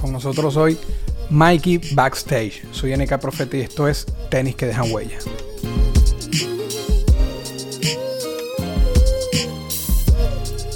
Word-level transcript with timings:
Con 0.00 0.12
nosotros 0.12 0.56
hoy 0.56 0.78
Mikey 1.30 1.80
Backstage. 1.94 2.64
Soy 2.72 2.96
NK 2.96 3.18
Profeta 3.18 3.56
y 3.56 3.60
esto 3.62 3.88
es 3.88 4.06
Tenis 4.30 4.54
que 4.54 4.66
dejan 4.66 4.92
huella. 4.92 5.18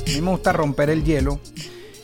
A 0.06 0.12
mí 0.12 0.20
me 0.20 0.30
gusta 0.30 0.52
romper 0.52 0.90
el 0.90 1.04
hielo 1.04 1.40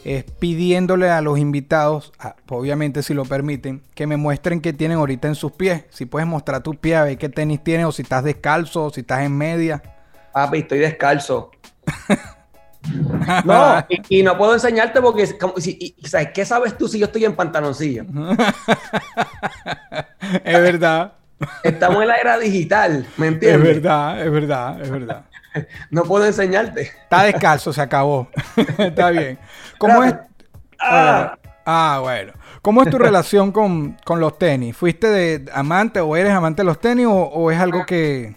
es 0.07 0.23
pidiéndole 0.23 1.11
a 1.11 1.21
los 1.21 1.37
invitados, 1.37 2.13
obviamente 2.49 3.03
si 3.03 3.13
lo 3.13 3.25
permiten, 3.25 3.83
que 3.97 4.07
me 4.07 4.17
muestren 4.17 4.61
qué 4.61 4.73
tienen 4.73 4.99
ahorita 4.99 5.27
en 5.27 5.35
sus 5.35 5.51
pies. 5.51 5.83
Si 5.91 6.07
puedes 6.07 6.29
mostrar 6.29 6.63
tu 6.63 6.75
pie, 6.75 6.95
a 6.95 7.03
ver 7.03 7.19
qué 7.19 7.29
tenis 7.29 7.65
tienes, 7.65 7.87
o 7.87 7.93
si 7.93 8.03
estás 8.03 8.23
descalzo, 8.23 8.85
o 8.85 8.91
si 8.91 9.01
estás 9.01 9.23
en 9.23 9.37
media. 9.37 9.83
Papi, 10.33 10.59
estoy 10.59 10.79
descalzo. 10.79 11.51
No, 13.45 13.85
y, 13.89 14.21
y 14.21 14.23
no 14.23 14.37
puedo 14.39 14.55
enseñarte 14.55 15.01
porque, 15.01 15.23
es 15.23 15.35
como 15.35 15.57
si, 15.59 15.77
y- 15.81 16.07
¿sabes 16.09 16.29
qué 16.35 16.45
sabes 16.45 16.77
tú 16.79 16.89
si 16.89 16.99
yo 16.99 17.07
estoy 17.07 17.25
en 17.25 17.35
pantaloncillo? 17.37 18.05
es 20.45 20.61
verdad, 20.63 21.13
Estamos 21.63 22.01
en 22.03 22.09
la 22.09 22.17
era 22.17 22.39
digital, 22.39 23.07
¿me 23.19 23.27
es 23.27 23.33
entiendes? 23.35 23.75
verdad, 23.83 24.23
es 24.25 24.33
verdad, 24.33 24.81
es 24.81 24.91
verdad. 24.91 25.25
No 25.91 26.03
puedo 26.05 26.27
enseñarte. 26.27 26.83
Está 26.83 27.23
descalzo, 27.23 27.73
se 27.73 27.81
acabó. 27.81 28.29
Está 28.77 29.09
bien. 29.11 29.39
¿Cómo 29.79 30.05
es? 30.05 30.15
Ah, 30.79 31.35
Ah, 31.65 31.99
bueno. 32.03 32.35
¿Cómo 32.61 32.83
es 32.83 32.91
tu 32.91 32.99
relación 32.99 33.53
con, 33.53 33.97
con 34.05 34.21
los 34.21 34.39
tenis? 34.39 34.77
¿Fuiste 34.77 35.09
de 35.09 35.51
amante 35.55 36.01
o 36.01 36.15
eres 36.15 36.33
amante 36.33 36.61
de 36.61 36.67
los 36.67 36.79
tenis 36.79 37.07
o, 37.07 37.13
o 37.15 37.51
es 37.51 37.59
algo 37.59 37.87
que... 37.87 38.37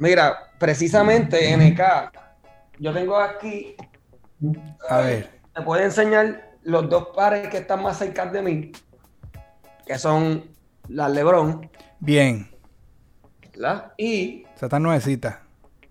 mira, 0.00 0.36
precisamente 0.58 1.56
NK, 1.56 1.80
yo 2.78 2.92
tengo 2.92 3.16
aquí, 3.16 3.74
A 4.88 4.98
ver. 4.98 5.30
te 5.54 5.62
puedo 5.62 5.82
enseñar 5.82 6.52
los 6.62 6.88
dos 6.88 7.08
pares 7.14 7.48
que 7.48 7.58
están 7.58 7.82
más 7.82 7.98
cerca 7.98 8.26
de 8.26 8.42
mí, 8.42 8.72
que 9.86 9.98
son 9.98 10.44
las 10.88 11.10
LeBron 11.10 11.68
Bien. 12.00 12.50
¿verdad? 13.52 13.92
y 13.96 14.44
Esa 14.54 14.66
está 14.66 14.78
nuevecita. 14.78 15.42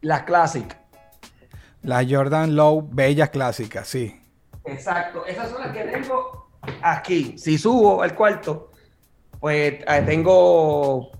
las 0.01 0.23
Classic. 0.23 0.77
Las 1.81 2.05
Jordan 2.09 2.55
Low, 2.55 2.87
bellas 2.91 3.29
clásicas, 3.29 3.87
sí. 3.87 4.19
Exacto, 4.65 5.25
esas 5.25 5.49
son 5.49 5.61
las 5.61 5.71
que 5.71 5.83
tengo 5.83 6.49
aquí. 6.81 7.37
Si 7.37 7.57
subo 7.59 8.01
al 8.01 8.15
cuarto, 8.15 8.71
pues 9.39 9.73
eh, 9.87 10.03
tengo 10.05 11.11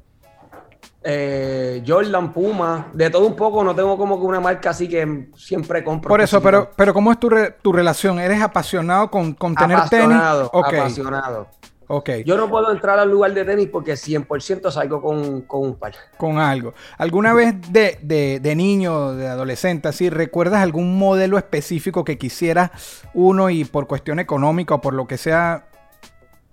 eh, 1.07 1.83
Jordan, 1.87 2.33
Puma, 2.33 2.87
de 2.93 3.09
todo 3.11 3.27
un 3.27 3.35
poco. 3.35 3.63
No 3.63 3.75
tengo 3.75 3.97
como 3.97 4.19
que 4.19 4.25
una 4.25 4.39
marca 4.39 4.71
así 4.71 4.89
que 4.89 5.29
siempre 5.35 5.83
compro. 5.83 6.09
Por 6.09 6.19
eso, 6.21 6.41
pero, 6.41 6.71
pero 6.75 6.93
¿cómo 6.93 7.11
es 7.11 7.19
tu, 7.19 7.29
re- 7.29 7.51
tu 7.61 7.71
relación? 7.71 8.19
¿Eres 8.19 8.41
apasionado 8.41 9.11
con, 9.11 9.33
con 9.33 9.53
tener 9.55 9.77
apasionado, 9.77 10.49
tenis? 10.49 10.65
Ok, 10.65 10.73
apasionado. 10.73 11.47
ok. 11.87 12.09
Yo 12.25 12.35
no 12.37 12.49
puedo 12.49 12.71
entrar 12.71 12.97
al 12.97 13.11
lugar 13.11 13.33
de 13.35 13.45
tenis 13.45 13.69
porque 13.71 13.93
100% 13.93 14.71
salgo 14.71 14.99
con, 15.01 15.41
con 15.43 15.61
un 15.61 15.75
par. 15.75 15.93
con 16.17 16.39
algo. 16.39 16.73
¿Alguna 16.97 17.33
vez 17.33 17.53
de, 17.71 17.99
de, 18.01 18.39
de 18.39 18.55
niño, 18.55 19.13
de 19.13 19.27
adolescente, 19.27 19.87
así, 19.87 20.09
recuerdas 20.09 20.63
algún 20.63 20.97
modelo 20.97 21.37
específico 21.37 22.03
que 22.03 22.17
quisieras 22.17 22.71
uno 23.13 23.51
y 23.51 23.63
por 23.63 23.85
cuestión 23.85 24.17
económica 24.19 24.73
o 24.73 24.81
por 24.81 24.95
lo 24.95 25.05
que 25.05 25.17
sea, 25.17 25.67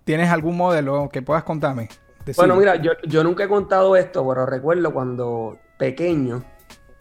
tienes 0.05 0.31
algún 0.31 0.59
modelo 0.59 1.09
que 1.11 1.23
puedas 1.23 1.45
contarme? 1.45 1.89
Bueno, 2.37 2.57
mira, 2.57 2.77
yo, 2.77 2.93
yo 3.05 3.25
nunca 3.25 3.45
he 3.45 3.49
contado 3.49 3.97
esto, 3.97 4.27
pero 4.29 4.47
recuerdo 4.47 4.93
cuando 4.93 5.59
pequeño, 5.79 6.45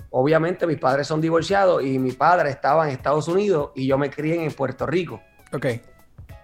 obviamente 0.10 0.66
mis 0.66 0.78
padres 0.78 1.08
son 1.08 1.22
divorciados 1.22 1.84
y 1.84 2.00
mi 2.00 2.12
padre 2.12 2.50
estaba 2.50 2.86
en 2.88 2.92
Estados 2.92 3.28
Unidos 3.28 3.72
y 3.76 3.88
yo 3.88 3.98
me 3.98 4.10
crié 4.10 4.44
en 4.44 4.52
Puerto 4.52 4.86
Rico. 4.86 5.22
Ok, 5.54 5.66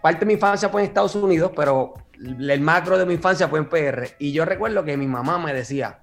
parte 0.02 0.20
de 0.20 0.26
mi 0.26 0.34
infancia 0.34 0.70
fue 0.70 0.82
en 0.82 0.88
Estados 0.88 1.16
Unidos, 1.16 1.52
pero 1.56 1.94
el 2.20 2.62
macro 2.62 2.98
de 2.98 3.06
mi 3.06 3.14
infancia 3.16 3.48
fue 3.48 3.60
en 3.60 3.70
PR. 3.70 4.16
Y 4.20 4.32
yo 4.32 4.46
recuerdo 4.46 4.84
que 4.84 4.98
mi 4.98 5.08
mamá 5.08 5.38
me 5.38 5.54
decía, 5.54 6.00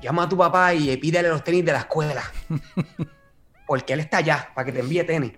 llama 0.00 0.24
a 0.24 0.28
tu 0.28 0.36
papá 0.36 0.74
y 0.74 0.96
pídele 0.96 1.28
los 1.28 1.44
tenis 1.44 1.64
de 1.64 1.72
la 1.72 1.80
escuela. 1.80 2.22
Porque 3.66 3.94
él 3.94 4.00
está 4.00 4.18
allá, 4.18 4.50
para 4.54 4.64
que 4.64 4.72
te 4.72 4.80
envíe 4.80 5.04
tenis. 5.04 5.32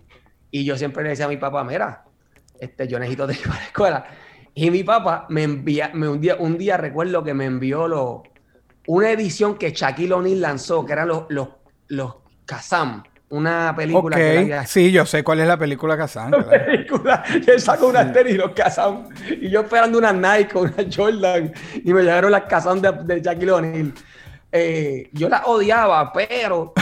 Y 0.51 0.65
yo 0.65 0.77
siempre 0.77 1.03
le 1.03 1.11
decía 1.11 1.27
a 1.27 1.29
mi 1.29 1.37
papá, 1.37 1.65
mira, 1.65 2.05
este, 2.61 2.87
yo 2.87 2.99
necesito 2.99 3.27
tenis 3.27 3.43
para 3.43 3.61
la 3.61 3.67
escuela. 3.67 4.07
Y 4.61 4.73
mi 4.73 4.83
papá 4.83 5.25
me 5.29 5.45
envía, 5.45 5.93
me, 5.95 6.09
un, 6.09 6.21
día, 6.21 6.35
un 6.37 6.59
día 6.59 6.77
recuerdo 6.77 7.23
que 7.23 7.33
me 7.33 7.45
envió 7.45 7.87
lo, 7.87 8.25
una 8.89 9.13
edición 9.13 9.57
que 9.57 9.71
Shaquille 9.71 10.13
O'Neal 10.13 10.41
lanzó, 10.41 10.85
que 10.85 10.95
eran 10.95 11.07
los, 11.07 11.27
los, 11.29 11.49
los 11.87 12.17
Kazam, 12.45 13.05
una 13.29 13.73
película 13.77 14.17
que 14.17 14.39
había 14.39 14.67
Sí, 14.67 14.91
yo 14.91 15.07
sé 15.07 15.23
cuál 15.23 15.39
es 15.39 15.47
la 15.47 15.57
película 15.57 15.97
Kazan. 15.97 16.33
claro. 16.33 16.49
película. 16.49 17.23
Y 17.47 17.49
él 17.49 17.61
sacó 17.61 17.87
unas 17.87 18.13
tenis 18.13 18.35
y 18.35 18.37
los 18.37 18.51
Kazam. 18.51 19.09
Y 19.41 19.49
yo 19.49 19.61
esperando 19.61 19.97
una 19.97 20.13
Nike, 20.13 20.59
una 20.59 20.75
Jordan. 20.93 21.53
Y 21.85 21.95
me 21.95 22.03
llegaron 22.03 22.33
las 22.33 22.43
Kazam 22.47 22.81
de, 22.81 22.91
de 23.05 23.21
Shaquille 23.21 23.53
O'Neal. 23.53 23.93
Eh, 24.51 25.09
yo 25.13 25.29
las 25.29 25.43
odiaba, 25.47 26.13
pero 26.13 26.73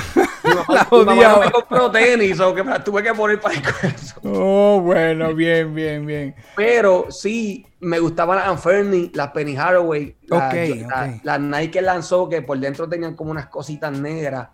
mi 0.44 0.54
mamá, 0.54 0.65
Las 0.69 0.93
mi 0.93 1.04
mamá 1.04 1.22
no 1.28 1.41
me 1.41 1.50
compró 1.50 1.91
tenis, 1.91 2.41
o 2.41 2.54
que 2.54 2.62
me 2.62 2.71
las 2.71 2.84
tuve 2.84 3.03
que 3.03 3.12
poner 3.15 3.41
para 3.41 3.54
eso. 3.54 4.21
Oh, 4.25 4.81
bueno, 4.81 5.34
bien, 5.34 5.75
bien, 5.75 6.04
bien. 6.06 6.34
Pero 6.56 7.06
sí, 7.10 7.66
me 7.81 7.99
gustaban 7.99 8.37
las 8.38 8.49
Anferni, 8.49 9.10
las 9.15 9.28
Penny 9.32 9.56
Haraway, 9.56 10.16
las, 10.27 10.53
Ok, 10.53 10.59
la- 10.88 11.21
las 11.22 11.41
Nike 11.41 11.81
lanzó, 11.82 12.28
que 12.28 12.43
por 12.43 12.59
dentro 12.59 12.88
tenían 12.88 13.15
como 13.15 13.31
unas 13.31 13.47
cositas 13.47 13.93
negras. 13.93 14.49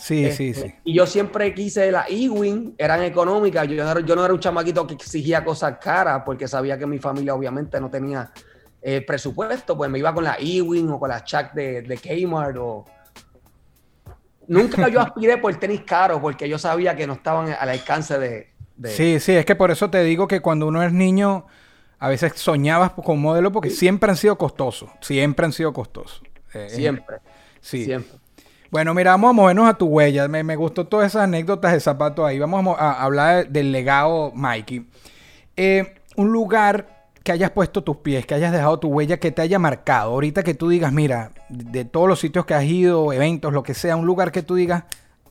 Sí, 0.00 0.30
sí, 0.30 0.50
Este, 0.50 0.68
sí. 0.68 0.74
Y 0.84 0.94
yo 0.94 1.06
siempre 1.06 1.52
quise 1.52 1.90
las 1.90 2.08
Ewing, 2.08 2.74
eran 2.78 3.02
económicas. 3.02 3.66
Yo, 3.66 3.82
no 3.84 3.90
era- 3.90 4.00
yo 4.00 4.14
no 4.14 4.24
era 4.24 4.32
un 4.32 4.38
chamaquito 4.38 4.86
que 4.86 4.94
exigía 4.94 5.44
cosas 5.44 5.78
caras 5.80 6.22
porque 6.24 6.46
sabía 6.46 6.78
que 6.78 6.86
mi 6.86 6.98
familia 6.98 7.34
obviamente 7.34 7.80
no 7.80 7.90
tenía 7.90 8.30
eh, 8.80 9.00
presupuesto. 9.04 9.76
Pues 9.76 9.90
me 9.90 9.98
iba 9.98 10.14
con 10.14 10.22
la 10.22 10.36
Ewing 10.38 10.88
o 10.90 11.00
con 11.00 11.08
la 11.08 11.24
Chuck 11.24 11.52
de, 11.52 11.82
de 11.82 11.96
Kmart. 11.98 12.56
O... 12.58 12.84
Nunca 14.48 14.88
yo 14.88 15.00
aspiré 15.00 15.36
por 15.38 15.54
tenis 15.56 15.82
caros 15.82 16.20
porque 16.20 16.48
yo 16.48 16.58
sabía 16.58 16.96
que 16.96 17.06
no 17.06 17.12
estaban 17.14 17.50
al 17.58 17.68
alcance 17.68 18.18
de. 18.18 18.48
de- 18.76 18.88
Sí, 18.90 19.20
sí, 19.20 19.32
es 19.32 19.44
que 19.44 19.54
por 19.54 19.70
eso 19.70 19.90
te 19.90 20.02
digo 20.02 20.26
que 20.26 20.40
cuando 20.40 20.66
uno 20.66 20.82
es 20.82 20.92
niño, 20.92 21.46
a 21.98 22.08
veces 22.08 22.32
soñabas 22.36 22.92
con 22.92 23.20
modelo 23.20 23.52
porque 23.52 23.70
siempre 23.70 24.10
han 24.10 24.16
sido 24.16 24.36
costosos. 24.38 24.90
Siempre 25.00 25.44
han 25.46 25.52
sido 25.52 25.72
costosos. 25.72 26.22
Eh, 26.54 26.68
Siempre. 26.70 27.18
Sí. 27.60 27.84
Siempre. 27.84 28.18
Bueno, 28.70 28.92
mira, 28.94 29.12
vamos 29.12 29.30
a 29.30 29.32
movernos 29.32 29.68
a 29.68 29.74
tu 29.74 29.86
huella. 29.86 30.28
Me, 30.28 30.42
me 30.44 30.54
gustó 30.56 30.86
todas 30.86 31.06
esas 31.08 31.22
anécdotas 31.24 31.72
de 31.72 31.80
zapatos 31.80 32.24
ahí. 32.26 32.38
Vamos 32.38 32.58
a, 32.58 32.62
mo- 32.62 32.76
a 32.78 33.02
hablar 33.02 33.48
del 33.48 33.72
legado 33.72 34.30
Mikey. 34.34 34.86
Eh, 35.56 35.94
un 36.16 36.30
lugar 36.32 36.97
que 37.28 37.32
hayas 37.32 37.50
puesto 37.50 37.84
tus 37.84 37.98
pies, 37.98 38.24
que 38.24 38.32
hayas 38.32 38.52
dejado 38.52 38.80
tu 38.80 38.88
huella, 38.88 39.20
que 39.20 39.30
te 39.30 39.42
haya 39.42 39.58
marcado. 39.58 40.12
Ahorita 40.12 40.42
que 40.42 40.54
tú 40.54 40.70
digas, 40.70 40.94
mira, 40.94 41.32
de 41.50 41.84
todos 41.84 42.08
los 42.08 42.18
sitios 42.18 42.46
que 42.46 42.54
has 42.54 42.64
ido, 42.64 43.12
eventos, 43.12 43.52
lo 43.52 43.62
que 43.62 43.74
sea, 43.74 43.96
un 43.96 44.06
lugar 44.06 44.32
que 44.32 44.42
tú 44.42 44.54
digas, 44.54 44.84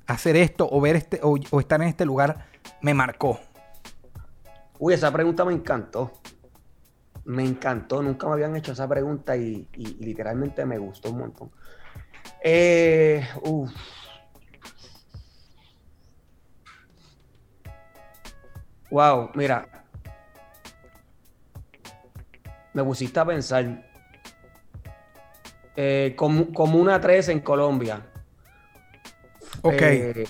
hacer 0.05 0.35
esto 0.35 0.69
o 0.71 0.79
ver 0.79 0.95
este 0.95 1.19
o, 1.23 1.39
o 1.49 1.59
estar 1.59 1.81
en 1.81 1.87
este 1.87 2.05
lugar 2.05 2.45
me 2.83 2.93
marcó. 2.93 3.39
Uy, 4.77 4.93
esa 4.93 5.11
pregunta 5.11 5.43
me 5.43 5.53
encantó. 5.53 6.11
Me 7.25 7.43
encantó. 7.43 8.03
Nunca 8.03 8.27
me 8.27 8.33
habían 8.33 8.55
hecho 8.55 8.73
esa 8.73 8.87
pregunta 8.87 9.35
y, 9.35 9.67
literalmente 9.99 10.67
me 10.67 10.77
gustó 10.77 11.09
un 11.09 11.17
montón. 11.17 11.49
Eh, 12.43 13.27
uf. 13.41 13.71
Wow, 18.91 19.31
mira. 19.33 19.86
Me 22.77 22.83
pusiste 22.83 23.19
a 23.19 23.25
pensar. 23.25 23.89
Eh, 25.75 26.13
como, 26.15 26.53
Comuna 26.53 27.01
3 27.01 27.29
en 27.29 27.39
Colombia. 27.39 28.05
Ok. 29.63 29.73
Eh, 29.81 30.25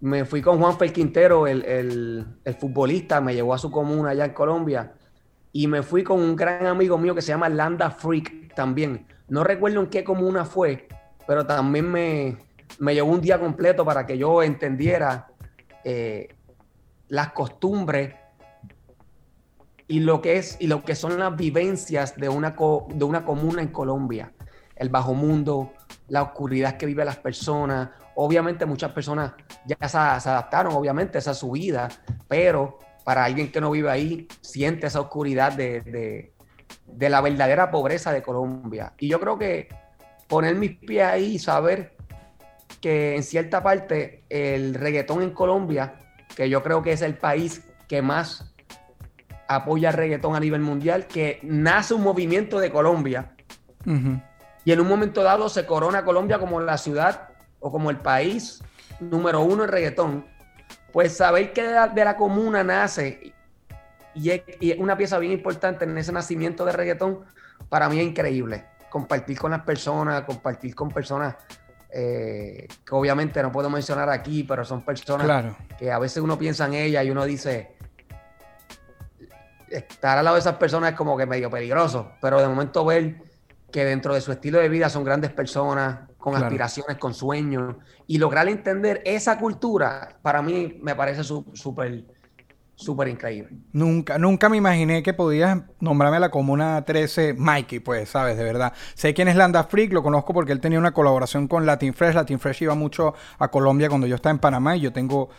me 0.00 0.24
fui 0.24 0.42
con 0.42 0.58
Juan 0.58 0.76
Fel 0.76 0.92
Quintero, 0.92 1.46
el, 1.46 1.64
el- 1.64 2.26
el 2.44 2.54
futbolista, 2.54 3.20
me 3.20 3.34
llevó 3.34 3.54
a 3.54 3.58
su 3.58 3.70
comuna 3.70 4.10
allá 4.10 4.24
en 4.24 4.32
Colombia. 4.32 4.94
Y 5.52 5.68
me 5.68 5.84
fui 5.84 6.02
con 6.02 6.18
un 6.20 6.34
gran 6.34 6.66
amigo 6.66 6.98
mío 6.98 7.14
que 7.14 7.22
se 7.22 7.28
llama 7.28 7.48
Landa 7.48 7.88
Freak 7.92 8.52
también. 8.56 9.06
No 9.28 9.44
recuerdo 9.44 9.78
en 9.78 9.86
qué 9.86 10.02
comuna 10.02 10.44
fue, 10.44 10.88
pero 11.24 11.46
también 11.46 11.88
me, 11.88 12.36
me 12.80 12.94
llevó 12.94 13.12
un 13.12 13.20
día 13.20 13.38
completo 13.38 13.84
para 13.84 14.04
que 14.06 14.18
yo 14.18 14.42
entendiera 14.42 15.28
eh, 15.84 16.34
las 17.06 17.30
costumbres 17.30 18.12
y 19.92 20.00
lo 20.00 20.22
que 20.22 20.38
es 20.38 20.56
y 20.58 20.68
lo 20.68 20.82
que 20.82 20.94
son 20.94 21.18
las 21.18 21.36
vivencias 21.36 22.16
de 22.16 22.30
una, 22.30 22.56
de 22.88 23.04
una 23.04 23.26
comuna 23.26 23.60
en 23.60 23.68
Colombia. 23.68 24.32
El 24.74 24.88
bajo 24.88 25.12
mundo, 25.12 25.74
la 26.08 26.22
oscuridad 26.22 26.78
que 26.78 26.86
viven 26.86 27.04
las 27.04 27.18
personas. 27.18 27.90
Obviamente 28.14 28.64
muchas 28.64 28.92
personas 28.92 29.34
ya 29.66 29.86
se, 29.86 29.98
adaptaron, 29.98 30.72
obviamente, 30.72 31.18
esa 31.18 31.32
es 31.32 31.36
su 31.36 31.50
vida, 31.50 31.90
pero 32.26 32.78
para 33.04 33.26
alguien 33.26 33.52
que 33.52 33.60
no 33.60 33.70
vive 33.70 33.90
ahí, 33.90 34.26
siente 34.40 34.86
esa 34.86 34.98
oscuridad 34.98 35.52
de, 35.52 36.32
de 36.86 37.10
la 37.10 37.20
verdadera 37.20 37.70
pobreza 37.70 38.12
de 38.12 38.22
Colombia. 38.22 38.94
Y 38.98 39.08
yo 39.08 39.20
creo 39.20 39.38
que 39.38 39.68
poner 40.26 40.54
mis 40.54 40.78
pies 40.78 41.04
ahí 41.04 41.34
y 41.34 41.38
saber 41.38 41.98
que 42.80 43.14
en 43.14 43.22
cierta 43.22 43.62
parte 43.62 44.24
el 44.30 44.72
reggaetón 44.72 45.20
en 45.20 45.32
Colombia, 45.32 46.00
que 46.34 46.48
yo 46.48 46.62
creo 46.62 46.82
que 46.82 46.92
es 46.92 47.02
el 47.02 47.18
país 47.18 47.68
que 47.88 48.00
más 48.00 48.51
apoya 49.54 49.90
el 49.90 49.96
reggaetón 49.96 50.34
a 50.36 50.40
nivel 50.40 50.60
mundial, 50.60 51.06
que 51.06 51.38
nace 51.42 51.94
un 51.94 52.02
movimiento 52.02 52.58
de 52.58 52.70
Colombia. 52.70 53.32
Y 54.64 54.72
en 54.72 54.80
un 54.80 54.88
momento 54.88 55.22
dado 55.22 55.48
se 55.48 55.66
corona 55.66 56.04
Colombia 56.04 56.38
como 56.38 56.60
la 56.60 56.78
ciudad 56.78 57.30
o 57.58 57.72
como 57.72 57.90
el 57.90 57.96
país 57.96 58.62
número 59.00 59.40
uno 59.42 59.64
en 59.64 59.70
reggaetón. 59.70 60.26
Pues 60.92 61.16
saber 61.16 61.52
que 61.52 61.62
de 61.62 62.04
la, 62.04 62.16
comuna 62.16 62.62
nace 62.62 63.32
y 64.14 64.30
es, 64.30 64.42
una 64.78 64.96
pieza 64.96 65.18
bien 65.18 65.32
importante 65.32 65.84
en 65.84 65.96
ese 65.96 66.12
nacimiento 66.12 66.64
de 66.64 66.72
reggaetón, 66.72 67.20
para 67.68 67.88
mí 67.88 67.98
es 67.98 68.06
increíble. 68.06 68.66
Compartir 68.90 69.38
con 69.38 69.52
las 69.52 69.62
personas, 69.62 70.22
compartir 70.22 70.74
con 70.74 70.90
personas 70.90 71.36
eh, 71.90 72.68
que 72.86 72.94
obviamente 72.94 73.42
no 73.42 73.50
puedo 73.50 73.68
mencionar 73.70 74.08
aquí, 74.10 74.44
pero 74.44 74.64
son 74.64 74.82
personas 74.82 75.54
que 75.78 75.90
a 75.90 75.98
veces 75.98 76.22
uno 76.22 76.38
piensa 76.38 76.66
en 76.66 76.74
ellas 76.74 77.04
y 77.04 77.10
uno 77.10 77.24
dice, 77.24 77.71
estar 79.72 80.18
al 80.18 80.24
lado 80.24 80.36
de 80.36 80.40
esas 80.40 80.56
personas 80.56 80.92
es 80.92 80.96
como 80.96 81.16
que 81.16 81.26
medio 81.26 81.50
peligroso, 81.50 82.12
pero 82.20 82.40
de 82.40 82.48
momento 82.48 82.84
ver 82.84 83.16
que 83.70 83.84
dentro 83.84 84.14
de 84.14 84.20
su 84.20 84.32
estilo 84.32 84.58
de 84.58 84.68
vida 84.68 84.88
son 84.88 85.02
grandes 85.02 85.30
personas, 85.30 86.10
con 86.18 86.36
aspiraciones, 86.36 86.98
con 86.98 87.14
sueños, 87.14 87.76
y 88.06 88.18
lograr 88.18 88.48
entender 88.48 89.02
esa 89.04 89.38
cultura, 89.38 90.18
para 90.22 90.42
mí 90.42 90.78
me 90.82 90.94
parece 90.94 91.24
súper 91.24 92.04
súper 92.82 93.08
increíble. 93.08 93.50
Nunca, 93.72 94.18
nunca 94.18 94.48
me 94.48 94.56
imaginé 94.56 95.02
que 95.02 95.14
podías 95.14 95.58
nombrarme 95.80 96.16
a 96.16 96.20
la 96.20 96.30
Comuna 96.30 96.84
13 96.84 97.34
Mikey, 97.34 97.80
pues, 97.80 98.08
sabes, 98.08 98.36
de 98.36 98.44
verdad. 98.44 98.72
Sé 98.94 99.14
quién 99.14 99.28
es 99.28 99.36
Landa 99.36 99.64
Freak, 99.64 99.92
lo 99.92 100.02
conozco 100.02 100.34
porque 100.34 100.52
él 100.52 100.60
tenía 100.60 100.78
una 100.78 100.92
colaboración 100.92 101.48
con 101.48 101.64
Latin 101.64 101.94
Fresh. 101.94 102.14
Latin 102.14 102.38
Fresh 102.38 102.62
iba 102.62 102.74
mucho 102.74 103.14
a 103.38 103.48
Colombia 103.48 103.88
cuando 103.88 104.06
yo 104.06 104.16
estaba 104.16 104.32
en 104.32 104.38
Panamá 104.38 104.76
y 104.76 104.80
yo 104.80 104.92
tengo 104.92 105.30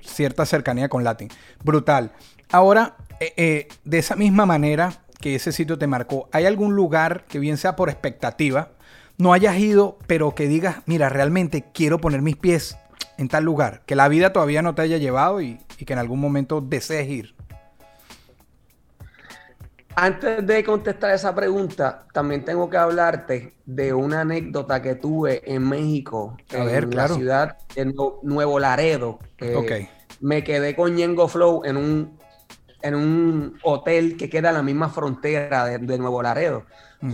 cierta 0.00 0.46
cercanía 0.46 0.88
con 0.88 1.04
Latin. 1.04 1.28
Brutal. 1.64 2.12
Ahora, 2.50 2.96
eh, 3.22 3.32
eh, 3.36 3.68
de 3.84 3.98
esa 3.98 4.16
misma 4.16 4.46
manera 4.46 5.04
que 5.20 5.36
ese 5.36 5.52
sitio 5.52 5.78
te 5.78 5.86
marcó, 5.86 6.28
¿hay 6.32 6.44
algún 6.44 6.74
lugar 6.74 7.24
que 7.28 7.38
bien 7.38 7.56
sea 7.56 7.76
por 7.76 7.88
expectativa, 7.88 8.70
no 9.16 9.32
hayas 9.32 9.56
ido, 9.58 9.96
pero 10.08 10.34
que 10.34 10.48
digas, 10.48 10.78
mira, 10.86 11.08
realmente 11.08 11.64
quiero 11.72 12.00
poner 12.00 12.20
mis 12.20 12.34
pies 12.34 12.76
en 13.18 13.28
tal 13.28 13.44
lugar, 13.44 13.82
que 13.86 13.94
la 13.94 14.08
vida 14.08 14.32
todavía 14.32 14.60
no 14.60 14.74
te 14.74 14.82
haya 14.82 14.98
llevado 14.98 15.40
y, 15.40 15.60
que 15.86 15.92
en 15.92 16.00
algún 16.00 16.18
momento 16.18 16.60
desees 16.60 17.08
ir? 17.08 17.34
Antes 19.94 20.44
de 20.44 20.64
contestar 20.64 21.14
esa 21.14 21.32
pregunta, 21.32 22.06
también 22.12 22.44
tengo 22.44 22.68
que 22.68 22.78
hablarte 22.78 23.54
de 23.64 23.92
una 23.92 24.22
anécdota 24.22 24.82
que 24.82 24.96
tuve 24.96 25.42
en 25.44 25.68
México, 25.68 26.36
en 26.50 26.90
la 26.96 27.06
ciudad 27.06 27.58
de 27.76 27.94
Nuevo 28.22 28.58
Laredo. 28.58 29.20
Me 30.20 30.42
quedé 30.42 30.74
con 30.74 30.96
Yengo 30.96 31.28
Flow 31.28 31.62
en 31.64 31.76
un, 31.76 32.18
en 32.82 32.94
un 32.94 33.58
hotel 33.62 34.16
que 34.16 34.28
queda 34.28 34.50
en 34.50 34.56
la 34.56 34.62
misma 34.62 34.88
frontera 34.88 35.66
de 35.66 35.98
Nuevo 35.98 36.22
Laredo 36.22 36.64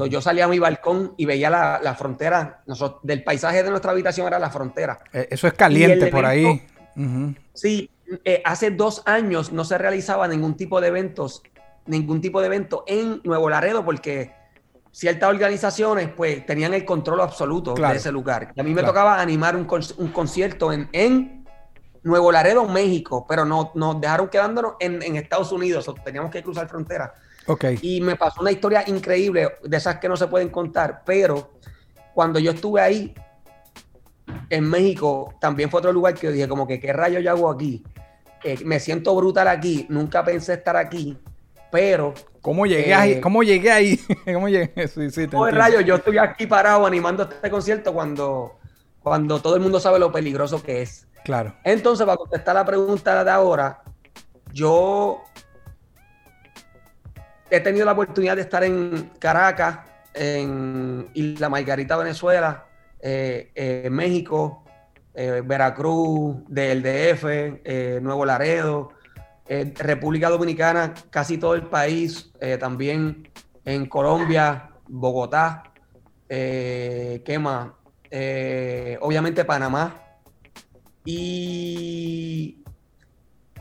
yo 0.08 0.20
salía 0.20 0.44
a 0.44 0.48
mi 0.48 0.58
balcón 0.58 1.14
y 1.16 1.24
veía 1.24 1.50
la, 1.50 1.94
frontera. 1.94 2.62
del 3.02 3.24
paisaje 3.24 3.62
de 3.62 3.70
nuestra 3.70 3.92
habitación 3.92 4.26
era 4.26 4.38
la 4.38 4.50
frontera. 4.50 4.98
Eh, 5.12 5.28
eso 5.30 5.46
es 5.46 5.54
caliente 5.54 6.08
por 6.08 6.26
ahí. 6.26 6.62
Sí, 7.54 7.90
eh, 8.24 8.42
hace 8.44 8.70
dos 8.70 9.02
años 9.06 9.52
no 9.52 9.64
se 9.64 9.78
realizaba 9.78 10.28
ningún 10.28 10.56
tipo 10.56 10.80
de 10.80 10.88
eventos, 10.88 11.42
ningún 11.86 12.20
tipo 12.20 12.40
de 12.40 12.46
evento 12.46 12.84
en 12.86 13.20
Nuevo 13.24 13.48
Laredo 13.48 13.84
porque 13.84 14.32
ciertas 14.90 15.28
organizaciones 15.28 16.08
pues 16.08 16.44
tenían 16.44 16.74
el 16.74 16.84
control 16.84 17.20
absoluto 17.20 17.74
de 17.74 17.96
ese 17.96 18.10
lugar. 18.10 18.52
Y 18.54 18.60
a 18.60 18.64
mí 18.64 18.74
me 18.74 18.82
tocaba 18.82 19.20
animar 19.20 19.56
un, 19.56 19.64
concierto 19.64 20.72
en, 20.72 20.88
en, 20.92 21.37
Nuevo 22.02 22.32
Laredo, 22.32 22.66
México, 22.66 23.26
pero 23.28 23.44
no, 23.44 23.72
nos 23.74 24.00
dejaron 24.00 24.28
quedándonos 24.28 24.74
en, 24.80 25.02
en 25.02 25.16
Estados 25.16 25.52
Unidos, 25.52 25.90
teníamos 26.04 26.30
que 26.30 26.42
cruzar 26.42 26.68
frontera. 26.68 27.14
Y 27.80 28.00
me 28.00 28.16
pasó 28.16 28.42
una 28.42 28.50
historia 28.50 28.84
increíble, 28.86 29.48
de 29.62 29.76
esas 29.76 29.98
que 29.98 30.08
no 30.08 30.16
se 30.16 30.26
pueden 30.26 30.50
contar, 30.50 31.02
pero 31.06 31.52
cuando 32.14 32.38
yo 32.38 32.50
estuve 32.50 32.80
ahí, 32.80 33.14
en 34.50 34.68
México, 34.68 35.34
también 35.40 35.70
fue 35.70 35.78
otro 35.78 35.92
lugar 35.92 36.14
que 36.14 36.26
yo 36.26 36.32
dije, 36.32 36.48
como 36.48 36.66
que, 36.66 36.80
¿qué 36.80 36.92
rayo 36.92 37.20
yo 37.20 37.30
hago 37.30 37.50
aquí? 37.50 37.82
Eh, 38.44 38.58
me 38.64 38.80
siento 38.80 39.14
brutal 39.16 39.48
aquí, 39.48 39.86
nunca 39.88 40.24
pensé 40.24 40.54
estar 40.54 40.76
aquí, 40.76 41.18
pero... 41.70 42.14
¿Cómo 42.40 42.66
llegué 42.66 42.94
ahí? 42.94 43.12
Eh, 43.12 43.20
¿Cómo 43.20 43.42
llegué 43.42 43.70
ahí? 43.70 44.00
¿Cómo 44.32 44.48
llegué? 44.48 44.88
Sí, 44.88 45.10
sí, 45.10 45.26
rayo, 45.26 45.80
yo 45.80 45.96
estoy 45.96 46.18
aquí 46.18 46.46
parado 46.46 46.86
animando 46.86 47.24
este 47.24 47.50
concierto 47.50 47.92
cuando, 47.92 48.58
cuando 49.02 49.40
todo 49.40 49.56
el 49.56 49.60
mundo 49.60 49.80
sabe 49.80 49.98
lo 49.98 50.12
peligroso 50.12 50.62
que 50.62 50.82
es. 50.82 51.06
Claro. 51.24 51.54
Entonces, 51.64 52.06
para 52.06 52.16
contestar 52.16 52.54
la 52.54 52.64
pregunta 52.64 53.22
de 53.22 53.30
ahora, 53.30 53.82
yo 54.52 55.22
he 57.50 57.60
tenido 57.60 57.84
la 57.84 57.92
oportunidad 57.92 58.36
de 58.36 58.42
estar 58.42 58.64
en 58.64 59.10
Caracas, 59.18 59.78
en 60.14 61.08
Isla 61.14 61.48
Margarita, 61.48 61.96
Venezuela, 61.96 62.66
eh, 63.00 63.50
eh, 63.54 63.88
México, 63.90 64.64
eh, 65.14 65.42
Veracruz, 65.44 66.38
del 66.48 66.82
DF, 66.82 68.00
Nuevo 68.00 68.24
Laredo, 68.24 68.90
República 69.48 70.28
Dominicana, 70.28 70.92
casi 71.10 71.38
todo 71.38 71.54
el 71.54 71.62
país, 71.62 72.30
también 72.60 73.30
en 73.64 73.86
Colombia, 73.86 74.70
Bogotá, 74.86 75.62
¿qué 76.28 77.38
más? 77.40 77.68
obviamente 79.00 79.44
Panamá. 79.44 80.07
Y, 81.10 82.62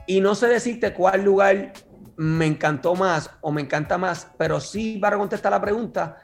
y 0.06 0.20
no 0.20 0.36
sé 0.36 0.48
decirte 0.48 0.94
cuál 0.94 1.24
lugar 1.24 1.72
me 2.18 2.46
encantó 2.46 2.94
más 2.94 3.30
o 3.40 3.54
me 3.54 3.62
encanta 3.62 3.98
más, 3.98 4.28
pero 4.38 4.60
sí 4.60 4.98
para 5.00 5.18
contestar 5.18 5.54
la 5.54 5.62
pregunta, 5.62 6.18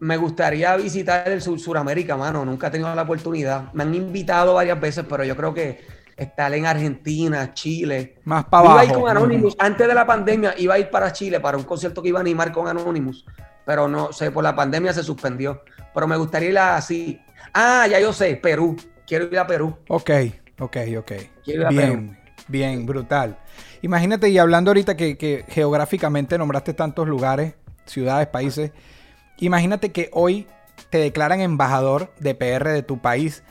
me 0.00 0.16
gustaría 0.16 0.74
visitar 0.76 1.28
el 1.28 1.40
sur 1.40 1.60
Suramérica, 1.60 2.16
mano. 2.16 2.44
Nunca 2.44 2.66
he 2.66 2.70
tenido 2.72 2.92
la 2.92 3.02
oportunidad. 3.02 3.72
Me 3.72 3.84
han 3.84 3.94
invitado 3.94 4.54
varias 4.54 4.80
veces, 4.80 5.04
pero 5.08 5.22
yo 5.22 5.36
creo 5.36 5.54
que 5.54 5.80
estar 6.16 6.52
en 6.52 6.66
Argentina, 6.66 7.54
Chile. 7.54 8.16
Más 8.24 8.46
para 8.46 8.64
abajo. 8.64 8.74
Iba 8.74 8.80
a 8.80 8.84
ir 8.86 9.00
con 9.00 9.10
Anonymous. 9.10 9.54
Antes 9.60 9.86
de 9.86 9.94
la 9.94 10.06
pandemia 10.06 10.54
iba 10.58 10.74
a 10.74 10.78
ir 10.80 10.90
para 10.90 11.12
Chile 11.12 11.38
para 11.38 11.56
un 11.56 11.62
concierto 11.62 12.02
que 12.02 12.08
iba 12.08 12.18
a 12.18 12.22
animar 12.22 12.50
con 12.50 12.66
Anonymous. 12.66 13.24
Pero 13.64 13.86
no 13.86 14.12
sé, 14.12 14.32
por 14.32 14.42
la 14.42 14.56
pandemia 14.56 14.92
se 14.92 15.04
suspendió. 15.04 15.62
Pero 15.94 16.08
me 16.08 16.16
gustaría 16.16 16.48
ir 16.48 16.58
así. 16.58 17.20
Ah, 17.54 17.86
ya 17.88 18.00
yo 18.00 18.12
sé, 18.12 18.34
Perú. 18.34 18.76
Quiero 19.10 19.24
ir 19.24 19.40
a 19.40 19.46
Perú. 19.48 19.76
Ok, 19.88 20.08
ok, 20.60 20.76
ok. 20.98 21.12
Quiero 21.42 21.62
ir 21.62 21.66
a 21.66 21.70
Bien, 21.70 22.16
bien, 22.46 22.86
brutal. 22.86 23.38
Imagínate, 23.82 24.28
y 24.28 24.38
hablando 24.38 24.70
ahorita 24.70 24.96
que, 24.96 25.44
geográficamente 25.48 26.38
nombraste 26.38 26.74
tantos 26.74 27.08
lugares, 27.08 27.54
ciudades, 27.86 28.28
países, 28.28 28.70
imagínate 29.38 29.90
que 29.90 30.10
hoy 30.12 30.46
te 30.90 30.98
declaran 30.98 31.40
embajador 31.40 32.12
de 32.20 32.36
PR 32.36 32.68
de 32.68 32.84
tu 32.84 33.00
país 33.00 33.42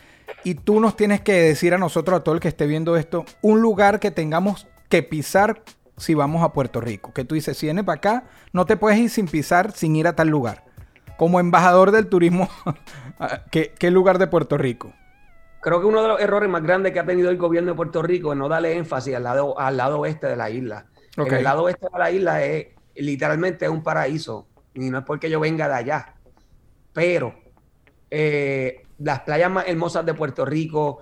y 0.45 0.53
tú 0.53 0.79
nos 0.79 0.95
tienes 0.95 1.19
que 1.19 1.33
decir 1.33 1.73
a 1.73 1.77
nosotros, 1.77 2.17
a 2.17 2.23
todo 2.23 2.35
el 2.35 2.39
que 2.39 2.47
esté 2.47 2.65
viendo 2.65 2.95
esto, 2.95 3.25
un 3.41 3.61
lugar 3.61 3.99
que 3.99 4.11
tengamos 4.11 4.65
que 4.87 5.03
pisar 5.03 5.61
si 5.97 6.13
vamos 6.13 6.41
a 6.41 6.53
Puerto 6.53 6.79
Rico. 6.79 7.11
Que 7.11 7.25
tú 7.25 7.35
dices, 7.35 7.57
si 7.57 7.65
vienes 7.65 7.83
para 7.83 7.97
acá, 7.97 8.23
no 8.53 8.65
te 8.65 8.77
puedes 8.77 8.97
ir 8.97 9.09
sin 9.09 9.27
pisar, 9.27 9.73
sin 9.73 9.97
ir 9.97 10.07
a 10.07 10.15
tal 10.15 10.29
lugar. 10.29 10.63
Como 11.17 11.41
embajador 11.41 11.91
del 11.91 12.07
turismo, 12.07 12.47
¿qué, 13.51 13.73
¿qué 13.77 13.91
lugar 13.91 14.19
de 14.19 14.27
Puerto 14.27 14.57
Rico? 14.57 14.93
Creo 15.61 15.79
que 15.79 15.85
uno 15.85 16.01
de 16.01 16.07
los 16.07 16.21
errores 16.21 16.49
más 16.49 16.63
grandes 16.63 16.93
que 16.93 16.99
ha 16.99 17.05
tenido 17.05 17.29
el 17.29 17.37
gobierno 17.37 17.71
de 17.71 17.75
Puerto 17.75 18.01
Rico 18.01 18.31
es 18.31 18.37
no 18.37 18.47
darle 18.47 18.77
énfasis 18.77 19.15
al 19.15 19.23
lado, 19.23 19.59
al 19.59 19.77
lado 19.77 19.99
oeste 19.99 20.27
de 20.27 20.35
la 20.35 20.49
isla. 20.49 20.85
El 21.17 21.43
lado 21.43 21.63
oeste 21.63 21.87
de 21.91 21.99
la 21.99 22.11
isla 22.11 22.43
es 22.43 22.67
literalmente 22.95 23.67
un 23.67 23.83
paraíso. 23.83 24.47
Y 24.73 24.89
no 24.89 24.99
es 24.99 25.05
porque 25.05 25.29
yo 25.29 25.39
venga 25.39 25.67
de 25.67 25.75
allá. 25.75 26.15
Pero 26.93 27.35
eh, 28.09 28.83
las 28.99 29.21
playas 29.21 29.51
más 29.51 29.67
hermosas 29.67 30.05
de 30.05 30.13
Puerto 30.13 30.45
Rico. 30.45 30.99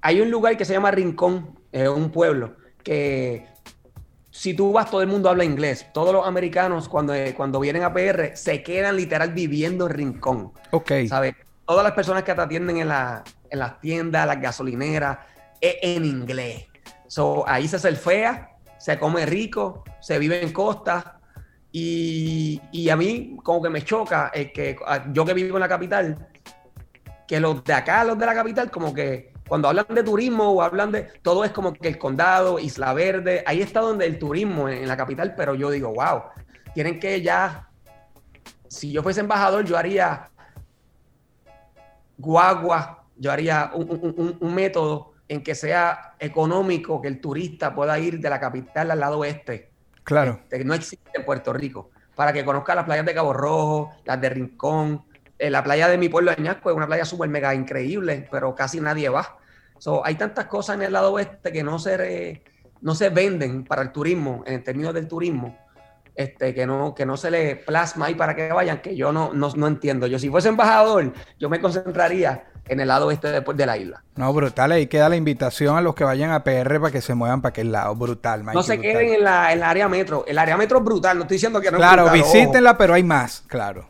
Hay 0.00 0.20
un 0.20 0.30
lugar 0.30 0.56
que 0.56 0.64
se 0.64 0.74
llama 0.74 0.90
Rincón, 0.92 1.58
es 1.72 1.88
un 1.88 2.10
pueblo, 2.10 2.54
que 2.84 3.46
si 4.30 4.54
tú 4.54 4.72
vas, 4.72 4.88
todo 4.88 5.02
el 5.02 5.08
mundo 5.08 5.28
habla 5.28 5.44
inglés. 5.44 5.86
Todos 5.92 6.12
los 6.12 6.24
americanos, 6.24 6.88
cuando, 6.88 7.14
cuando 7.36 7.58
vienen 7.58 7.82
a 7.82 7.92
PR, 7.92 8.36
se 8.36 8.62
quedan 8.62 8.96
literal 8.96 9.32
viviendo 9.32 9.86
en 9.86 9.92
Rincón. 9.92 10.52
Ok. 10.70 10.92
¿Sabes? 11.08 11.34
todas 11.68 11.84
las 11.84 11.92
personas 11.92 12.22
que 12.22 12.34
te 12.34 12.40
atienden 12.40 12.78
en 12.78 12.88
la, 12.88 13.22
en 13.50 13.58
las 13.58 13.80
tiendas, 13.80 14.26
las 14.26 14.40
gasolineras, 14.40 15.18
es 15.60 15.76
en 15.82 16.04
inglés. 16.04 16.66
So, 17.06 17.48
ahí 17.48 17.66
se 17.68 17.78
surfea, 17.78 18.50
se 18.78 18.98
come 18.98 19.26
rico, 19.26 19.84
se 20.00 20.18
vive 20.18 20.42
en 20.42 20.52
costa. 20.52 21.20
Y, 21.70 22.60
y 22.72 22.88
a 22.88 22.96
mí 22.96 23.36
como 23.42 23.62
que 23.62 23.68
me 23.68 23.84
choca 23.84 24.30
es 24.32 24.52
que 24.52 24.76
yo 25.12 25.24
que 25.24 25.34
vivo 25.34 25.56
en 25.56 25.60
la 25.60 25.68
capital, 25.68 26.28
que 27.26 27.40
los 27.40 27.62
de 27.62 27.74
acá, 27.74 28.04
los 28.04 28.18
de 28.18 28.26
la 28.26 28.34
capital, 28.34 28.70
como 28.70 28.94
que 28.94 29.32
cuando 29.48 29.68
hablan 29.68 29.86
de 29.88 30.02
turismo 30.02 30.50
o 30.50 30.62
hablan 30.62 30.92
de 30.92 31.04
todo 31.22 31.42
es 31.42 31.50
como 31.52 31.72
que 31.72 31.88
el 31.88 31.98
condado, 31.98 32.58
Isla 32.58 32.92
Verde, 32.92 33.42
ahí 33.46 33.62
está 33.62 33.80
donde 33.80 34.06
el 34.06 34.18
turismo 34.18 34.68
en, 34.68 34.86
la 34.86 34.96
capital, 34.96 35.34
pero 35.34 35.54
yo 35.54 35.70
digo, 35.70 35.92
wow, 35.94 36.24
tienen 36.74 37.00
que 37.00 37.22
ya, 37.22 37.68
si 38.68 38.92
yo 38.92 39.02
fuese 39.02 39.20
embajador, 39.20 39.64
yo 39.64 39.76
haría 39.76 40.30
guagua, 42.18 42.97
yo 43.18 43.32
haría 43.32 43.70
un, 43.74 44.54
método 44.54 45.12
en 45.28 45.42
que 45.42 45.54
sea 45.54 46.14
económico 46.18 47.00
que 47.02 47.08
el 47.08 47.20
turista 47.20 47.74
pueda 47.74 47.98
ir 47.98 48.20
de 48.20 48.30
la 48.30 48.40
capital 48.40 48.90
al 48.90 49.00
lado 49.00 49.18
oeste. 49.18 49.70
Claro. 50.04 50.40
Que 50.48 50.64
no 50.64 50.74
existe 50.74 51.10
en 51.14 51.24
Puerto 51.24 51.52
Rico. 51.52 51.90
Para 52.14 52.32
que 52.32 52.44
conozca 52.44 52.74
las 52.74 52.84
playas 52.84 53.04
de 53.04 53.14
Cabo 53.14 53.32
Rojo, 53.32 53.90
las 54.04 54.20
de 54.20 54.30
Rincón, 54.30 55.04
eh, 55.38 55.50
la 55.50 55.62
playa 55.62 55.88
de 55.88 55.98
mi 55.98 56.08
pueblo 56.08 56.30
de 56.30 56.36
Añasco 56.38 56.70
es 56.70 56.76
una 56.76 56.86
playa 56.86 57.04
súper 57.04 57.28
mega 57.28 57.54
increíble, 57.54 58.26
pero 58.30 58.54
casi 58.54 58.80
nadie 58.80 59.08
va. 59.08 59.38
So, 59.78 60.04
hay 60.04 60.16
tantas 60.16 60.46
cosas 60.46 60.76
en 60.76 60.82
el 60.82 60.92
lado 60.92 61.12
oeste 61.12 61.52
que 61.52 61.62
no 61.62 61.78
se, 61.78 62.42
no 62.80 62.94
se 62.94 63.10
venden 63.10 63.64
para 63.64 63.82
el 63.82 63.92
turismo, 63.92 64.42
en 64.46 64.64
términos 64.64 64.92
del 64.92 65.06
turismo, 65.06 65.56
este, 66.16 66.52
que, 66.52 66.66
no, 66.66 66.96
que 66.96 67.06
no 67.06 67.16
se 67.16 67.30
le 67.30 67.54
plasma 67.54 68.06
ahí 68.06 68.16
para 68.16 68.34
que 68.34 68.52
vayan, 68.52 68.82
que 68.82 68.96
yo 68.96 69.12
no, 69.12 69.32
no, 69.32 69.66
entiendo. 69.68 70.08
Yo 70.08 70.18
si 70.18 70.28
fuese 70.28 70.48
embajador, 70.48 71.12
yo 71.38 71.48
me 71.48 71.60
concentraría 71.60 72.44
en 72.68 72.80
el 72.80 72.88
lado 72.88 73.06
oeste 73.06 73.28
de, 73.28 73.40
de 73.40 73.66
la 73.66 73.76
isla. 73.76 74.02
No, 74.16 74.32
brutal. 74.32 74.72
Ahí 74.72 74.86
queda 74.86 75.08
la 75.08 75.16
invitación 75.16 75.76
a 75.76 75.80
los 75.80 75.94
que 75.94 76.04
vayan 76.04 76.30
a 76.30 76.44
PR 76.44 76.80
para 76.80 76.90
que 76.90 77.00
se 77.00 77.14
muevan 77.14 77.40
para 77.40 77.50
aquel 77.50 77.72
lado. 77.72 77.94
Brutal, 77.94 78.44
No 78.44 78.62
se 78.62 78.80
queden 78.80 79.14
en 79.14 79.24
la, 79.24 79.52
en 79.52 79.62
área 79.62 79.88
metro. 79.88 80.24
El 80.26 80.38
área 80.38 80.56
metro 80.56 80.78
es 80.78 80.84
brutal. 80.84 81.16
No 81.16 81.22
estoy 81.22 81.36
diciendo 81.36 81.60
que 81.60 81.70
no 81.70 81.78
Claro, 81.78 82.06
es 82.06 82.12
brutal, 82.12 82.32
visítenla, 82.32 82.78
pero 82.78 82.94
hay 82.94 83.02
más, 83.02 83.42
claro. 83.46 83.88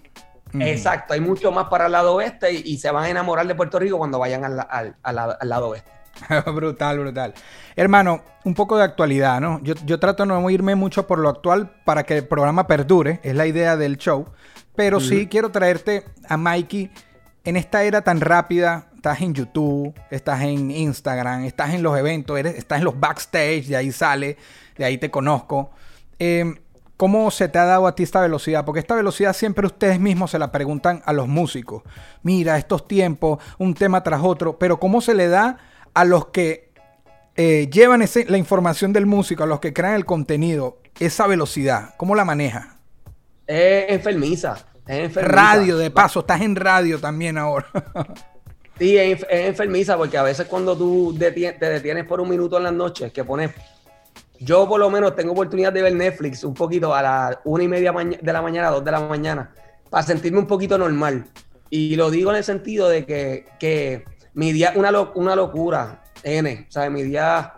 Exacto, 0.55 1.15
hay 1.15 1.21
mucho 1.21 1.53
más 1.53 1.69
para 1.69 1.87
el 1.87 1.93
lado 1.93 2.15
oeste 2.15 2.53
y, 2.53 2.79
se 2.79 2.91
van 2.91 3.05
a 3.05 3.09
enamorar 3.11 3.47
de 3.47 3.55
Puerto 3.55 3.79
Rico 3.79 3.99
cuando 3.99 4.19
vayan 4.19 4.45
al, 4.45 4.97
lado 5.43 5.69
oeste. 5.69 5.91
brutal, 6.53 6.99
brutal. 6.99 7.35
Hermano, 7.77 8.23
un 8.45 8.55
poco 8.55 8.77
de 8.77 8.85
actualidad, 8.85 9.41
¿no? 9.41 9.61
Yo, 9.63 9.75
yo, 9.85 10.01
trato 10.01 10.25
de 10.25 10.29
no 10.29 10.51
irme 10.51 10.75
mucho 10.75 11.07
por 11.07 11.19
lo 11.19 11.29
actual 11.29 11.71
para 11.85 12.05
que 12.05 12.17
el 12.17 12.27
programa 12.27 12.67
perdure, 12.67 13.21
es 13.23 13.35
la 13.35 13.47
idea 13.47 13.77
del 13.77 13.99
show. 13.99 14.27
Pero 14.75 15.01
sí 15.01 15.27
quiero 15.27 15.51
traerte 15.51 16.05
a 16.29 16.37
Mikey 16.37 16.93
en 17.45 17.57
esta 17.57 17.85
era 17.85 18.03
tan 18.03 18.21
rápida. 18.21 18.89
Estás 18.95 19.21
en 19.21 19.33
YouTube, 19.33 19.95
estás 20.11 20.43
en 20.43 20.71
Instagram, 20.71 21.45
estás 21.45 21.73
en 21.73 21.83
los 21.83 21.97
eventos, 21.97 22.39
estás 22.39 22.79
en 22.79 22.85
los 22.85 22.99
backstage, 22.99 23.67
de 23.67 23.77
ahí 23.77 23.93
sale, 23.93 24.37
de 24.77 24.85
ahí 24.85 24.99
te 24.99 25.11
conozco. 25.11 25.71
Eh, 26.19 26.55
¿Cómo 26.99 27.31
se 27.31 27.47
te 27.47 27.61
ha 27.61 27.65
dado 27.65 27.87
a 27.87 27.95
ti 27.95 28.03
esta 28.03 28.21
velocidad? 28.21 28.65
Porque 28.65 28.81
esta 28.81 28.97
velocidad 28.97 29.33
siempre 29.33 29.65
ustedes 29.65 30.01
mismos 30.01 30.33
se 30.33 30.39
la 30.41 30.51
preguntan 30.51 31.01
a 31.07 31.13
los 31.13 31.29
músicos. 31.29 31.85
Mira, 32.25 32.59
estos 32.59 32.89
tiempos, 32.89 33.39
un 33.57 33.75
tema 33.75 34.03
tras 34.03 34.21
otro, 34.25 34.59
pero 34.59 34.81
¿cómo 34.81 35.01
se 35.01 35.15
le 35.15 35.29
da 35.29 35.59
a 35.95 36.05
los 36.05 36.27
que 36.27 36.73
eh, 37.37 37.71
llevan 37.71 38.03
la 38.27 38.37
información 38.37 38.93
del 38.93 39.07
músico, 39.07 39.45
a 39.45 39.47
los 39.47 39.61
que 39.61 39.73
crean 39.73 39.95
el 39.95 40.07
contenido, 40.07 40.79
esa 40.99 41.29
velocidad? 41.29 41.95
¿Cómo 41.99 42.17
la 42.17 42.25
maneja? 42.25 42.79
Es 43.47 43.85
enfermiza, 43.91 44.57
Radio, 45.15 45.77
de 45.77 45.91
paso, 45.91 46.21
estás 46.21 46.41
en 46.41 46.57
radio 46.57 46.99
también 46.99 47.37
ahora. 47.37 47.67
sí, 48.79 48.97
es, 48.97 49.27
enfermiza 49.29 49.97
porque 49.97 50.17
a 50.17 50.23
veces 50.23 50.47
cuando 50.47 50.77
tú 50.77 51.15
te 51.19 51.31
detienes 51.31 52.05
por 52.07 52.21
un 52.21 52.29
minuto 52.29 52.57
en 52.57 52.65
las 52.65 52.73
noches, 52.73 53.13
que 53.13 53.23
pones 53.25 53.51
yo 54.41 54.69
por 54.69 54.79
lo 54.79 54.89
menos 54.89 55.17
tengo 55.17 55.33
oportunidad 55.33 55.73
de 55.73 55.83
ver 55.83 55.95
Netflix 55.95 56.45
un 56.45 56.55
poquito 56.55 56.95
a 56.95 57.03
las 57.03 57.39
una 57.45 57.65
y 57.65 57.69
media 57.69 57.93
de 57.93 58.33
la 58.33 58.41
mañana, 58.41 58.71
dos 58.71 58.85
de 58.85 58.91
la 58.91 59.01
mañana, 59.01 59.53
para 59.91 60.03
sentirme 60.05 60.39
un 60.39 60.47
poquito 60.47 60.79
normal. 60.79 61.27
Y 61.71 61.97
lo 61.97 62.11
digo 62.11 62.31
en 62.31 62.37
el 62.37 62.45
sentido 62.45 62.89
de 62.89 63.05
que, 63.05 64.05
mi 64.35 64.53
día 64.53 64.71
es 64.71 64.77
una, 64.77 64.91
una 65.15 65.35
locura, 65.35 66.05
N, 66.23 66.67
¿sabes? 66.71 66.91
Mi 66.91 67.03
día 67.03 67.55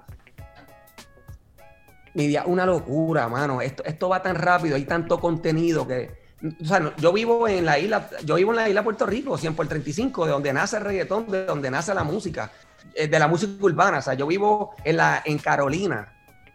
mi 2.15 2.27
día 2.27 2.45
una 2.47 2.67
locura, 2.67 3.29
mano. 3.29 3.61
Esto, 3.61 3.85
esto 3.85 4.09
va 4.09 4.23
tan 4.23 4.35
rápido, 4.35 4.77
hay 4.77 4.85
tanto 4.85 5.21
contenido 5.21 5.87
que. 5.87 6.20
O 6.43 6.65
sea, 6.65 6.95
yo 6.97 7.13
vivo 7.13 7.47
en 7.47 7.67
la 7.67 7.79
isla, 7.79 8.09
yo 8.25 8.37
vivo 8.37 8.53
en 8.53 8.57
la 8.57 8.69
isla 8.69 8.81
de 8.81 8.85
Puerto 8.85 9.07
Rico, 9.07 9.37
100 9.37 9.55
por 9.55 9.69
35, 9.69 10.25
de 10.25 10.33
donde 10.33 10.53
nace 10.53 10.79
el 10.79 10.85
reggaetón, 10.85 11.31
de 11.31 11.45
donde 11.45 11.71
nace 11.71 11.93
la 11.95 12.03
música, 12.03 12.51
eh, 12.95 13.09
de 13.09 13.19
la 13.19 13.29
música 13.29 13.53
urbana. 13.63 13.99
O 13.99 14.03
sea, 14.03 14.15
yo 14.15 14.27
vivo 14.27 14.75
en 14.85 14.97
la, 14.97 15.23
en 15.25 15.39
Carolina, 15.39 16.15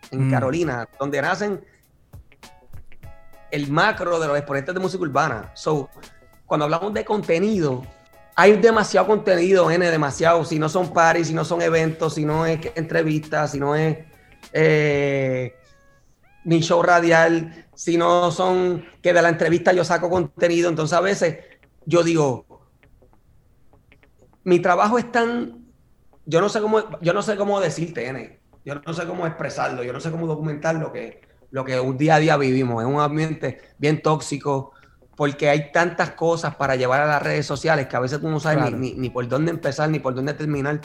en 0.10 0.28
mm. 0.28 0.32
Carolina, 0.32 0.90
donde 1.00 1.22
nacen 1.22 1.64
el 3.52 3.72
macro 3.72 4.20
de 4.20 4.28
los 4.28 4.38
exponentes 4.38 4.74
de 4.74 4.80
música 4.80 5.04
urbana. 5.04 5.52
So, 5.54 5.90
cuando 6.46 6.66
hablamos 6.66 6.94
de 6.94 7.06
contenido, 7.06 7.84
hay 8.36 8.58
demasiado 8.58 9.08
contenido, 9.08 9.72
N, 9.72 9.90
demasiado. 9.90 10.44
Si 10.46 10.60
no 10.60 10.68
son 10.68 10.92
paris, 10.92 11.28
si 11.28 11.34
no 11.34 11.46
son 11.46 11.62
eventos, 11.62 12.16
si 12.16 12.26
no 12.26 12.46
es 12.46 12.60
entrevistas, 12.76 13.52
si 13.52 13.60
no 13.60 13.76
es 13.76 13.98
eh, 14.52 15.56
mi 16.44 16.60
show 16.62 16.84
radial, 16.84 17.65
si 17.76 17.98
no 17.98 18.32
son 18.32 18.86
que 19.02 19.14
de 19.14 19.22
la 19.22 19.30
entrevista 19.30 19.74
yo 19.74 19.84
saco 19.84 20.10
contenido. 20.10 20.70
Entonces 20.70 20.98
a 20.98 21.02
veces 21.02 21.40
yo 21.86 22.04
digo, 22.04 22.46
mi 24.44 24.60
trabajo 24.60 24.98
es 24.98 25.12
tan, 25.12 25.66
yo 26.26 26.42
no 26.42 26.50
sé 26.50 26.62
cómo, 26.62 27.00
yo 27.02 27.14
no 27.14 27.22
sé 27.22 27.36
cómo 27.36 27.60
decirte, 27.60 28.08
N 28.08 28.40
yo 28.66 28.76
no 28.76 28.94
sé 28.94 29.06
cómo 29.06 29.28
expresarlo, 29.28 29.84
yo 29.84 29.94
no 29.94 30.00
sé 30.00 30.10
cómo 30.10 30.26
documentar 30.26 30.76
lo 30.76 30.92
que, 30.92 31.22
lo 31.52 31.64
que 31.64 31.80
un 31.80 31.98
día 31.98 32.16
a 32.16 32.20
día 32.20 32.36
vivimos. 32.36 32.84
Es 32.84 32.90
un 32.90 33.00
ambiente 33.00 33.60
bien 33.78 34.02
tóxico 34.02 34.72
porque 35.16 35.50
hay 35.50 35.72
tantas 35.72 36.12
cosas 36.12 36.56
para 36.56 36.76
llevar 36.76 37.02
a 37.02 37.06
las 37.06 37.22
redes 37.22 37.46
sociales 37.46 37.88
que 37.88 37.96
a 37.96 38.00
veces 38.00 38.20
tú 38.20 38.30
no 38.30 38.40
sabes 38.40 38.74
ni, 38.74 39.10
por 39.10 39.28
dónde 39.28 39.52
empezar 39.52 39.90
ni 39.90 40.00
por 40.00 40.14
dónde 40.14 40.34
terminar. 40.34 40.82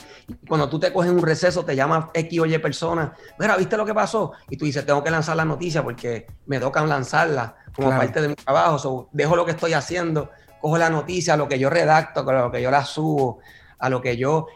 cuando 0.49 0.69
tú 0.69 0.79
te 0.79 0.93
coges 0.93 1.11
un 1.11 1.23
receso, 1.23 1.65
te 1.65 1.75
llama 1.75 2.11
X 2.15 2.41
o 2.41 2.47
Y 2.47 2.59
persona, 2.59 3.13
mira, 3.39 3.57
¿viste 3.57 3.77
lo 3.77 3.85
que 3.85 3.95
pasó? 3.95 4.33
Y 4.49 4.57
tú 4.57 4.65
dices, 4.65 4.87
tengo 4.87 5.03
que 5.03 5.11
lanzar 5.11 5.37
la 5.37 5.45
noticia 5.45 5.83
porque 5.83 6.27
me 6.47 6.61
tocan 6.61 6.89
lanzarla 6.89 7.57
como 7.75 7.91
parte 7.91 8.21
de 8.21 8.29
mi 8.29 8.35
trabajo. 8.35 9.09
dejo 9.13 9.37
lo 9.37 9.45
que 9.45 9.53
estoy 9.53 9.73
haciendo, 9.73 10.31
cojo 10.61 10.79
la 10.79 10.91
noticia, 10.91 11.37
lo 11.37 11.49
que 11.49 11.59
yo 11.59 11.69
redacto, 11.71 12.21
a 12.21 12.33
lo 12.33 12.51
que 12.53 12.63
yo 12.63 12.71
la 12.71 12.85
subo, 12.85 13.41
a 13.79 13.89
lo 13.89 14.01
que 14.01 14.17
yo 14.17 14.47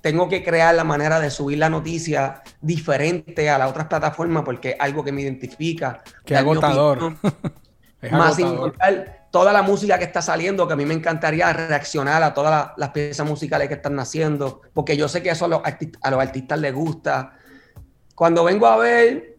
tengo 0.00 0.28
que 0.28 0.44
crear 0.44 0.74
la 0.74 0.84
manera 0.84 1.18
de 1.18 1.30
subir 1.30 1.58
la 1.58 1.68
noticia 1.68 2.42
diferente 2.60 3.50
a 3.50 3.58
las 3.58 3.70
otras 3.70 3.88
plataformas 3.88 4.44
porque 4.44 4.70
es 4.70 4.76
algo 4.78 5.02
que 5.02 5.10
me 5.10 5.22
identifica. 5.22 6.02
Qué 6.24 6.36
agotador. 6.36 7.16
más 8.10 8.38
importante, 8.38 9.12
toda 9.30 9.52
la 9.52 9.62
música 9.62 9.98
que 9.98 10.04
está 10.04 10.22
saliendo, 10.22 10.66
que 10.66 10.74
a 10.74 10.76
mí 10.76 10.86
me 10.86 10.94
encantaría 10.94 11.52
reaccionar 11.52 12.22
a 12.22 12.32
todas 12.32 12.70
las, 12.76 12.90
piezas 12.90 13.26
musicales 13.26 13.68
que 13.68 13.74
están 13.74 13.94
naciendo, 13.94 14.62
porque 14.72 14.96
yo 14.96 15.08
sé 15.08 15.22
que 15.22 15.30
eso 15.30 15.44
a 15.44 15.48
los, 15.48 15.60
artistas, 15.64 16.58
les 16.58 16.74
gusta. 16.74 17.32
Cuando 18.14 18.44
vengo 18.44 18.66
a 18.66 18.76
ver, 18.76 19.36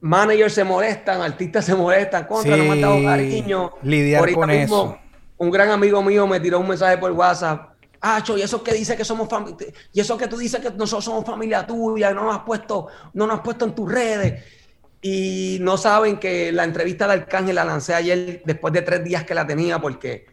managers 0.00 0.54
se 0.54 0.64
molestan, 0.64 1.20
artistas 1.22 1.64
se 1.64 1.74
molestan, 1.74 2.24
contra, 2.26 2.56
no 2.56 2.64
me 2.64 2.72
han 2.72 2.80
dado 2.80 3.02
cariño. 3.02 3.72
Lidiar 3.82 4.32
con 4.32 4.50
eso. 4.50 4.98
Un 5.38 5.50
gran 5.50 5.70
amigo 5.70 6.02
mío 6.02 6.26
me 6.26 6.40
tiró 6.40 6.60
un 6.60 6.68
mensaje 6.68 6.96
por 6.96 7.12
WhatsApp 7.12 7.76
Ah, 8.00 8.22
y 8.36 8.40
eso 8.40 8.62
que 8.62 8.72
dice 8.72 8.96
que 8.96 9.04
somos 9.04 9.28
familia, 9.28 9.66
y 9.92 10.00
eso 10.00 10.16
que 10.16 10.28
tú 10.28 10.36
dices 10.36 10.60
que 10.60 10.70
nosotros 10.70 11.04
somos 11.04 11.24
familia 11.24 11.66
tuya, 11.66 12.12
no 12.12 12.24
nos 12.24 12.36
has 12.36 12.42
puesto, 12.42 12.86
no 13.14 13.26
nos 13.26 13.38
has 13.38 13.42
puesto 13.42 13.64
en 13.64 13.74
tus 13.74 13.90
redes. 13.90 14.44
Y 15.08 15.58
no 15.60 15.76
saben 15.76 16.16
que 16.16 16.50
la 16.50 16.64
entrevista 16.64 17.06
de 17.06 17.12
Arcángel 17.12 17.54
la 17.54 17.64
lancé 17.64 17.94
ayer 17.94 18.42
después 18.44 18.72
de 18.72 18.82
tres 18.82 19.04
días 19.04 19.22
que 19.22 19.36
la 19.36 19.46
tenía, 19.46 19.78
porque 19.78 20.26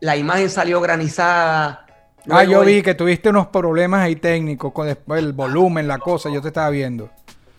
la 0.00 0.16
imagen 0.16 0.48
salió 0.48 0.80
granizada. 0.80 1.84
ah, 2.30 2.44
yo 2.44 2.62
vi 2.62 2.80
que 2.80 2.94
tuviste 2.94 3.28
unos 3.28 3.48
problemas 3.48 4.00
ahí 4.00 4.16
técnicos 4.16 4.72
con 4.72 4.86
después 4.86 5.22
el 5.22 5.34
volumen, 5.34 5.86
la 5.86 5.98
cosa, 5.98 6.30
yo 6.30 6.40
te 6.40 6.48
estaba 6.48 6.70
viendo. 6.70 7.10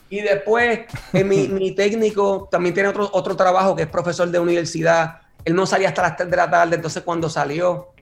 Y 0.10 0.22
después, 0.22 0.80
mi, 1.14 1.48
mi, 1.48 1.76
técnico 1.76 2.50
también 2.50 2.74
tiene 2.74 2.90
otro, 2.90 3.08
otro 3.14 3.36
trabajo 3.36 3.76
que 3.76 3.84
es 3.84 3.88
profesor 3.88 4.28
de 4.32 4.40
universidad. 4.40 5.20
Él 5.46 5.54
no 5.54 5.68
salía 5.68 5.90
hasta 5.90 6.02
las 6.02 6.18
3 6.18 6.28
de 6.28 6.38
la 6.38 6.50
tarde, 6.50 6.76
entonces 6.76 7.04
cuando 7.04 7.30
salió, 7.30 7.94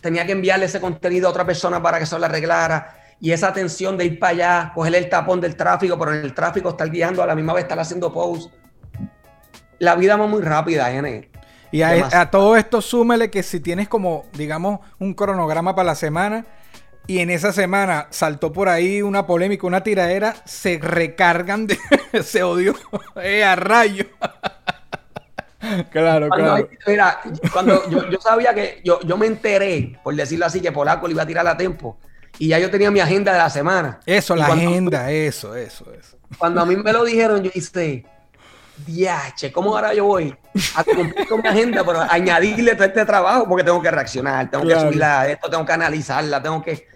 tenía 0.00 0.26
que 0.26 0.32
enviarle 0.32 0.66
ese 0.66 0.80
contenido 0.80 1.28
a 1.28 1.30
otra 1.30 1.46
persona 1.46 1.80
para 1.80 2.00
que 2.00 2.06
se 2.06 2.18
lo 2.18 2.24
arreglara. 2.24 3.05
Y 3.20 3.32
esa 3.32 3.52
tensión 3.52 3.96
de 3.96 4.04
ir 4.04 4.18
para 4.18 4.32
allá, 4.32 4.72
coger 4.74 4.94
el 4.94 5.08
tapón 5.08 5.40
del 5.40 5.56
tráfico, 5.56 5.98
pero 5.98 6.14
en 6.14 6.22
el 6.22 6.34
tráfico 6.34 6.70
estar 6.70 6.90
guiando 6.90 7.22
a 7.22 7.26
la 7.26 7.34
misma 7.34 7.54
vez 7.54 7.64
estar 7.64 7.78
haciendo 7.78 8.12
post. 8.12 8.52
La 9.78 9.94
vida 9.94 10.16
va 10.16 10.26
muy 10.26 10.42
rápida, 10.42 10.90
N. 10.92 11.30
Y 11.72 11.82
a, 11.82 12.30
todo 12.30 12.56
esto 12.56 12.80
súmele 12.80 13.30
que 13.30 13.42
si 13.42 13.60
tienes 13.60 13.88
como, 13.88 14.24
digamos, 14.34 14.80
un 14.98 15.14
cronograma 15.14 15.74
para 15.74 15.86
la 15.86 15.94
semana 15.94 16.46
y 17.06 17.18
en 17.18 17.30
esa 17.30 17.52
semana 17.52 18.08
saltó 18.10 18.52
por 18.52 18.68
ahí 18.68 19.02
una 19.02 19.26
polémica, 19.26 19.66
una 19.66 19.82
tiradera, 19.82 20.36
se 20.44 20.78
recargan 20.78 21.66
de... 21.66 21.78
se 22.22 22.42
odió. 22.42 22.74
eh, 23.22 23.44
a 23.44 23.56
rayo. 23.56 24.06
Claro, 25.90 26.28
Cuando, 26.28 26.54
claro. 26.54 26.68
mira, 26.86 27.20
cuando 27.52 27.90
yo, 27.90 28.08
yo 28.08 28.20
sabía 28.20 28.54
que 28.54 28.80
yo, 28.84 29.00
yo 29.00 29.16
me 29.16 29.26
enteré, 29.26 29.98
por 30.04 30.14
decirlo 30.14 30.46
así, 30.46 30.60
que 30.60 30.70
Polaco 30.70 31.08
le 31.08 31.14
iba 31.14 31.24
a 31.24 31.26
tirar 31.26 31.44
a 31.48 31.56
tiempo. 31.56 31.98
Y 32.38 32.48
ya 32.48 32.58
yo 32.58 32.70
tenía 32.70 32.90
mi 32.90 33.00
agenda 33.00 33.32
de 33.32 33.38
la 33.38 33.50
semana. 33.50 34.00
Eso, 34.06 34.36
Y 34.36 34.40
la 34.40 34.46
cuando- 34.46 34.68
agenda, 34.68 35.10
eso, 35.10 35.54
eso, 35.56 35.86
eso. 35.92 36.16
Cuando 36.38 36.60
a 36.60 36.66
mí 36.66 36.76
me 36.76 36.92
lo 36.92 37.04
dijeron, 37.04 37.42
yo 37.42 37.50
hice, 37.54 38.04
diache, 38.86 39.52
¿cómo 39.52 39.74
ahora 39.74 39.94
yo 39.94 40.04
voy 40.04 40.34
a 40.74 40.84
cumplir 40.84 41.26
con 41.28 41.40
mi 41.40 41.48
agenda, 41.48 41.82
pero 41.84 42.00
añadirle 42.00 42.74
todo 42.74 42.84
este 42.86 43.04
trabajo? 43.04 43.46
Porque 43.48 43.64
tengo 43.64 43.80
que 43.80 43.90
reaccionar, 43.90 44.50
tengo 44.50 44.64
Claro. 44.64 44.80
que 44.80 44.86
subirla 44.88 45.20
a 45.20 45.28
esto, 45.28 45.48
tengo 45.48 45.64
que 45.64 45.72
analizarla, 45.72 46.42
tengo 46.42 46.62
que... 46.62 46.86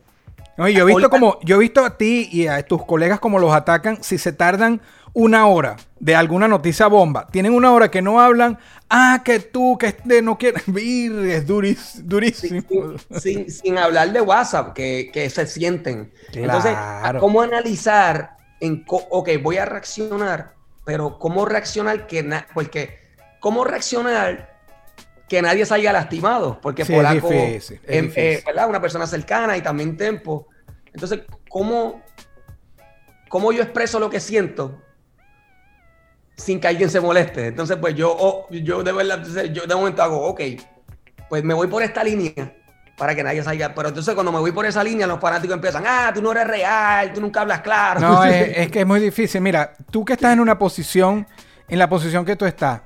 No, 0.57 0.69
yo 0.69 0.83
he 0.87 0.93
visto 0.95 1.09
como, 1.09 1.39
yo 1.43 1.57
he 1.57 1.59
visto 1.59 1.83
a 1.85 1.97
ti 1.97 2.29
y 2.31 2.47
a 2.47 2.63
tus 2.63 2.85
colegas 2.85 3.19
como 3.19 3.39
los 3.39 3.55
atacan 3.55 4.03
si 4.03 4.19
se 4.19 4.33
tardan 4.33 4.83
una 5.13 5.47
hora 5.47 5.77
de 5.99 6.15
alguna 6.15 6.49
noticia 6.49 6.87
bomba. 6.87 7.27
Tienen 7.29 7.55
una 7.55 7.73
hora 7.73 7.91
que 7.91 8.03
no 8.03 8.21
hablan. 8.21 8.59
Ah, 8.89 9.23
que 9.25 9.39
tú, 9.41 9.77
que 9.79 9.87
este 9.89 10.23
no 10.23 10.37
quieres. 10.39 10.63
Vir, 10.73 11.13
es 11.29 11.47
duris- 11.47 11.97
durísimo. 12.03 12.63
sin, 13.11 13.21
sin- 13.21 13.51
sin 13.51 13.79
hablar 13.79 14.13
de 14.13 14.21
WhatsApp, 14.21 14.73
que, 14.75 15.11
que 15.13 15.29
se 15.31 15.47
sienten. 15.47 16.13
Entonces. 16.33 16.77
¿cómo 17.21 17.43
analizar 17.43 18.37
en, 18.61 18.85
ok, 18.89 19.29
voy 19.43 19.57
a 19.59 19.65
reaccionar, 19.65 20.55
pero 20.85 21.19
cómo 21.19 21.45
reaccionar 21.47 22.07
que, 22.07 22.29
porque, 22.53 22.99
cómo 23.41 23.65
reaccionar 23.65 24.59
que 25.29 25.41
nadie 25.43 25.65
salga 25.65 25.93
lastimado? 25.93 26.61
Porque 26.61 26.85
Sí, 26.85 26.93
es 26.93 26.99
Polaco, 26.99 27.29
difícil, 27.29 27.81
es 27.87 28.17
eh. 28.17 28.45
Una 28.69 28.81
persona 28.81 29.07
cercana 29.07 29.57
y 29.57 29.61
también 29.63 29.97
Tempo. 29.97 30.49
Entonces, 30.93 31.21
¿cómo, 31.49 32.03
cómo 33.29 33.53
yo 33.53 33.63
expreso 33.63 34.01
lo 34.01 34.11
que 34.11 34.19
siento? 34.19 34.83
Sin 36.41 36.61
que 36.61 36.69
alguien 36.69 36.91
se 36.91 37.01
moleste. 37.01 37.47
Entonces, 37.47 37.77
pues 37.77 37.95
yo, 37.95 38.15
oh, 38.19 38.47
yo 38.51 38.83
de 38.83 38.93
verdad, 38.93 39.23
yo 39.53 39.67
de 39.67 39.75
momento 39.75 40.03
hago, 40.03 40.27
ok, 40.29 40.41
pues 41.29 41.45
me 41.45 41.55
voy 41.55 41.69
por 41.69 41.83
esta 41.83 42.03
línea 42.03 42.57
para 42.97 43.15
que 43.15 43.23
nadie 43.23 43.43
salga. 43.43 43.75
Pero 43.75 43.89
entonces 43.89 44.15
cuando 44.15 44.33
me 44.33 44.39
voy 44.39 44.53
por 44.53 44.67
esa 44.67 44.83
línea, 44.83 45.07
los 45.07 45.21
fanáticos 45.21 45.55
empiezan, 45.55 45.85
ah, 45.87 46.11
tú 46.15 46.23
no 46.23 46.33
eres 46.33 46.47
real, 46.47 47.13
tú 47.13 47.21
nunca 47.21 47.43
hablas 47.43 47.61
claro. 47.61 48.01
No, 48.01 48.25
es, 48.25 48.53
es 48.57 48.71
que 48.71 48.81
es 48.81 48.87
muy 48.87 49.01
difícil. 49.01 49.41
Mira, 49.41 49.75
tú 49.91 50.05
que 50.05 50.15
estás 50.15 50.33
en 50.33 50.41
una 50.41 50.59
posición, 50.59 51.27
en 51.69 51.79
la 51.79 51.89
posición 51.89 52.25
que 52.25 52.37
tú 52.37 52.47
estás, 52.47 52.83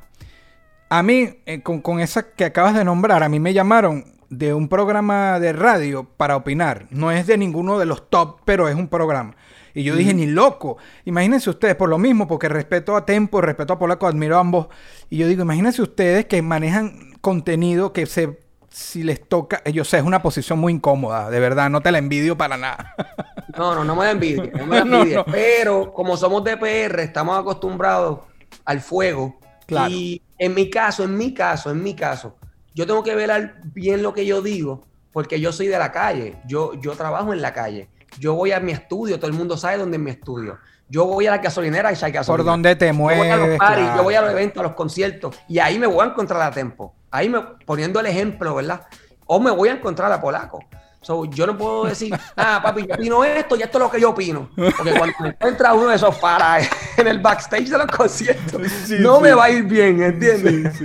a 0.88 1.02
mí, 1.02 1.40
eh, 1.46 1.62
con, 1.62 1.80
con 1.80 2.00
esa 2.00 2.30
que 2.30 2.44
acabas 2.44 2.75
de 2.75 2.84
nombrar, 2.84 3.23
a 3.23 3.28
mí 3.28 3.40
me 3.40 3.52
llamaron 3.52 4.14
de 4.30 4.54
un 4.54 4.68
programa 4.68 5.40
de 5.40 5.52
radio 5.52 6.04
para 6.16 6.37
opinar. 6.37 6.87
No 6.90 7.11
es 7.11 7.26
de 7.26 7.38
ninguno 7.38 7.78
de 7.78 7.87
los 7.87 8.11
top, 8.11 8.40
pero 8.44 8.68
es 8.68 8.75
un 8.75 8.88
programa. 8.88 9.37
Y 9.74 9.82
yo 9.82 9.96
dije, 9.96 10.14
ni 10.14 10.26
loco. 10.26 10.76
Imagínense 11.04 11.50
ustedes, 11.50 11.74
por 11.74 11.88
lo 11.88 11.98
mismo, 11.98 12.28
porque 12.28 12.48
respeto 12.48 12.96
a 12.96 13.04
Tempo, 13.04 13.40
respeto 13.40 13.72
a 13.72 13.78
Polaco, 13.78 14.06
admiro 14.06 14.36
a 14.36 14.40
ambos. 14.40 14.68
Y 15.10 15.18
yo 15.18 15.26
digo, 15.26 15.42
imagínense 15.42 15.82
ustedes 15.82 16.26
que 16.26 16.40
manejan 16.42 17.12
contenido 17.20 17.92
que 17.92 18.06
se, 18.06 18.38
si 18.70 19.02
les 19.02 19.26
toca, 19.28 19.62
yo 19.64 19.84
sé, 19.84 19.98
es 19.98 20.04
una 20.04 20.22
posición 20.22 20.58
muy 20.60 20.72
incómoda, 20.72 21.28
de 21.30 21.40
verdad, 21.40 21.70
no 21.70 21.80
te 21.80 21.90
la 21.92 21.98
envidio 21.98 22.36
para 22.36 22.56
nada. 22.56 22.94
No, 23.56 23.72
no, 23.72 23.84
no 23.84 23.94
me 23.94 24.06
da 24.06 24.10
envidia, 24.10 24.50
no 24.56 24.66
me 24.66 24.78
da 24.78 24.84
No, 24.84 25.02
envidia. 25.02 25.24
no. 25.24 25.24
Pero 25.30 25.92
como 25.92 26.16
somos 26.16 26.42
de 26.42 26.56
PR, 26.56 26.98
estamos 27.02 27.38
acostumbrados 27.38 28.18
al 28.64 28.80
fuego. 28.80 29.38
Claro. 29.66 29.90
Y 29.92 30.20
en 30.38 30.54
mi 30.54 30.68
caso, 30.70 31.04
en 31.04 31.16
mi 31.16 31.32
caso, 31.34 31.70
en 31.70 31.80
mi 31.80 31.94
caso, 31.94 32.36
yo 32.74 32.84
tengo 32.84 33.04
que 33.04 33.14
velar 33.14 33.60
bien 33.62 34.02
lo 34.02 34.12
que 34.12 34.26
yo 34.26 34.42
digo, 34.42 34.82
porque 35.12 35.38
yo 35.40 35.52
soy 35.52 35.68
de 35.68 35.78
la 35.78 35.92
calle, 35.92 36.36
yo, 36.48 36.74
yo 36.80 36.96
trabajo 36.96 37.32
en 37.32 37.42
la 37.42 37.52
calle, 37.52 37.88
yo 38.18 38.35
voy 38.35 38.52
a 38.52 38.61
mi 38.61 38.73
estudio, 38.73 39.16
todo 39.18 39.28
el 39.28 39.37
mundo 39.37 39.56
sabe 39.56 39.78
dónde 39.78 39.97
es 39.97 40.02
mi 40.02 40.11
estudio. 40.11 40.59
Yo 40.88 41.06
voy 41.06 41.26
a 41.26 41.30
la 41.33 41.38
gasolinera 41.38 41.92
y 41.92 41.97
hay 42.00 42.12
gasolina. 42.12 42.37
Por 42.37 42.44
donde 42.44 42.76
te 42.76 42.88
Yo 42.88 42.94
voy 42.94 43.14
a 43.14 43.37
los 43.37 43.38
mueves. 43.40 43.59
parties, 43.59 43.85
claro. 43.85 43.97
yo 43.97 44.02
voy 44.04 44.14
a 44.14 44.21
los 44.21 44.30
eventos, 44.30 44.61
a 44.61 44.62
los 44.64 44.73
conciertos, 44.75 45.37
y 45.49 45.59
ahí 45.59 45.78
me 45.78 45.87
voy 45.87 46.04
a 46.06 46.11
encontrar 46.11 46.42
a 46.42 46.50
Tempo. 46.50 46.94
Ahí 47.11 47.28
me 47.28 47.40
poniendo 47.64 48.00
el 48.00 48.06
ejemplo, 48.06 48.54
¿verdad? 48.54 48.83
O 49.26 49.40
me 49.40 49.50
voy 49.50 49.71
a 49.71 49.73
encontrar 49.73 50.12
a 50.12 50.21
Polaco. 50.21 50.61
So, 51.04 51.26
yo 51.26 51.46
no 51.46 51.56
puedo 51.56 51.84
decir, 51.84 52.12
ah, 52.37 52.61
papi, 52.62 52.87
yo 52.88 52.94
opino 52.94 53.25
esto 53.25 53.56
y 53.56 53.62
esto 53.62 53.78
es 53.78 53.84
lo 53.84 53.90
que 53.90 54.00
yo 54.00 54.11
opino. 54.11 54.48
Porque 54.57 54.92
cuando 54.96 55.14
me 55.20 55.28
encuentra 55.28 55.74
uno 55.74 55.88
de 55.88 55.96
esos 55.96 56.16
para 56.16 56.59
en 56.96 57.07
el 57.07 57.18
backstage 57.20 57.68
de 57.68 57.76
los 57.78 57.87
conciertos, 57.88 58.62
Sí, 58.87 58.96
no 59.00 59.16
sí. 59.18 59.22
me 59.24 59.35
va 59.35 59.44
a 59.44 59.50
ir 59.50 59.64
bien, 59.64 60.02
¿entiendes? 60.02 60.81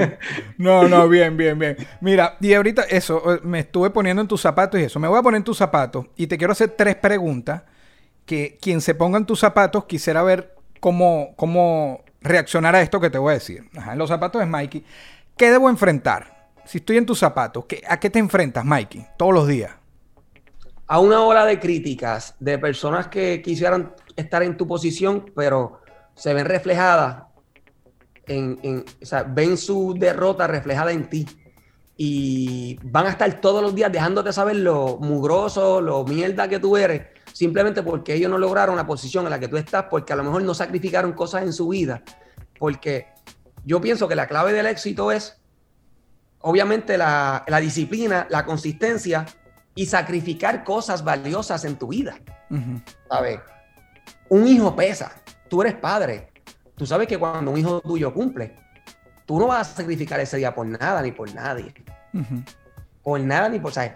No, 0.57 0.87
no, 0.89 1.07
bien, 1.07 1.37
bien, 1.37 1.57
bien. 1.57 1.77
Mira, 2.01 2.35
y 2.41 2.53
ahorita 2.53 2.83
eso, 2.83 3.23
me 3.43 3.59
estuve 3.59 3.89
poniendo 3.91 4.21
en 4.21 4.27
tus 4.27 4.41
zapatos 4.41 4.79
y 4.79 4.83
eso. 4.83 4.99
Me 4.99 5.07
voy 5.07 5.17
a 5.17 5.21
poner 5.21 5.37
en 5.37 5.43
tus 5.45 5.57
zapatos 5.57 6.05
y 6.17 6.27
te 6.27 6.37
quiero 6.37 6.51
hacer 6.51 6.71
tres 6.77 6.95
preguntas 6.95 7.63
que 8.25 8.57
quien 8.61 8.81
se 8.81 8.93
ponga 8.95 9.17
en 9.17 9.25
tus 9.25 9.39
zapatos 9.39 9.85
quisiera 9.85 10.21
ver 10.21 10.53
cómo, 10.79 11.33
cómo 11.37 12.03
reaccionar 12.21 12.75
a 12.75 12.81
esto 12.81 12.99
que 12.99 13.09
te 13.09 13.17
voy 13.17 13.31
a 13.31 13.33
decir. 13.35 13.63
Ajá, 13.77 13.93
en 13.93 13.97
los 13.99 14.09
zapatos 14.09 14.39
de 14.41 14.45
Mikey. 14.45 14.83
¿Qué 15.37 15.49
debo 15.49 15.69
enfrentar? 15.69 16.37
Si 16.65 16.77
estoy 16.79 16.97
en 16.97 17.05
tus 17.05 17.17
zapatos, 17.17 17.65
¿qué- 17.65 17.81
¿a 17.87 17.99
qué 17.99 18.09
te 18.09 18.19
enfrentas, 18.19 18.63
Mikey? 18.65 19.07
Todos 19.17 19.33
los 19.33 19.47
días. 19.47 19.71
A 20.91 20.99
una 20.99 21.23
ola 21.23 21.45
de 21.45 21.59
críticas 21.59 22.35
de 22.39 22.57
personas 22.57 23.07
que 23.07 23.41
quisieran 23.43 23.93
estar 24.15 24.41
en 24.41 24.57
tu 24.57 24.67
posición, 24.67 25.31
pero 25.35 25.81
se 26.15 26.33
ven 26.33 26.45
reflejadas 26.47 27.25
en, 28.25 28.59
en- 28.63 28.85
o 29.01 29.05
sea, 29.05 29.21
ven 29.23 29.55
su 29.55 29.95
derrota 29.97 30.47
reflejada 30.47 30.91
en 30.91 31.07
ti. 31.07 31.27
Y 31.95 32.79
van 32.81 33.05
a 33.05 33.09
estar 33.09 33.39
todos 33.39 33.61
los 33.61 33.75
días 33.75 33.91
dejándote 33.91 34.33
saber 34.33 34.55
lo 34.55 34.97
mugroso, 34.99 35.79
lo 35.79 36.03
mierda 36.05 36.47
que 36.47 36.57
tú 36.57 36.75
eres, 36.75 37.03
simplemente 37.33 37.83
porque 37.83 38.15
ellos 38.15 38.31
no 38.31 38.37
lograron 38.37 38.75
la 38.75 38.87
posición 38.87 39.25
en 39.25 39.31
la 39.31 39.39
que 39.39 39.47
tú 39.47 39.57
estás, 39.57 39.85
porque 39.91 40.13
a 40.13 40.15
lo 40.15 40.23
mejor 40.23 40.41
no 40.43 40.53
sacrificaron 40.55 41.13
cosas 41.13 41.43
en 41.43 41.53
su 41.53 41.67
vida. 41.67 42.01
Porque 42.57 43.07
yo 43.63 43.79
pienso 43.79 44.07
que 44.07 44.15
la 44.15 44.27
clave 44.27 44.53
del 44.53 44.65
éxito 44.65 45.11
es, 45.11 45.39
obviamente, 46.39 46.97
la, 46.97 47.43
la 47.47 47.59
disciplina, 47.59 48.25
la 48.29 48.45
consistencia 48.45 49.25
y 49.79 49.85
sacrificar 49.85 50.65
cosas 50.65 51.05
valiosas 51.05 51.63
en 51.63 51.77
tu 51.77 51.87
vida. 51.87 52.17
Ujú. 52.49 52.81
¿Sabes? 53.09 53.39
Un 54.27 54.45
hijo 54.45 54.75
pesa. 54.75 55.09
Tú 55.47 55.61
eres 55.61 55.75
padre. 55.75 56.33
Tú 56.75 56.85
sabes 56.85 57.07
que 57.07 57.17
cuando 57.17 57.51
un 57.51 57.57
hijo 57.57 57.79
tuyo 57.79 58.13
cumple, 58.13 58.55
tú 59.25 59.39
no 59.39 59.47
vas 59.47 59.71
a 59.71 59.75
sacrificar 59.77 60.19
ese 60.19 60.35
día 60.35 60.53
por 60.53 60.65
nada 60.65 61.01
ni 61.01 61.13
por 61.13 61.33
nadie. 61.33 61.73
Por 63.01 63.21
nada 63.21 63.47
ni 63.47 63.59
por. 63.59 63.71
¿sabes? 63.71 63.93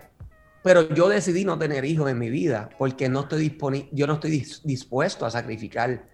Pero 0.63 0.87
yo 0.93 1.09
decidí 1.09 1.43
no 1.43 1.59
tener 1.59 1.83
hijos 1.83 2.09
en 2.09 2.17
mi 2.17 2.29
vida 2.29 2.69
porque 2.77 3.09
no 3.09 3.21
estoy 3.21 3.49
disponi- 3.49 3.89
yo 3.91 4.07
no 4.07 4.13
estoy 4.13 4.39
dis- 4.39 4.61
dispuesto 4.63 5.25
a 5.25 5.31
sacrificar 5.31 6.05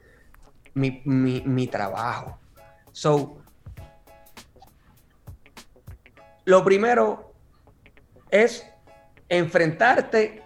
mi, 0.73 1.03
mi- 1.05 1.41
mi 1.45 1.67
trabajo. 1.67 2.39
So, 2.91 3.37
lo 6.45 6.63
primero 6.63 7.33
es 8.31 8.65
enfrentarte 9.29 10.41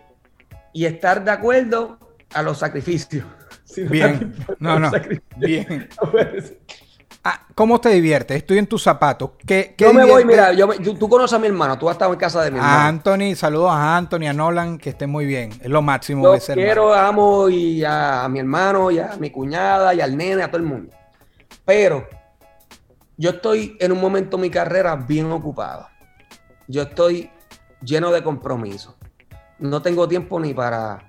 y 0.74 0.86
estar 0.86 1.24
de 1.24 1.32
acuerdo 1.32 1.98
a 2.34 2.42
los 2.44 2.60
sacrificios. 2.60 3.26
Si 3.66 3.82
no 3.82 3.90
Bien. 3.90 4.36
No, 4.60 4.78
no. 4.78 4.92
Bien. 5.38 5.90
Ah, 7.26 7.48
¿Cómo 7.56 7.80
te 7.80 7.88
diviertes? 7.88 8.36
Estoy 8.36 8.58
en 8.58 8.68
tus 8.68 8.84
zapatos. 8.84 9.32
¿Qué, 9.48 9.76
qué 9.78 9.86
Yo 9.86 9.94
me 9.94 10.04
voy, 10.04 10.26
mira, 10.26 10.52
yo 10.52 10.68
me- 10.68 10.78
tú, 10.78 10.94
tú 10.96 11.08
conoces 11.08 11.34
a 11.34 11.40
mi 11.40 11.48
hermano, 11.48 11.80
tú 11.80 11.88
has 11.88 11.94
estado 11.96 12.12
en 12.12 12.20
casa 12.20 12.42
de 12.42 12.52
mi 12.52 12.58
A 12.58 12.62
hermano. 12.62 12.88
Anthony, 12.90 13.36
saludos 13.36 13.72
a 13.72 13.96
Anthony, 13.96 14.28
a 14.28 14.34
Nolan, 14.34 14.78
que 14.78 14.90
estén 14.90 15.10
muy 15.10 15.26
bien. 15.26 15.52
Es 15.62 15.70
lo 15.70 15.82
máximo 15.82 16.22
Yo 16.26 16.34
de 16.34 16.42
ser 16.42 16.56
quiero, 16.58 16.94
amo 16.94 17.48
y 17.48 17.82
a, 17.86 18.26
a 18.26 18.30
mi 18.30 18.40
hermano, 18.40 18.92
y 18.92 19.00
a 19.00 19.16
mi 19.18 19.30
cuñada, 19.30 19.94
y 19.94 20.02
al 20.02 20.18
nene, 20.18 20.44
a 20.44 20.48
todo 20.48 20.58
el 20.58 20.64
mundo. 20.64 20.94
Pero 21.64 22.06
yo 23.16 23.30
estoy 23.30 23.78
en 23.80 23.94
un 23.94 24.02
momento 24.02 24.36
de 24.36 24.42
mi 24.42 24.50
carrera 24.50 24.98
bien 24.98 25.32
ocupado. 25.32 25.88
Yo 26.68 26.82
estoy 26.82 27.30
lleno 27.84 28.12
de 28.12 28.24
compromisos. 28.24 28.96
No 29.60 29.82
tengo 29.82 30.08
tiempo 30.08 30.40
ni 30.40 30.54
para, 30.54 31.08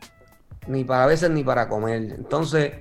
ni 0.67 0.85
para 0.85 1.05
a 1.05 1.07
veces 1.07 1.31
ni 1.31 1.43
para 1.45 1.69
comer. 1.69 2.15
Entonces, 2.17 2.73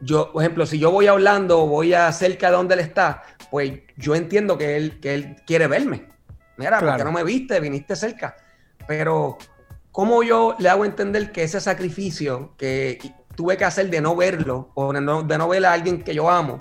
yo, 0.00 0.32
por 0.32 0.42
ejemplo, 0.42 0.66
si 0.66 0.78
yo 0.78 0.90
voy 0.90 1.06
a 1.06 1.14
Orlando 1.14 1.62
o 1.62 1.66
voy 1.66 1.94
a 1.94 2.10
cerca 2.12 2.50
de 2.50 2.56
donde 2.56 2.74
él 2.74 2.80
está, 2.80 3.22
pues 3.50 3.72
yo 3.96 4.14
entiendo 4.14 4.56
que 4.58 4.76
él, 4.76 5.00
que 5.00 5.14
él 5.14 5.36
quiere 5.46 5.66
verme. 5.66 6.08
Mira, 6.56 6.78
Claro. 6.78 6.86
porque 6.88 7.04
no 7.04 7.12
me 7.12 7.24
viste, 7.24 7.60
viniste 7.60 7.96
cerca. 7.96 8.36
Pero, 8.86 9.38
¿cómo 9.90 10.22
yo 10.22 10.56
le 10.58 10.68
hago 10.68 10.84
entender 10.84 11.32
que 11.32 11.42
ese 11.44 11.60
sacrificio 11.60 12.54
que 12.56 12.98
tuve 13.36 13.56
que 13.56 13.64
hacer 13.64 13.90
de 13.90 14.00
no 14.00 14.14
verlo 14.16 14.70
o 14.74 14.92
de 14.92 15.00
no, 15.00 15.22
de 15.22 15.38
no 15.38 15.48
ver 15.48 15.64
a 15.66 15.72
alguien 15.72 16.02
que 16.02 16.14
yo 16.14 16.28
amo 16.30 16.58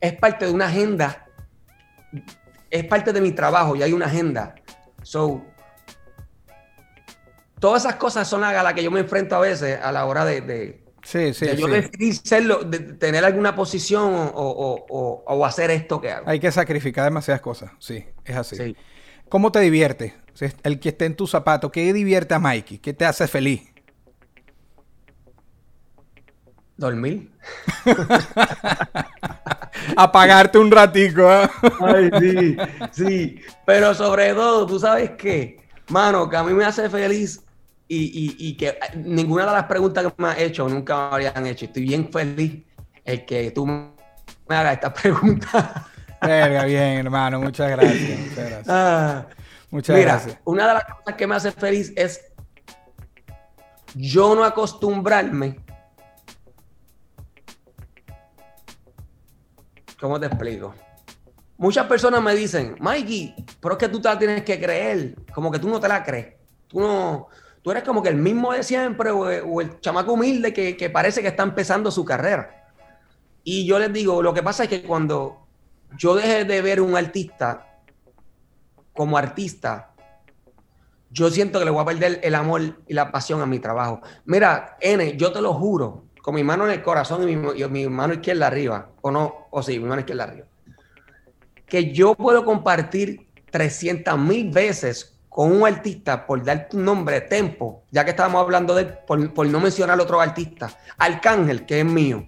es 0.00 0.14
parte 0.14 0.46
de 0.46 0.52
una 0.52 0.66
agenda? 0.66 1.26
Es 2.70 2.84
parte 2.84 3.12
de 3.12 3.20
mi 3.20 3.32
trabajo 3.32 3.74
y 3.76 3.82
hay 3.82 3.92
una 3.92 4.06
agenda. 4.06 4.54
So, 5.10 5.44
todas 7.58 7.82
esas 7.84 7.96
cosas 7.96 8.28
son 8.28 8.44
a 8.44 8.62
las 8.62 8.74
que 8.74 8.84
yo 8.84 8.92
me 8.92 9.00
enfrento 9.00 9.34
a 9.34 9.40
veces 9.40 9.76
a 9.82 9.90
la 9.90 10.04
hora 10.06 10.24
de, 10.24 10.40
de- 10.40 10.84
Sí, 11.02 11.34
sí, 11.34 11.46
de 11.46 11.56
yo 11.56 11.66
sí. 11.66 11.72
decidir 11.72 12.14
serlo, 12.14 12.62
de 12.62 12.78
tener 12.78 13.24
alguna 13.24 13.56
posición 13.56 14.04
o, 14.14 14.28
o- 14.34 14.86
o- 14.88 15.24
o 15.26 15.44
hacer 15.44 15.72
esto 15.72 16.00
que 16.00 16.12
hago. 16.12 16.28
Hay 16.28 16.38
que 16.38 16.52
sacrificar 16.52 17.02
demasiadas 17.06 17.40
cosas. 17.40 17.72
Sí, 17.80 18.06
es 18.24 18.36
así. 18.36 18.54
Sí. 18.54 18.76
¿Cómo 19.28 19.50
te 19.50 19.58
es 20.46 20.54
El 20.62 20.78
que 20.78 20.90
esté 20.90 21.06
en 21.06 21.16
tus 21.16 21.30
zapatos, 21.32 21.72
¿qué 21.72 21.92
divierte 21.92 22.34
a 22.34 22.38
Mikey? 22.38 22.78
¿Qué 22.78 22.92
te 22.94 23.04
hace 23.04 23.26
feliz? 23.26 23.62
Dormir. 26.76 27.32
Apagarte 29.96 30.58
un 30.58 30.70
ratico. 30.70 31.30
¿eh? 31.32 31.48
Ay, 31.80 32.10
sí, 32.20 32.56
sí. 32.92 33.40
Pero 33.66 33.94
sobre 33.94 34.32
todo, 34.34 34.66
tú 34.66 34.78
sabes 34.78 35.10
qué, 35.18 35.60
mano, 35.88 36.28
que 36.28 36.36
a 36.36 36.42
mí 36.42 36.52
me 36.52 36.64
hace 36.64 36.88
feliz 36.90 37.42
y, 37.88 37.96
y- 37.98 38.36
y 38.48 38.56
que 38.56 38.78
ninguna 38.96 39.46
de 39.46 39.52
las 39.52 39.64
preguntas 39.64 40.04
que 40.06 40.12
me 40.22 40.28
has 40.28 40.38
hecho 40.38 40.68
nunca 40.68 40.96
me 40.96 41.14
habrían 41.14 41.46
hecho. 41.46 41.64
Estoy 41.66 41.82
bien 41.82 42.10
feliz 42.12 42.62
el 43.04 43.24
que 43.24 43.50
tú 43.50 43.66
me 43.66 43.90
hagas 44.48 44.74
esta 44.74 44.92
pregunta. 44.94 45.86
Verga, 46.22 46.64
bien, 46.64 46.98
hermano. 47.06 47.40
Muchas 47.40 47.70
gracias. 47.70 48.18
Muchas 48.20 48.36
gracias. 48.36 48.66
Ah, 48.68 49.26
Muchas 49.70 49.96
Mira, 49.96 50.12
gracias. 50.14 50.38
una 50.44 50.66
de 50.68 50.74
las 50.74 50.84
cosas 50.84 51.14
que 51.14 51.26
me 51.26 51.34
hace 51.36 51.52
feliz 51.52 51.92
es 51.96 52.20
yo 53.94 54.34
no 54.34 54.44
acostumbrarme. 54.44 55.58
¿Cómo 60.00 60.18
te 60.18 60.26
explico? 60.26 60.74
Muchas 61.58 61.86
personas 61.86 62.22
me 62.22 62.34
dicen, 62.34 62.76
Mikey, 62.80 63.34
pero 63.60 63.74
es 63.74 63.78
que 63.78 63.88
tú 63.88 64.00
te 64.00 64.08
la 64.08 64.18
tienes 64.18 64.44
que 64.44 64.58
creer, 64.58 65.14
como 65.34 65.50
que 65.50 65.58
tú 65.58 65.68
no 65.68 65.78
te 65.78 65.88
la 65.88 66.02
crees. 66.02 66.36
Tú 66.66 66.80
no, 66.80 67.28
tú 67.60 67.70
eres 67.70 67.82
como 67.82 68.02
que 68.02 68.08
el 68.08 68.16
mismo 68.16 68.52
de 68.52 68.62
siempre 68.62 69.10
o, 69.10 69.60
el 69.60 69.78
chamaco 69.80 70.14
humilde 70.14 70.54
que, 70.54 70.76
que 70.76 70.88
parece 70.88 71.20
que 71.20 71.28
está 71.28 71.42
empezando 71.42 71.90
su 71.90 72.04
carrera. 72.04 72.72
Y 73.44 73.66
yo 73.66 73.78
les 73.78 73.92
digo, 73.92 74.22
lo 74.22 74.32
que 74.32 74.42
pasa 74.42 74.64
es 74.64 74.70
que 74.70 74.82
cuando 74.82 75.46
yo 75.98 76.14
dejé 76.14 76.44
de 76.44 76.62
ver 76.62 76.80
un 76.80 76.96
artista 76.96 77.82
como 78.94 79.18
artista, 79.18 79.92
yo 81.10 81.28
siento 81.30 81.58
que 81.58 81.64
le 81.64 81.70
voy 81.70 81.82
a 81.82 81.86
perder 81.86 82.20
el 82.22 82.34
amor 82.34 82.62
y 82.86 82.94
la 82.94 83.10
pasión 83.12 83.42
a 83.42 83.46
mi 83.46 83.58
trabajo. 83.58 84.00
Mira, 84.24 84.76
N, 84.80 85.16
yo 85.16 85.32
te 85.32 85.42
lo 85.42 85.52
juro, 85.54 86.04
con 86.22 86.34
mi 86.34 86.44
mano 86.44 86.66
en 86.66 86.72
el 86.72 86.82
corazón 86.82 87.28
y 87.28 87.36
mi, 87.36 87.88
mano 87.88 88.14
izquierda 88.14 88.46
arriba, 88.46 88.90
o 89.00 89.10
no, 89.10 89.48
o 89.50 89.62
sí, 89.62 89.78
mi 89.78 89.86
mano 89.86 90.00
izquierda 90.00 90.24
arriba, 90.24 90.46
que 91.66 91.92
yo 91.92 92.14
puedo 92.14 92.44
compartir 92.44 93.28
300 93.50 94.18
mil 94.18 94.50
veces 94.50 95.16
con 95.28 95.52
un 95.52 95.66
artista 95.66 96.26
por 96.26 96.44
dar 96.44 96.68
tu 96.68 96.78
nombre, 96.78 97.20
Tempo, 97.20 97.84
ya 97.90 98.04
que 98.04 98.10
estábamos 98.10 98.42
hablando 98.42 98.74
de 98.74 98.82
él, 98.82 98.94
por, 99.06 99.32
por 99.32 99.46
no 99.46 99.60
mencionar 99.60 100.00
otro 100.00 100.20
artista, 100.20 100.76
Arcángel, 100.98 101.66
que 101.66 101.80
es 101.80 101.86
mío. 101.86 102.26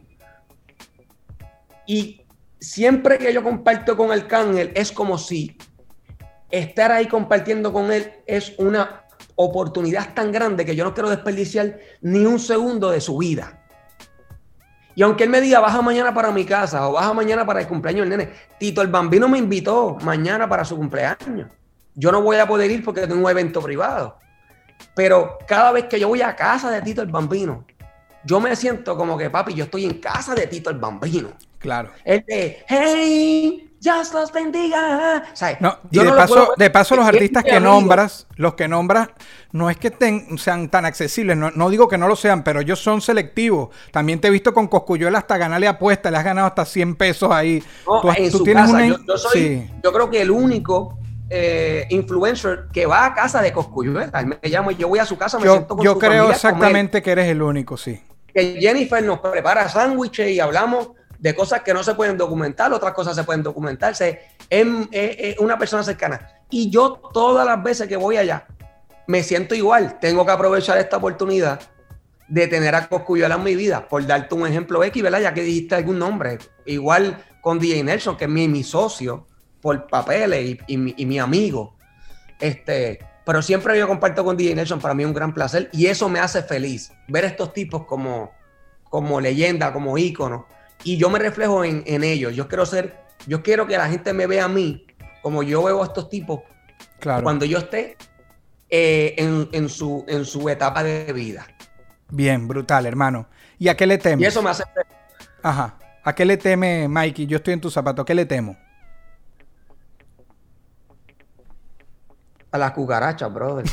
Y 1.87 2.25
siempre 2.61 3.19
que 3.19 3.33
yo 3.33 3.43
comparto 3.43 3.97
con 3.97 4.13
Arcángel, 4.13 4.73
es 4.75 4.93
como 4.93 5.19
si 5.19 5.59
estar 6.53 6.93
ahí 6.93 7.09
compartiendo 7.09 7.73
con 7.73 7.91
él 7.91 8.13
es 8.27 8.55
una 8.59 9.07
oportunidad 9.35 10.15
tan 10.15 10.31
grande 10.31 10.65
que 10.65 10.77
yo 10.77 10.85
no 10.85 10.95
quiero 10.95 11.11
desperdiciar 11.11 11.79
ni 12.03 12.25
un 12.25 12.39
segundo 12.39 12.91
de 12.91 13.01
su 13.01 13.19
vida. 13.19 13.62
Y 14.95 15.03
aunque 15.03 15.25
él 15.25 15.31
me 15.31 15.41
diga, 15.41 15.61
baja 15.61 15.81
mañana 15.81 16.13
para 16.13 16.31
mi 16.31 16.45
casa 16.45 16.89
o 16.89 16.93
baja 16.93 17.13
mañana 17.13 17.47
para 17.47 17.61
el 17.61 17.67
cumpleaños 17.67 18.09
del 18.09 18.19
nene, 18.19 18.33
Tito 18.59 18.83
el 18.83 18.89
Bambino 18.89 19.29
me 19.29 19.39
invitó 19.39 19.97
mañana 20.03 20.49
para 20.49 20.65
su 20.65 20.77
cumpleaños. 20.77 21.51
Yo 21.95 22.13
no 22.13 22.23
voy 22.23 22.37
a 22.37 22.47
poder 22.47 22.71
ir 22.71 22.85
porque 22.85 23.07
tengo 23.07 23.25
un 23.25 23.31
evento 23.31 23.61
privado. 23.63 24.19
Pero 24.95 25.39
cada 25.47 25.73
vez 25.73 25.85
que 25.85 25.99
yo 25.99 26.09
voy 26.09 26.23
a 26.23 26.37
casa 26.37 26.71
de 26.71 26.83
Tito 26.83 27.03
el 27.03 27.09
Bambino, 27.09 27.65
yo 28.25 28.41
me 28.41 28.55
siento 28.55 28.97
como 28.97 29.17
que, 29.17 29.31
papi, 29.31 29.55
yo 29.55 29.65
estoy 29.65 29.85
en 29.85 29.99
casa 29.99 30.35
de 30.35 30.47
Tito 30.47 30.71
el 30.71 30.79
Bambino. 30.79 31.29
Claro. 31.59 31.91
El 32.05 32.25
de, 32.27 32.65
hey, 32.67 33.72
Dios 33.83 34.15
los 34.15 34.31
bendiga. 34.33 35.25
O 35.33 35.37
sea, 35.37 35.57
No, 35.61 35.77
y 35.91 35.99
de, 35.99 36.05
no 36.05 36.15
paso, 36.17 36.35
puedo- 36.35 36.55
de 36.57 36.71
paso, 36.71 36.95
los 36.95 37.05
artistas 37.05 37.43
que 37.43 37.59
nombras, 37.59 38.29
los 38.37 38.55
que 38.55 38.69
nombras, 38.69 39.09
no 39.51 39.69
es 39.71 39.77
que 39.77 39.89
estén, 39.89 40.39
sean 40.39 40.69
tan 40.69 40.85
accesibles, 40.85 41.37
no, 41.37 41.51
no 41.51 41.69
digo 41.69 41.89
que 41.89 41.99
no 41.99 42.07
lo 42.07 42.15
sean, 42.15 42.45
pero 42.45 42.61
ellos 42.61 42.79
son 42.81 43.01
selectivos. 43.01 43.71
También 43.91 44.21
te 44.21 44.29
he 44.29 44.31
visto 44.31 44.55
con 44.55 44.69
Coscuyuela 44.69 45.19
hasta 45.19 45.37
ganarle 45.37 45.67
apuestas, 45.67 46.13
le 46.13 46.19
has 46.19 46.25
ganado 46.25 46.47
hasta 46.47 46.65
100 46.65 46.95
pesos 46.95 47.33
ahí. 47.33 47.63
No, 47.87 48.01
Tú- 48.03 48.11
en 48.17 48.31
tú 48.31 48.39
su 48.39 48.45
tienes 48.45 48.63
casa. 48.67 48.75
una- 48.77 48.87
Yo, 48.87 48.97
yo 49.05 49.19
soy, 49.19 49.33
Sí. 49.41 49.71
yo 49.83 49.93
creo 49.93 50.09
que 50.11 50.23
el 50.23 50.31
único 50.31 50.99
eh, 51.35 51.87
influencer 51.89 52.67
que 52.73 52.85
va 52.85 53.07
a 53.07 53.15
casa 53.15 53.41
de 53.41 53.53
Coscuyuela. 53.55 54.11
Él 54.21 54.27
Me 54.27 54.49
llamo 54.51 54.71
y 54.71 54.77
yo 54.77 54.87
voy 54.89 54.99
a 54.99 55.07
su 55.07 55.17
casa, 55.17 55.39
me 55.39 55.47
Yo, 55.47 55.53
siento 55.55 55.77
con 55.77 55.85
yo 55.85 55.95
su 55.95 55.99
creo 55.99 56.11
familia 56.11 56.35
exactamente 56.35 57.01
que 57.03 57.11
eres 57.11 57.27
el 57.29 57.41
único, 57.41 57.77
sí. 57.79 58.01
que 58.35 58.59
Jennifer 58.61 59.03
nos 59.03 59.19
prepara 59.21 59.67
sándwiches 59.69 60.29
y 60.31 60.41
hablamos 60.41 60.91
de 61.23 61.35
cosas 61.37 61.63
que 61.63 61.73
no 61.73 61.85
se 61.85 61.95
pueden 61.95 62.19
documentar, 62.19 62.73
otras 62.73 62.93
cosas 62.95 63.15
se 63.15 63.23
pueden 63.23 63.45
documentarse. 63.45 64.23
Es, 64.51 64.67
es- 64.91 65.17
es 65.19 65.39
una 65.39 65.57
persona 65.57 65.85
cercana. 65.85 66.29
Y 66.51 66.69
yo 66.69 66.95
todas 67.15 67.47
las 67.47 67.63
veces 67.63 67.87
que 67.87 67.97
voy 67.97 68.17
allá, 68.17 68.45
me 69.07 69.23
siento 69.23 69.55
igual. 69.55 70.01
Tengo 70.01 70.27
que 70.27 70.33
aprovechar 70.33 70.79
esta 70.79 70.97
oportunidad 70.97 71.61
de 72.27 72.49
tener 72.49 72.75
a 72.75 72.89
Coscuyuela 72.89 73.37
en 73.37 73.45
mi 73.45 73.55
vida. 73.55 73.87
Por 73.89 74.05
darte 74.05 74.35
un 74.35 74.49
ejemplo 74.49 74.83
X, 74.83 75.01
¿verdad? 75.01 75.21
Ya 75.21 75.33
que 75.33 75.43
dijiste 75.43 75.77
algún 75.77 76.01
nombre. 76.01 76.39
Igual 76.67 77.17
con 77.41 77.61
DJ 77.61 77.85
Nelson, 77.85 78.17
que 78.17 78.25
es 78.25 78.31
mi, 78.31 78.49
mi 78.49 78.65
socio 78.65 79.29
por 79.61 79.87
papeles 79.87 80.59
y, 80.67 80.95
y 81.03 81.07
mi 81.07 81.19
amigo. 81.21 81.77
Este, 82.41 82.99
pero 83.25 83.43
siempre 83.43 83.79
yo 83.79 83.87
comparto 83.87 84.25
con 84.25 84.37
DJ 84.37 84.57
Nelson, 84.57 84.81
para 84.81 84.93
mí 84.95 85.05
es 85.05 85.07
un 85.07 85.15
gran 85.15 85.33
placer 85.33 85.71
y 85.73 85.87
eso 85.87 86.09
me 86.09 86.19
hace 86.19 86.43
feliz. 86.43 86.93
Ver 87.07 87.25
estos 87.27 87.53
tipos 87.53 87.85
como, 87.87 88.33
como 88.91 89.21
leyenda, 89.21 89.73
como 89.73 89.97
ícono. 89.97 90.47
Y 90.85 90.97
yo 90.97 91.11
me 91.11 91.19
reflejo 91.19 91.65
en, 91.65 91.83
en 91.87 92.05
ellos. 92.05 92.35
Yo 92.35 92.49
quiero 92.49 92.67
ser, 92.67 92.99
yo 93.27 93.43
quiero 93.43 93.67
que 93.67 93.77
la 93.77 93.89
gente 93.89 94.13
me 94.13 94.27
vea 94.27 94.45
a 94.47 94.49
mí 94.49 94.87
como 95.23 95.43
yo 95.43 95.63
veo 95.63 95.83
a 95.83 95.87
estos 95.87 96.09
tipos 96.09 96.41
Claro. 96.99 97.23
cuando 97.23 97.45
yo 97.45 97.59
esté 97.59 97.97
eh, 98.71 99.15
en, 99.19 99.49
en 99.53 99.69
su, 99.69 100.05
en 100.09 100.25
su 100.25 100.49
etapa 100.49 100.83
de 100.83 101.13
vida. 101.13 101.47
Bien, 102.11 102.47
brutal, 102.49 102.87
hermano. 102.87 103.29
¿Y 103.59 103.69
a 103.69 103.77
qué 103.77 103.87
le 103.87 103.99
temes? 103.99 104.21
Y 104.21 104.27
eso 104.27 104.43
me 104.43 104.51
hace. 104.51 104.65
Ajá. 105.43 105.79
¿A 106.05 106.15
qué 106.15 106.25
le 106.25 106.37
teme, 106.37 106.89
Mikey? 106.89 107.27
Yo 107.27 107.37
estoy 107.39 107.55
en 107.55 107.61
tus 107.61 107.73
zapatos. 107.73 108.05
¿Qué 108.05 108.15
le 108.15 108.27
temo? 108.27 108.57
a 112.51 112.59
las 112.59 112.73
cucarachas, 112.73 113.33
brother. 113.33 113.65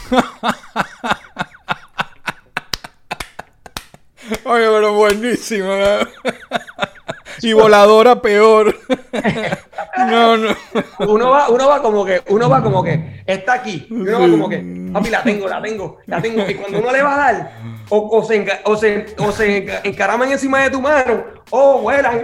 Oye, 4.45 4.67
pero 4.67 4.93
buenísimo. 4.93 5.69
¿eh? 5.73 6.07
Y 7.41 7.53
voladora 7.53 8.21
peor. 8.21 8.75
no, 10.09 10.37
no. 10.37 10.55
Uno 11.07 11.29
va, 11.31 11.49
uno 11.49 11.67
va 11.67 11.81
como 11.81 12.05
que, 12.05 12.21
uno 12.29 12.49
va 12.49 12.61
como 12.61 12.83
que, 12.83 13.21
está 13.25 13.53
aquí. 13.53 13.87
Y 13.89 13.93
uno 13.93 14.19
va 14.21 14.27
como 14.29 14.49
que, 14.49 14.89
papi, 14.93 15.09
la 15.09 15.23
tengo, 15.23 15.47
la 15.47 15.61
tengo, 15.61 15.97
la 16.05 16.21
tengo. 16.21 16.49
Y 16.49 16.55
cuando 16.55 16.79
uno 16.79 16.91
le 16.91 17.01
va 17.01 17.13
a 17.13 17.17
dar, 17.33 17.51
o, 17.89 18.17
o 18.17 18.23
se, 18.23 18.45
o 18.65 18.75
se, 18.75 19.15
o 19.17 19.31
se 19.31 19.65
enca- 19.65 19.81
encaraman 19.83 20.31
encima 20.31 20.61
de 20.63 20.69
tu 20.69 20.81
mano, 20.81 21.23
o 21.49 21.79
vuelan. 21.81 22.21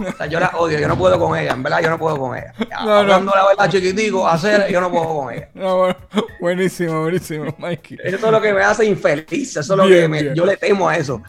O 0.00 0.12
sea, 0.16 0.26
yo 0.26 0.40
la 0.40 0.48
odio, 0.56 0.78
yo 0.78 0.88
no 0.88 0.96
puedo 0.98 1.18
con 1.18 1.36
ella, 1.38 1.52
en 1.52 1.62
verdad, 1.62 1.80
yo 1.82 1.90
no 1.90 1.98
puedo 1.98 2.18
con 2.18 2.36
ella. 2.36 2.52
Ya, 2.58 2.80
No, 2.80 2.86
no. 2.86 2.94
hablando 2.94 3.32
la 3.34 3.46
verdad, 3.48 3.70
chiquitico, 3.70 4.26
hacer, 4.26 4.68
yo 4.70 4.80
no 4.80 4.90
puedo 4.90 5.06
con 5.16 5.32
ella. 5.34 5.48
No, 5.54 5.76
bueno, 5.78 5.96
buenísimo, 6.40 7.02
buenísimo, 7.02 7.54
Mikey. 7.58 7.98
Eso 8.02 8.16
es 8.26 8.32
lo 8.32 8.40
que 8.40 8.52
me 8.52 8.62
hace 8.62 8.84
infeliz, 8.86 9.56
eso 9.56 9.60
es 9.60 9.68
lo 9.78 9.86
que 9.86 10.08
me- 10.08 10.34
yo 10.34 10.44
le 10.44 10.56
temo 10.56 10.88
a 10.88 10.96
eso. 10.96 11.22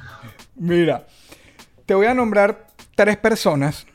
Mira, 0.55 1.05
te 1.85 1.93
voy 1.93 2.05
a 2.07 2.13
nombrar 2.13 2.67
tres 2.95 3.17
personas 3.17 3.87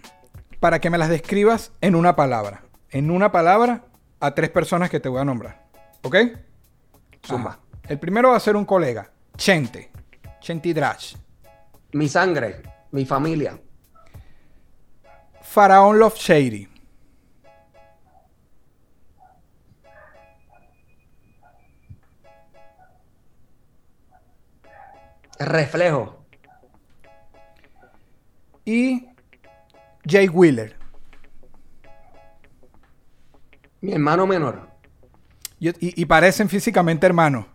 para 0.60 0.80
que 0.80 0.90
me 0.90 0.98
las 0.98 1.08
describas 1.08 1.72
en 1.80 1.94
una 1.94 2.16
palabra. 2.16 2.64
En 2.90 3.10
una 3.10 3.32
palabra 3.32 3.84
a 4.20 4.34
tres 4.34 4.50
personas 4.50 4.90
que 4.90 5.00
te 5.00 5.08
voy 5.08 5.20
a 5.20 5.24
nombrar. 5.24 5.66
¿Ok? 6.02 6.16
Ajá. 7.28 7.58
El 7.88 7.98
primero 7.98 8.30
va 8.30 8.36
a 8.36 8.40
ser 8.40 8.56
un 8.56 8.64
colega, 8.64 9.10
Chente. 9.36 9.90
Chenti 10.40 10.72
Drash. 10.72 11.16
Mi 11.92 12.08
sangre, 12.08 12.62
mi 12.92 13.04
familia, 13.04 13.58
Faraón 15.42 15.98
Love 15.98 16.16
Shady. 16.16 16.68
reflejo, 25.38 26.15
Y 28.66 29.06
Jay 30.06 30.28
Wheeler. 30.28 30.76
mi 33.80 33.92
hermano 33.92 34.26
menor. 34.26 34.68
Y, 35.58 36.04
parecen 36.06 36.48
físicamente 36.48 37.06
hermanos. 37.06 37.46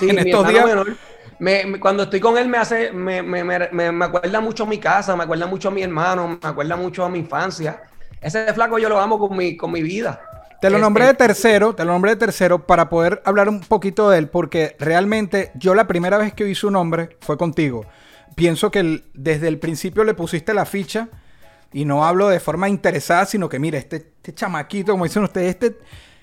Sí, 0.00 0.08
en 0.10 0.16
mi 0.24 0.30
estos 0.30 0.46
hermano 0.46 0.48
días. 0.48 0.64
menor. 0.66 0.96
Me- 1.38 1.66
me- 1.66 1.80
cuando 1.80 2.04
estoy 2.04 2.20
con 2.20 2.38
él 2.38 2.48
me 2.48 2.58
hace, 2.58 2.92
me, 2.92 3.22
me, 3.22 3.44
me, 3.44 3.68
me- 3.70 3.92
me 3.92 4.04
acuerda 4.04 4.40
mucho 4.40 4.64
a 4.64 4.66
mi 4.66 4.78
casa, 4.78 5.14
me 5.16 5.24
acuerda 5.24 5.46
mucho 5.46 5.68
a 5.68 5.70
mi 5.70 5.82
hermano, 5.82 6.28
me 6.28 6.48
acuerda 6.48 6.76
mucho 6.76 7.04
a 7.04 7.08
mi 7.08 7.18
infancia. 7.20 7.82
Ese 8.20 8.52
flaco 8.54 8.78
yo 8.78 8.88
lo 8.88 8.98
amo 9.00 9.18
con 9.18 9.36
mi, 9.36 9.56
con 9.56 9.70
mi 9.72 9.82
vida. 9.82 10.20
Te 10.60 10.70
lo 10.70 10.76
Este, 10.76 10.80
nombré 10.80 11.06
de 11.06 11.14
tercero, 11.14 11.74
te 11.74 11.84
lo 11.84 11.92
nombré 11.92 12.12
de 12.12 12.16
tercero 12.16 12.66
para 12.66 12.88
poder 12.88 13.20
hablar 13.26 13.48
un 13.50 13.60
poquito 13.60 14.08
de 14.08 14.18
él, 14.18 14.28
porque 14.30 14.76
realmente 14.78 15.50
yo 15.56 15.74
la 15.74 15.86
primera 15.86 16.16
vez 16.18 16.32
que 16.32 16.44
oí 16.44 16.54
su 16.54 16.70
nombre 16.70 17.16
fue 17.20 17.36
contigo. 17.36 17.84
Pienso 18.34 18.70
que 18.70 19.04
desde 19.14 19.48
el 19.48 19.58
principio 19.58 20.04
le 20.04 20.14
pusiste 20.14 20.54
la 20.54 20.64
ficha, 20.64 21.08
y 21.72 21.84
no 21.84 22.04
hablo 22.04 22.28
de 22.28 22.40
forma 22.40 22.68
interesada, 22.68 23.26
sino 23.26 23.48
que 23.48 23.58
mira, 23.58 23.78
este, 23.78 23.96
este 23.96 24.34
chamaquito, 24.34 24.92
como 24.92 25.04
dicen 25.04 25.24
ustedes, 25.24 25.50
este... 25.50 25.78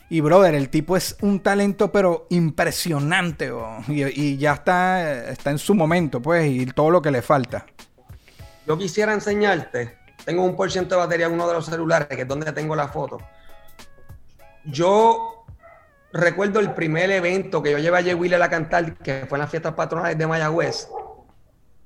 Y 0.09 0.19
brother, 0.19 0.55
el 0.55 0.67
tipo 0.67 0.97
es 0.97 1.15
un 1.21 1.39
talento 1.39 1.89
pero 1.89 2.27
impresionante, 2.31 3.49
y 3.87 4.35
ya 4.35 4.55
está, 4.55 5.29
está 5.29 5.51
en 5.51 5.57
su 5.57 5.73
momento, 5.73 6.21
pues, 6.21 6.51
y 6.51 6.65
todo 6.65 6.89
lo 6.89 7.01
que 7.01 7.11
le 7.11 7.21
falta. 7.21 7.65
Yo 8.67 8.77
quisiera 8.77 9.13
enseñarte 9.13 10.01
tengo 10.25 10.43
un 10.43 10.55
por 10.55 10.71
ciento 10.71 10.95
de 10.95 11.01
batería 11.01 11.25
en 11.27 11.33
uno 11.33 11.47
de 11.47 11.53
los 11.53 11.65
celulares, 11.65 12.07
que 12.07 12.21
es 12.21 12.27
donde 12.27 12.51
tengo 12.51 12.75
la 12.75 12.87
foto. 12.87 13.19
Yo 14.65 15.45
recuerdo 16.13 16.59
el 16.59 16.73
primer 16.73 17.09
evento 17.11 17.63
que 17.63 17.71
yo 17.71 17.79
llevé 17.79 17.99
a 17.99 18.03
Jay 18.03 18.13
Wheeler 18.13 18.41
a 18.41 18.49
cantar, 18.49 18.97
que 18.97 19.25
fue 19.27 19.37
en 19.37 19.41
las 19.41 19.49
fiestas 19.49 19.73
patronales 19.73 20.17
de 20.17 20.27
Mayagüez. 20.27 20.87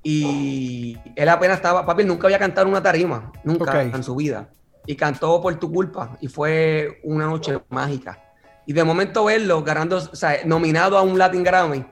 Y 0.08 0.96
él 1.16 1.28
apenas 1.28 1.56
estaba, 1.56 1.84
papi, 1.84 2.02
él 2.02 2.08
nunca 2.08 2.28
había 2.28 2.38
cantado 2.38 2.68
una 2.68 2.80
tarima, 2.80 3.32
nunca 3.42 3.72
en 3.96 4.04
su 4.04 4.14
vida. 4.14 4.48
Y 4.86 4.94
cantó 4.94 5.42
por 5.42 5.52
tu 5.58 5.72
culpa. 5.72 6.16
Y 6.20 6.28
fue 6.28 7.00
una 7.02 7.26
noche 7.26 7.58
mágica. 7.70 8.22
Y 8.66 8.72
de 8.72 8.84
momento 8.84 9.24
verlo 9.24 9.64
ganando, 9.64 9.96
o 9.96 10.14
sea, 10.14 10.38
nominado 10.44 10.96
a 10.96 11.02
un 11.02 11.18
Latin 11.18 11.42
Grammy, 11.42 11.84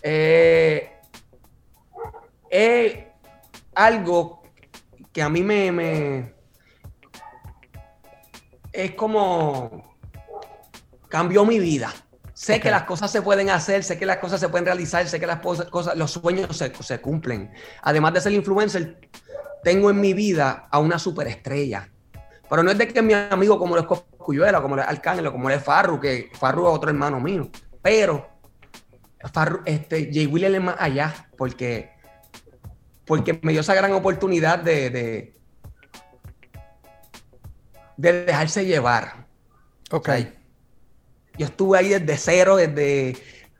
eh, 0.00 0.92
es 2.48 2.98
algo 3.74 4.44
que 5.12 5.22
a 5.22 5.28
mí 5.28 5.42
me, 5.42 5.72
me- 5.72 6.34
es 8.72 8.92
como 8.92 9.96
cambió 11.08 11.44
mi 11.44 11.58
vida. 11.58 11.92
Sé 12.36 12.60
que 12.60 12.70
las 12.70 12.82
cosas 12.82 13.10
se 13.10 13.22
pueden 13.22 13.48
hacer, 13.48 13.82
sé 13.82 13.98
que 13.98 14.04
las 14.04 14.18
cosas 14.18 14.38
se 14.38 14.50
pueden 14.50 14.66
realizar, 14.66 15.08
sé 15.08 15.18
que 15.18 15.26
las 15.26 15.40
cosas, 15.40 15.96
los 15.96 16.10
sueños 16.10 16.54
se, 16.54 16.70
se 16.82 17.00
cumplen. 17.00 17.50
Además 17.80 18.12
de 18.12 18.20
ser 18.20 18.32
influencer, 18.32 19.08
tengo 19.64 19.88
en 19.88 19.98
mi 19.98 20.12
vida 20.12 20.68
a 20.70 20.78
una 20.78 20.98
superestrella. 20.98 21.88
Pero 22.46 22.62
no 22.62 22.70
es 22.70 22.76
de 22.76 22.88
que 22.88 23.00
mi 23.00 23.14
amigo 23.14 23.58
como 23.58 23.74
lo 23.74 23.80
es 23.80 23.86
Coscuyuela, 23.86 24.60
como 24.60 24.76
lo 24.76 24.82
es 24.82 24.88
Arcángel, 24.88 25.32
como 25.32 25.48
lo 25.48 25.54
es 25.54 25.64
Farru, 25.64 25.98
que 25.98 26.30
Farru 26.38 26.68
es 26.68 26.74
otro 26.74 26.90
hermano 26.90 27.18
mío. 27.20 27.48
Pero 27.80 28.28
Farru, 29.32 29.62
este, 29.64 30.10
Jay 30.12 30.26
Wheeler 30.26 30.56
es 30.56 30.60
más 30.60 30.76
allá, 30.78 31.30
porque, 31.38 31.92
porque 33.06 33.40
me 33.42 33.52
dio 33.52 33.62
esa 33.62 33.72
gran 33.72 33.92
oportunidad 33.92 34.58
de, 34.58 34.90
de, 34.90 35.38
de 37.96 38.24
dejarse 38.26 38.66
llevar. 38.66 39.26
Ok. 39.90 40.10
O 40.10 40.12
sea, 40.12 40.35
yo 41.38 41.46
estuve 41.46 41.78
ahí 41.78 41.88
desde 41.88 42.16
cero, 42.16 42.56
desde, 42.56 43.16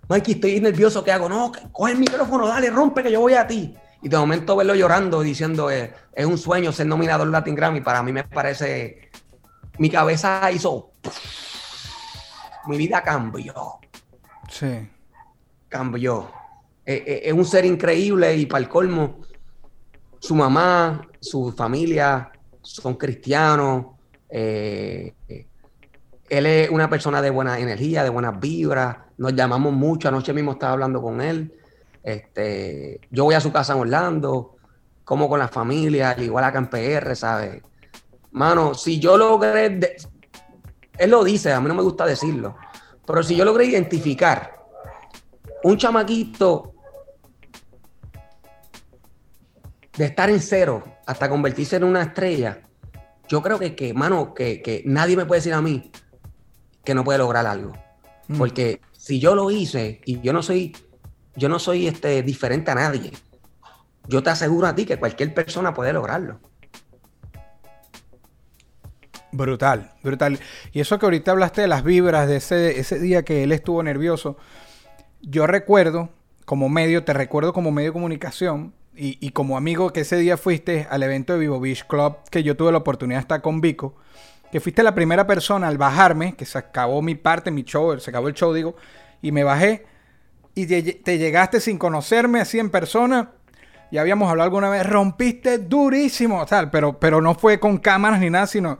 Mikey, 0.09 0.35
estoy 0.35 0.61
nervioso, 0.61 1.03
¿qué 1.05 1.13
hago? 1.13 1.29
No, 1.29 1.53
coge 1.73 1.93
el 1.93 1.99
micrófono, 1.99 2.47
dale, 2.47 2.71
rompe, 2.71 3.03
que 3.03 3.11
yo 3.13 3.21
voy 3.21 3.35
a 3.35 3.47
ti. 3.47 3.75
Y 4.03 4.09
de 4.09 4.17
momento 4.17 4.55
verlo 4.57 4.75
llorando, 4.75 5.21
diciendo, 5.23 5.71
eh, 5.71 5.93
es 6.13 6.27
un 6.27 6.39
sueño 6.39 6.71
ser 6.73 6.87
nominado 6.87 7.23
al 7.25 7.33
Latin 7.33 7.55
Grammy, 7.55 7.81
para 7.81 8.03
mí 8.03 8.13
me 8.13 8.25
parece, 8.25 9.11
mi 9.79 9.91
cabeza 9.91 10.51
hizo, 10.53 10.93
mi 12.67 12.77
vida 12.77 13.03
cambió, 13.03 13.55
Sí. 14.49 14.89
cambió. 15.69 16.31
Eh, 16.85 17.03
eh, 17.07 17.21
es 17.25 17.33
un 17.33 17.45
ser 17.45 17.65
increíble 17.65 18.37
y 18.37 18.47
para 18.47 18.63
el 18.63 18.69
colmo, 18.69 19.21
su 20.21 20.35
mamá, 20.35 21.03
su 21.21 21.53
familia 21.53 22.31
son 22.63 22.95
cristianos. 22.95 23.87
eh, 24.29 25.15
eh, 25.29 25.47
él 26.29 26.47
es 26.47 26.71
una 26.71 26.91
persona 26.91 27.23
de 27.23 27.31
buena 27.31 27.59
energía, 27.59 28.03
de 28.03 28.11
buenas 28.11 28.39
vibras. 28.41 28.97
Nos 29.19 29.35
llamamos 29.35 29.73
mucho. 29.73 30.09
Anoche 30.09 30.33
mismo 30.33 30.53
estaba 30.53 30.73
hablando 30.73 31.01
con 31.01 31.21
él. 31.21 31.53
Este, 32.03 33.01
yo 33.11 33.25
voy 33.25 33.35
a 33.35 33.41
su 33.41 33.53
casa 33.53 33.73
en 33.73 33.81
Orlando, 33.81 34.57
como 35.05 35.29
con 35.29 35.39
la 35.39 35.49
familia, 35.49 36.11
al 36.11 36.23
igual 36.23 36.45
acá 36.45 36.59
en 36.59 36.69
PR, 36.69 37.17
¿sabes? 37.17 37.63
Mano, 38.31 38.75
si 38.75 39.01
yo 39.01 39.17
logré, 39.17 39.81
él 40.99 41.11
lo 41.11 41.25
dice, 41.25 41.53
a 41.53 41.61
mí 41.61 41.69
no 41.69 41.75
me 41.75 41.83
gusta 41.83 42.07
decirlo, 42.07 42.57
pero 43.05 43.23
si 43.23 43.35
yo 43.35 43.45
logré 43.45 43.65
identificar 43.65 44.67
un 45.65 45.77
chamaquito 45.77 46.75
de 49.97 50.05
estar 50.05 50.31
en 50.31 50.41
cero 50.41 50.85
hasta 51.07 51.29
convertirse 51.29 51.77
en 51.77 51.85
una 51.85 52.03
estrella, 52.03 52.61
yo 53.29 53.43
creo 53.43 53.59
que, 53.59 53.75
que 53.75 53.95
mano, 53.95 54.35
que, 54.35 54.63
que 54.63 54.83
nadie 54.87 55.17
me 55.17 55.25
puede 55.25 55.41
decir 55.41 55.55
a 55.55 55.63
mí 55.63 55.91
que 56.87 56.95
no 56.95 57.05
puede 57.05 57.19
lograr 57.19 57.47
algo. 57.47 57.73
Mm. 58.29 58.39
Porque 58.39 58.81
si 58.97 59.21
yo 59.21 59.35
lo 59.35 59.51
hice 59.51 60.01
y 60.07 60.21
yo 60.21 60.33
no 60.33 60.43
soy, 60.43 60.75
yo 61.35 61.51
no 61.51 61.59
soy 61.59 61.87
este, 61.87 62.23
diferente 62.23 62.71
a 62.71 62.77
nadie, 62.77 63.13
yo 64.09 64.23
te 64.23 64.31
aseguro 64.31 64.67
a 64.69 64.75
ti 64.75 64.87
que 64.87 64.99
cualquier 64.99 65.35
persona 65.35 65.75
puede 65.75 65.93
lograrlo. 65.93 66.41
Brutal, 69.33 69.93
brutal. 70.03 70.39
Y 70.73 70.81
eso 70.81 70.99
que 70.99 71.05
ahorita 71.05 71.33
hablaste 71.33 71.61
de 71.61 71.69
las 71.69 71.85
vibras 71.85 72.27
de 72.27 72.37
ese, 72.37 72.81
ese 72.81 72.99
día 72.99 73.25
que 73.25 73.43
él 73.43 73.53
estuvo 73.53 73.83
nervioso, 73.83 74.39
yo 75.21 75.47
recuerdo, 75.47 76.09
como 76.47 76.69
medio, 76.69 77.05
te 77.05 77.13
recuerdo 77.13 77.53
como 77.53 77.73
medio 77.73 77.91
de 77.91 77.93
comunicación 77.95 78.73
y, 78.95 79.19
y 79.21 79.31
como 79.31 79.59
amigo 79.59 79.93
que 79.93 80.03
ese 80.03 80.17
día 80.17 80.37
fuiste 80.37 80.87
al 80.89 81.03
evento 81.03 81.35
de 81.35 81.41
Vivo 81.41 81.61
Beach 81.61 81.85
Club, 81.87 82.17
que 82.31 82.45
yo 82.45 82.57
tuve 82.57 82.73
la 82.73 82.79
oportunidad 82.79 83.19
de 83.19 83.23
estar 83.23 83.43
con 83.43 83.61
Vico, 83.61 83.97
que 84.57 84.61
fuiste 84.61 84.83
la 84.83 84.95
primera 84.95 85.27
persona 85.27 85.69
al 85.69 85.77
bajarme, 85.77 86.35
que 86.35 86.47
se 86.47 86.57
acabó 86.57 87.03
mi 87.03 87.15
parte, 87.15 87.51
mi 87.51 87.63
show, 87.63 88.01
se 88.01 88.09
acabó 88.09 88.29
el 88.29 88.33
show, 88.33 88.55
digo, 88.55 88.75
y 89.21 89.31
me 89.31 89.45
bajé 89.45 89.85
y 90.55 90.65
te, 90.65 90.83
te 90.95 91.19
llegaste 91.19 91.61
sin 91.61 91.77
conocerme 91.77 92.41
así 92.41 92.59
en 92.59 92.71
persona. 92.71 93.33
Ya 93.93 94.01
habíamos 94.01 94.31
hablado 94.31 94.47
alguna 94.47 94.71
vez, 94.71 94.87
rompiste 94.87 95.59
durísimo, 95.59 96.47
tal, 96.47 96.71
pero, 96.71 96.99
pero 96.99 97.21
no 97.21 97.35
fue 97.35 97.61
con 97.61 97.77
cámaras 97.77 98.19
ni 98.19 98.31
nada, 98.31 98.47
sino... 98.47 98.79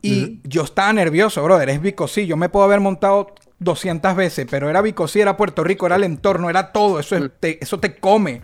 Y 0.00 0.40
yo 0.44 0.62
estaba 0.62 0.92
nervioso, 0.92 1.42
brother, 1.42 1.70
es 1.70 1.80
Vicosí, 1.82 2.28
yo 2.28 2.36
me 2.36 2.48
puedo 2.48 2.64
haber 2.66 2.78
montado 2.78 3.34
200 3.58 4.14
veces, 4.14 4.46
pero 4.48 4.70
era 4.70 4.80
Vicosí, 4.80 5.20
era 5.20 5.36
Puerto 5.36 5.64
Rico, 5.64 5.86
era 5.86 5.96
el 5.96 6.04
entorno, 6.04 6.50
era 6.50 6.70
todo, 6.70 7.00
eso, 7.00 7.16
es- 7.16 7.32
te, 7.40 7.58
eso 7.64 7.80
te 7.80 7.96
come. 7.96 8.42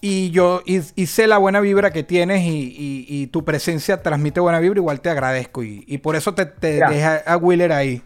Y 0.00 0.30
yo 0.30 0.62
y, 0.64 0.80
y 0.94 1.06
sé 1.06 1.26
la 1.26 1.36
buena 1.38 1.60
vibra 1.60 1.90
que 1.90 2.02
tienes 2.02 2.42
y, 2.44 3.26
tu 3.32 3.44
presencia 3.44 4.02
transmite 4.02 4.40
buena 4.40 4.58
vibra, 4.58 4.78
igual 4.78 5.00
te 5.00 5.10
agradezco. 5.10 5.62
Y, 5.62 5.98
por 5.98 6.16
eso 6.16 6.34
te, 6.34 6.46
te 6.46 6.80
dejé 6.80 7.22
a 7.26 7.36
Wheeler 7.36 7.72
ahí. 7.72 8.02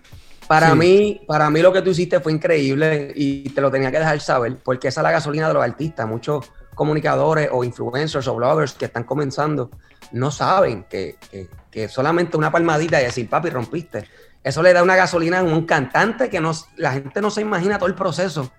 Para 0.48 0.72
Sí. 0.72 0.76
mí, 0.76 1.20
para 1.26 1.48
mí 1.50 1.62
lo 1.62 1.72
que 1.72 1.80
tú 1.82 1.90
hiciste 1.90 2.20
fue 2.20 2.32
increíble 2.32 3.12
y 3.14 3.48
te 3.50 3.60
lo 3.60 3.70
tenía 3.70 3.90
que 3.90 3.98
dejar 3.98 4.20
saber, 4.20 4.58
porque 4.62 4.88
esa 4.88 5.00
es 5.00 5.04
la 5.04 5.10
gasolina 5.12 5.48
de 5.48 5.54
los 5.54 5.62
artistas. 5.62 6.06
Muchos 6.06 6.50
comunicadores 6.74 7.48
o 7.52 7.64
influencers 7.64 8.26
o 8.26 8.34
bloggers 8.34 8.72
que 8.74 8.84
están 8.86 9.04
comenzando 9.04 9.70
no 10.12 10.30
saben 10.30 10.84
que, 10.90 11.16
que- 11.30 11.48
que 11.70 11.88
solamente 11.88 12.36
una 12.36 12.52
palmadita 12.52 13.00
y 13.00 13.04
decir, 13.06 13.28
papi, 13.28 13.50
rompiste. 13.50 14.04
Eso 14.42 14.62
le 14.62 14.72
da 14.72 14.82
una 14.82 14.94
gasolina 14.96 15.38
a 15.38 15.42
un 15.42 15.64
cantante 15.64 16.28
que 16.28 16.40
no, 16.40 16.52
la 16.76 16.92
gente 16.92 17.20
no 17.20 17.30
se 17.30 17.40
imagina 17.40 17.78
todo 17.78 17.88
el 17.88 17.94
proceso 17.94 18.52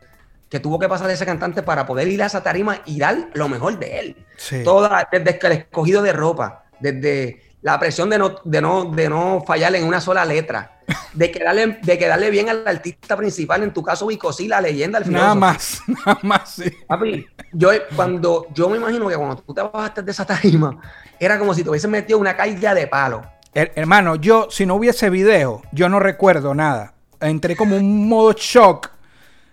que 0.56 0.62
tuvo 0.62 0.80
que 0.80 0.88
pasar 0.88 1.10
ese 1.10 1.26
cantante 1.26 1.62
para 1.63 1.86
poder 1.86 2.08
ir 2.08 2.24
a 2.24 2.28
esa 2.28 2.41
tarima 2.41 2.80
y 2.86 2.98
dar 2.98 3.28
lo 3.34 3.50
mejor 3.50 3.78
de 3.78 4.00
él. 4.00 4.26
Sí. 4.38 4.63
Toda, 4.63 5.06
desde 5.12 5.38
el 5.48 5.52
escogido 5.52 6.02
de 6.02 6.13
ropa, 6.13 6.63
desde 6.80 7.41
la 7.62 7.78
presión 7.78 8.10
de 8.10 8.18
no, 8.18 8.36
de 8.46 8.62
no, 8.62 8.86
de 8.86 9.10
no 9.10 9.44
fallar 9.46 9.76
en 9.76 9.84
una 9.84 10.00
sola 10.00 10.24
letra, 10.24 10.80
de 11.13 11.30
quedarle, 11.30 11.80
de 11.82 11.98
quedarle 11.98 12.30
bien 12.30 12.48
al 12.48 12.65
artista 12.65 13.18
principal, 13.18 13.63
en 13.63 13.74
tu 13.74 13.84
caso 13.84 14.08
Vicosí, 14.08 14.48
la 14.48 14.62
leyenda, 14.62 15.00
el 15.00 15.12
Nada 15.12 15.34
filósofo. 15.34 15.39
más, 15.41 15.82
nada 16.06 16.20
más, 16.22 16.50
sí. 16.52 16.72
Papi, 16.88 17.28
yo 17.52 17.72
cuando 17.94 18.48
yo 18.54 18.70
me 18.70 18.78
imagino 18.78 19.10
que 19.10 19.15
cuando 19.18 19.36
tú 19.36 19.54
te 19.54 19.62
bajaste 19.62 20.04
de 20.04 20.12
esa 20.12 20.26
tarima, 20.26 20.80
era 21.20 21.38
como 21.38 21.54
si 21.54 21.63
te 21.65 21.70
hubiesen 21.70 21.91
metido 21.91 22.18
una 22.18 22.34
carga 22.34 22.74
de 22.74 22.88
palo. 22.88 23.24
Her- 23.54 23.74
hermano, 23.76 24.15
yo, 24.15 24.48
si 24.50 24.65
no 24.65 24.76
hubiese 24.76 25.10
video, 25.10 25.63
yo 25.74 25.89
no 25.89 26.00
recuerdo 26.00 26.54
nada. 26.54 26.94
Entré 27.20 27.56
como 27.58 27.76
un 27.78 28.08
modo 28.08 28.34
shock. 28.34 28.89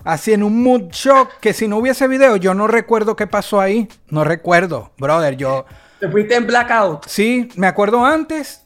Así 0.05 0.33
en 0.33 0.43
un 0.43 0.63
mood 0.63 0.91
shock 0.91 1.39
que 1.41 1.53
si 1.53 1.69
no 1.69 1.79
hubiese 1.79 2.09
video, 2.09 2.37
yo 2.37 2.55
no 2.55 2.67
recuerdo 2.67 3.17
qué 3.17 3.27
pasó 3.27 3.61
ahí. 3.61 3.89
No 4.09 4.25
recuerdo, 4.25 4.93
brother. 4.99 5.37
Yo 5.37 5.65
Te 6.01 6.09
fuiste 6.09 6.35
en 6.35 6.47
blackout. 6.47 7.07
sí, 7.07 7.49
me 7.57 7.67
acuerdo 7.67 8.05
antes, 8.05 8.65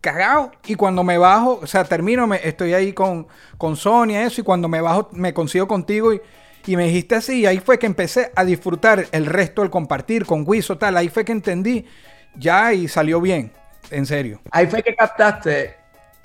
cagado. 0.00 0.52
Y 0.66 0.74
cuando 0.74 1.02
me 1.02 1.18
bajo, 1.18 1.60
o 1.62 1.66
sea, 1.66 1.84
termino, 1.84 2.26
me, 2.26 2.40
estoy 2.46 2.74
ahí 2.74 2.92
con, 2.92 3.26
con 3.58 3.76
Sonia, 3.76 4.24
eso. 4.24 4.40
Y 4.40 4.44
cuando 4.44 4.68
me 4.68 4.80
bajo, 4.80 5.08
me 5.12 5.32
consigo 5.32 5.66
contigo 5.66 6.12
y, 6.12 6.20
y 6.66 6.76
me 6.76 6.84
dijiste 6.84 7.14
así. 7.14 7.40
Y 7.40 7.46
ahí 7.46 7.58
fue 7.58 7.78
que 7.78 7.86
empecé 7.86 8.32
a 8.34 8.44
disfrutar 8.44 9.06
el 9.12 9.26
resto 9.26 9.62
del 9.62 9.70
compartir 9.70 10.26
con 10.26 10.44
Wiso, 10.46 10.76
tal. 10.78 10.96
Ahí 10.96 11.08
fue 11.08 11.24
que 11.24 11.32
entendí 11.32 11.86
ya 12.36 12.72
y 12.72 12.88
salió 12.88 13.20
bien. 13.20 13.52
En 13.90 14.04
serio. 14.04 14.40
Ahí 14.50 14.66
fue 14.66 14.82
que 14.82 14.94
captaste 14.94 15.76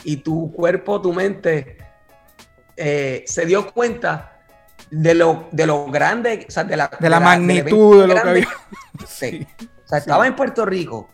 y 0.03 0.17
tu 0.17 0.51
cuerpo, 0.51 0.99
tu 0.99 1.13
mente 1.13 1.77
eh, 2.75 3.23
se 3.27 3.45
dio 3.45 3.71
cuenta 3.71 4.40
de 4.91 5.13
lo, 5.15 5.47
de 5.51 5.65
lo 5.65 5.85
grande, 5.87 6.45
o 6.47 6.51
sea, 6.51 6.63
de 6.65 6.77
la, 6.77 6.91
De 6.99 7.09
la 7.09 7.19
magnitud 7.19 8.01
de 8.01 8.07
lo 8.07 8.13
que 8.13 8.19
había. 8.29 8.47
Sí. 9.07 9.47
O 9.85 9.87
sea, 9.87 9.97
estabas 9.97 10.27
en 10.27 10.35
Puerto 10.35 10.65
Rico, 10.65 11.09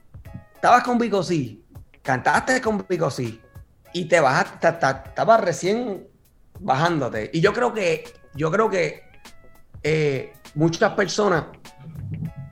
estabas 0.54 0.84
con 0.84 0.98
Vico 0.98 1.24
Sí, 1.24 1.64
cantaste 2.02 2.60
con 2.60 2.86
Vico 2.90 3.10
Sí 3.10 3.40
y 3.94 4.06
te 4.06 4.20
bajaste, 4.20 4.58
ta- 4.60 4.80
ta- 4.80 5.04
estabas 5.08 5.42
recién 5.42 6.08
bajándote. 6.60 7.30
Y 7.34 7.40
yo 7.40 7.54
creo 7.54 7.74
que, 7.74 8.04
yo 8.36 8.52
creo 8.52 8.70
que 8.70 9.04
eh, 9.84 10.34
muchas 10.56 10.92
personas 10.94 11.46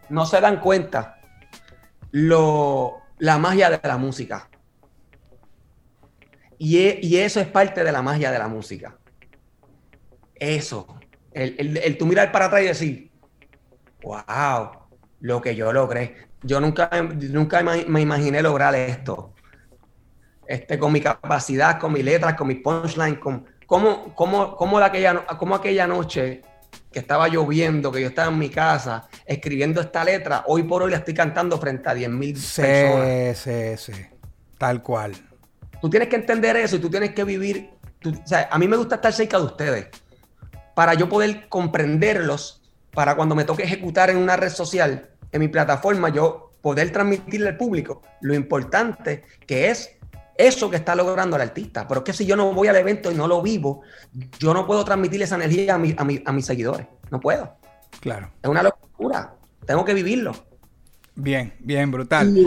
no 0.09 0.25
se 0.25 0.39
dan 0.39 0.59
cuenta 0.59 1.19
lo, 2.11 3.01
la 3.17 3.37
magia 3.37 3.69
de 3.69 3.79
la 3.83 3.97
música. 3.97 4.47
Y, 6.57 6.77
e- 6.77 6.99
y 7.01 7.17
eso 7.17 7.39
es 7.39 7.47
parte 7.47 7.83
de 7.83 7.91
la 7.91 8.01
magia 8.01 8.31
de 8.31 8.39
la 8.39 8.47
música. 8.47 8.95
Eso. 10.35 10.87
El, 11.35 11.55
el, 11.57 11.77
el 11.77 11.97
tú 11.97 12.05
mirar 12.05 12.31
para 12.31 12.45
atrás 12.45 12.61
y 12.61 12.65
decir, 12.67 13.11
wow, 14.01 14.71
lo 15.19 15.41
que 15.41 15.53
yo 15.53 15.73
logré. 15.73 16.15
Yo 16.41 16.61
nunca, 16.61 16.89
nunca 17.01 17.61
me 17.61 18.01
imaginé 18.01 18.41
lograr 18.41 18.73
esto. 18.73 19.33
Este, 20.47 20.79
con 20.79 20.93
mi 20.93 21.01
capacidad, 21.01 21.77
con 21.77 21.91
mis 21.91 22.05
letras, 22.05 22.35
con 22.35 22.47
mis 22.47 22.61
punchlines, 22.61 23.19
con 23.19 23.45
cómo, 23.65 24.15
cómo, 24.15 24.55
cómo, 24.55 24.77
aquella, 24.77 25.25
cómo 25.37 25.55
aquella 25.55 25.87
noche 25.87 26.41
que 26.91 26.99
estaba 26.99 27.27
lloviendo, 27.27 27.91
que 27.91 28.01
yo 28.01 28.07
estaba 28.07 28.31
en 28.31 28.39
mi 28.39 28.49
casa 28.49 29.09
escribiendo 29.25 29.81
esta 29.81 30.05
letra, 30.05 30.43
hoy 30.47 30.63
por 30.63 30.83
hoy 30.83 30.91
la 30.91 30.97
estoy 30.97 31.15
cantando 31.15 31.59
frente 31.59 31.89
a 31.89 31.93
10 31.93 32.09
mil 32.11 32.37
sí, 32.37 32.61
personas. 32.61 33.37
Sí, 33.37 33.91
sí, 33.91 34.05
tal 34.57 34.81
cual. 34.81 35.13
Tú 35.81 35.89
tienes 35.89 36.07
que 36.07 36.15
entender 36.15 36.55
eso 36.55 36.77
y 36.77 36.79
tú 36.79 36.89
tienes 36.89 37.13
que 37.13 37.25
vivir. 37.25 37.71
o 38.05 38.27
sea, 38.27 38.47
a 38.49 38.57
mí 38.57 38.67
me 38.69 38.77
gusta 38.77 38.95
estar 38.95 39.11
cerca 39.11 39.37
de 39.37 39.43
ustedes 39.43 40.04
para 40.75 40.93
yo 40.93 41.09
poder 41.09 41.49
comprenderlos, 41.49 42.61
para 42.91 43.15
cuando 43.15 43.33
me 43.33 43.43
toque 43.43 43.63
ejecutar 43.63 44.11
en 44.11 44.17
una 44.17 44.35
red 44.35 44.51
social, 44.51 45.09
en 45.31 45.41
mi 45.41 45.47
plataforma, 45.47 46.09
yo 46.09 46.51
poder 46.61 46.91
transmitirle 46.91 47.49
al 47.49 47.57
público 47.57 48.01
lo 48.21 48.33
importante 48.33 49.23
que 49.45 49.69
es 49.69 49.97
eso 50.37 50.69
que 50.69 50.75
está 50.77 50.95
logrando 50.95 51.35
el 51.35 51.41
artista. 51.41 51.87
Pero 51.87 52.01
es 52.01 52.05
que 52.05 52.13
si 52.13 52.25
yo 52.25 52.35
no 52.35 52.53
voy 52.53 52.67
al 52.67 52.75
evento 52.75 53.11
y 53.11 53.15
no 53.15 53.27
lo 53.27 53.41
vivo, 53.41 53.81
yo 54.39 54.53
no 54.53 54.67
puedo 54.67 54.83
transmitir 54.83 55.21
esa 55.21 55.35
energía 55.35 55.75
a, 55.75 55.77
a, 55.77 56.33
mis 56.33 56.45
seguidores. 56.45 56.87
No 57.09 57.19
puedo. 57.19 57.55
Claro. 58.01 58.31
Es 58.41 58.49
una 58.49 58.63
locura. 58.63 59.35
Tengo 59.65 59.85
que 59.85 59.93
vivirlo. 59.93 60.33
Bien, 61.15 61.53
bien, 61.59 61.91
brutal. 61.91 62.37
Y 62.37 62.43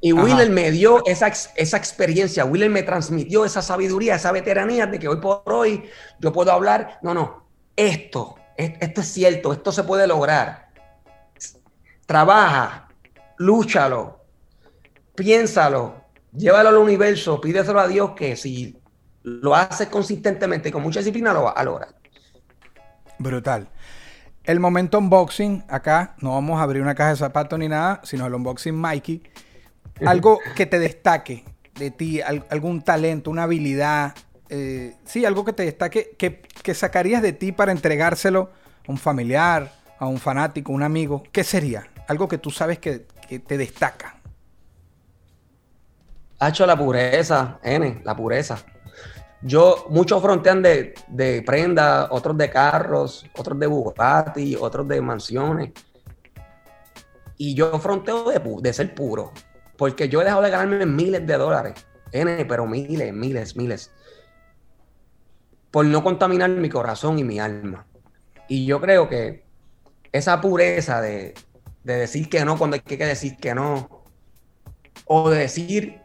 y 0.00 0.12
me 0.12 0.70
dio 0.70 1.04
esa, 1.06 1.26
esa 1.26 1.76
experiencia. 1.76 2.44
Willer 2.44 2.70
me 2.70 2.82
transmitió 2.82 3.44
esa 3.44 3.62
sabiduría, 3.62 4.14
esa 4.14 4.30
veteranía 4.30 4.86
de 4.86 4.98
que 4.98 5.08
hoy 5.08 5.16
por 5.16 5.42
hoy 5.46 5.84
yo 6.20 6.32
puedo 6.32 6.52
hablar. 6.52 6.98
No, 7.02 7.14
no. 7.14 7.48
Esto, 7.74 8.36
esto 8.56 9.00
es 9.00 9.06
cierto, 9.08 9.52
esto 9.52 9.72
se 9.72 9.84
puede 9.84 10.06
lograr. 10.06 10.68
Trabaja, 12.06 12.88
lúchalo, 13.38 14.24
piénsalo, 15.14 16.04
llévalo 16.32 16.70
al 16.70 16.76
universo, 16.76 17.40
pídeselo 17.40 17.80
a 17.80 17.88
Dios 17.88 18.12
que 18.16 18.36
si 18.36 18.80
lo 19.22 19.54
haces 19.54 19.88
consistentemente 19.88 20.68
y 20.68 20.72
con 20.72 20.82
mucha 20.82 21.00
disciplina 21.00 21.32
lo 21.32 21.44
va 21.44 21.50
a 21.50 21.64
lograr. 21.64 21.94
Brutal. 23.18 23.68
El 24.44 24.60
momento 24.60 24.98
unboxing, 24.98 25.64
acá 25.68 26.14
no 26.20 26.32
vamos 26.32 26.58
a 26.58 26.62
abrir 26.62 26.80
una 26.80 26.94
caja 26.94 27.10
de 27.10 27.16
zapatos 27.16 27.58
ni 27.58 27.68
nada, 27.68 28.00
sino 28.04 28.26
el 28.26 28.34
unboxing 28.34 28.74
Mikey. 28.74 29.22
Algo 30.06 30.38
que 30.54 30.66
te 30.66 30.78
destaque 30.78 31.44
de 31.78 31.90
ti, 31.90 32.20
algún 32.20 32.82
talento, 32.82 33.30
una 33.30 33.44
habilidad, 33.44 34.14
eh, 34.48 34.96
sí, 35.04 35.24
algo 35.24 35.44
que 35.44 35.52
te 35.52 35.64
destaque, 35.64 36.14
que, 36.18 36.40
que, 36.40 36.74
sacarías 36.74 37.22
de 37.22 37.32
ti 37.32 37.52
para 37.52 37.72
entregárselo 37.72 38.50
a 38.86 38.90
un 38.90 38.98
familiar, 38.98 39.72
a 39.98 40.06
un 40.06 40.18
fanático, 40.18 40.72
un 40.72 40.82
amigo. 40.82 41.22
¿Qué 41.32 41.44
sería? 41.44 41.86
Algo 42.06 42.28
que 42.28 42.38
tú 42.38 42.50
sabes 42.50 42.78
que, 42.78 43.06
te 43.28 43.58
destaca. 43.58 44.16
Ha 46.38 46.48
hecho 46.48 46.64
la 46.64 46.78
pureza, 46.78 47.58
N, 47.62 48.00
la 48.02 48.16
pureza. 48.16 48.58
Yo, 49.42 49.86
muchos 49.90 50.22
frontean 50.22 50.62
de, 50.62 50.94
de 51.08 51.42
prenda, 51.42 52.08
otros 52.10 52.38
de 52.38 52.48
carros, 52.48 53.26
otros 53.36 53.58
de 53.58 53.66
Bugatti, 53.66 54.56
otros 54.58 54.88
de 54.88 55.02
mansiones. 55.02 55.72
Y 57.36 57.54
yo 57.54 57.78
fronteo 57.78 58.30
de, 58.30 58.40
de 58.62 58.72
ser 58.72 58.94
puro, 58.94 59.32
porque 59.78 60.10
yo 60.10 60.20
he 60.20 60.24
dejado 60.24 60.42
de 60.42 60.50
ganarme 60.50 60.84
miles 60.84 61.26
de 61.26 61.38
dólares, 61.38 61.86
N, 62.12 62.44
pero 62.44 62.66
miles, 62.66 63.14
miles, 63.14 63.56
miles, 63.56 63.90
por 65.70 65.86
no 65.86 66.04
contaminar 66.04 66.50
mi 66.50 66.68
corazón 66.68 67.18
y 67.18 67.24
mi 67.24 67.38
alma. 67.38 67.86
Y 68.46 68.66
yo 68.66 68.80
creo 68.80 69.08
que 69.08 69.44
esa 70.12 70.40
pureza 70.42 71.00
de, 71.00 71.32
de 71.84 71.96
decir 71.96 72.28
que 72.28 72.44
no 72.44 72.58
cuando 72.58 72.74
hay 72.74 72.80
que 72.80 72.96
decir 72.98 73.36
que 73.36 73.54
no, 73.54 74.04
o 75.06 75.30
de 75.30 75.38
decir 75.38 76.02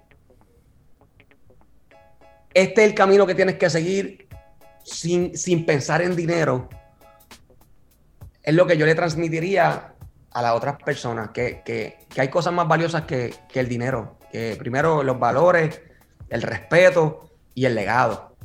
este 2.53 2.83
es 2.83 2.89
el 2.89 2.95
camino 2.95 3.25
que 3.25 3.35
tienes 3.35 3.55
que 3.55 3.69
seguir 3.69 4.27
sin, 4.83 5.35
sin 5.35 5.65
pensar 5.65 6.01
en 6.01 6.15
dinero. 6.15 6.69
Es 8.43 8.53
lo 8.53 8.67
que 8.67 8.77
yo 8.77 8.85
le 8.85 8.93
transmitiría 8.93 9.92
a 10.33 10.41
las 10.41 10.53
otras 10.53 10.77
personas, 10.77 11.29
que, 11.29 11.97
hay 12.17 12.27
cosas 12.29 12.53
más 12.53 12.67
valiosas 12.67 13.03
que, 13.03 13.33
el 13.53 13.67
dinero. 13.67 14.17
Que 14.31 14.55
primero 14.57 15.03
los 15.03 15.19
valores, 15.19 15.81
el 16.29 16.41
respeto 16.41 17.29
y 17.53 17.65
el 17.65 17.75
legado. 17.75 18.35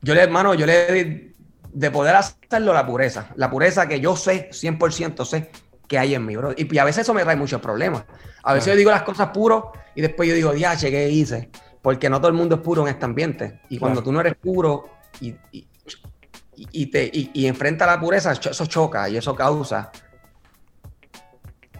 Yo 0.00 0.14
le, 0.14 0.22
hermano, 0.22 0.54
yo 0.54 0.64
le 0.66 1.34
de 1.72 1.90
poder 1.90 2.16
hacerlo 2.16 2.72
la 2.72 2.86
pureza, 2.86 3.28
la 3.36 3.50
pureza 3.50 3.86
que 3.86 4.00
yo 4.00 4.16
sé, 4.16 4.48
100% 4.50 5.24
sé 5.26 5.50
que 5.86 5.98
hay 5.98 6.14
en 6.14 6.24
mí, 6.24 6.34
bro. 6.34 6.52
Y, 6.56 6.78
a 6.78 6.84
veces 6.84 7.02
eso 7.02 7.12
me 7.12 7.22
trae 7.22 7.36
muchos 7.36 7.60
problemas. 7.60 8.04
A 8.42 8.54
veces 8.54 8.72
yo 8.72 8.76
digo 8.76 8.90
las 8.90 9.02
cosas 9.02 9.28
puro 9.28 9.72
y 9.94 10.00
después 10.00 10.28
yo 10.28 10.34
digo, 10.34 10.52
diache, 10.52 10.90
¿qué 10.90 11.10
hice? 11.10 11.50
Porque 11.82 12.08
no 12.08 12.18
todo 12.18 12.28
el 12.28 12.34
mundo 12.34 12.56
es 12.56 12.60
puro 12.62 12.82
en 12.82 12.88
este 12.88 13.04
ambiente. 13.04 13.60
Y 13.68 13.78
cuando 13.78 14.02
tú 14.02 14.10
no 14.10 14.20
eres 14.20 14.34
puro 14.36 14.88
y, 15.20 15.34
y, 15.52 15.68
te, 16.86 17.10
y, 17.12 17.46
enfrenta 17.46 17.86
la 17.86 18.00
pureza, 18.00 18.32
eso 18.32 18.66
choca 18.66 19.08
y 19.08 19.16
eso 19.16 19.34
causa. 19.34 19.90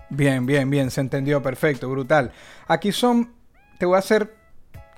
Bien, 0.09 0.47
bien, 0.47 0.71
bien, 0.71 0.91
se 0.91 1.01
entendió, 1.01 1.43
perfecto, 1.43 1.89
brutal. 1.89 2.33
Aquí 2.69 2.93
son, 2.93 3.35
te 3.79 3.87
voy 3.87 3.97
a 3.97 3.99
hacer 3.99 4.35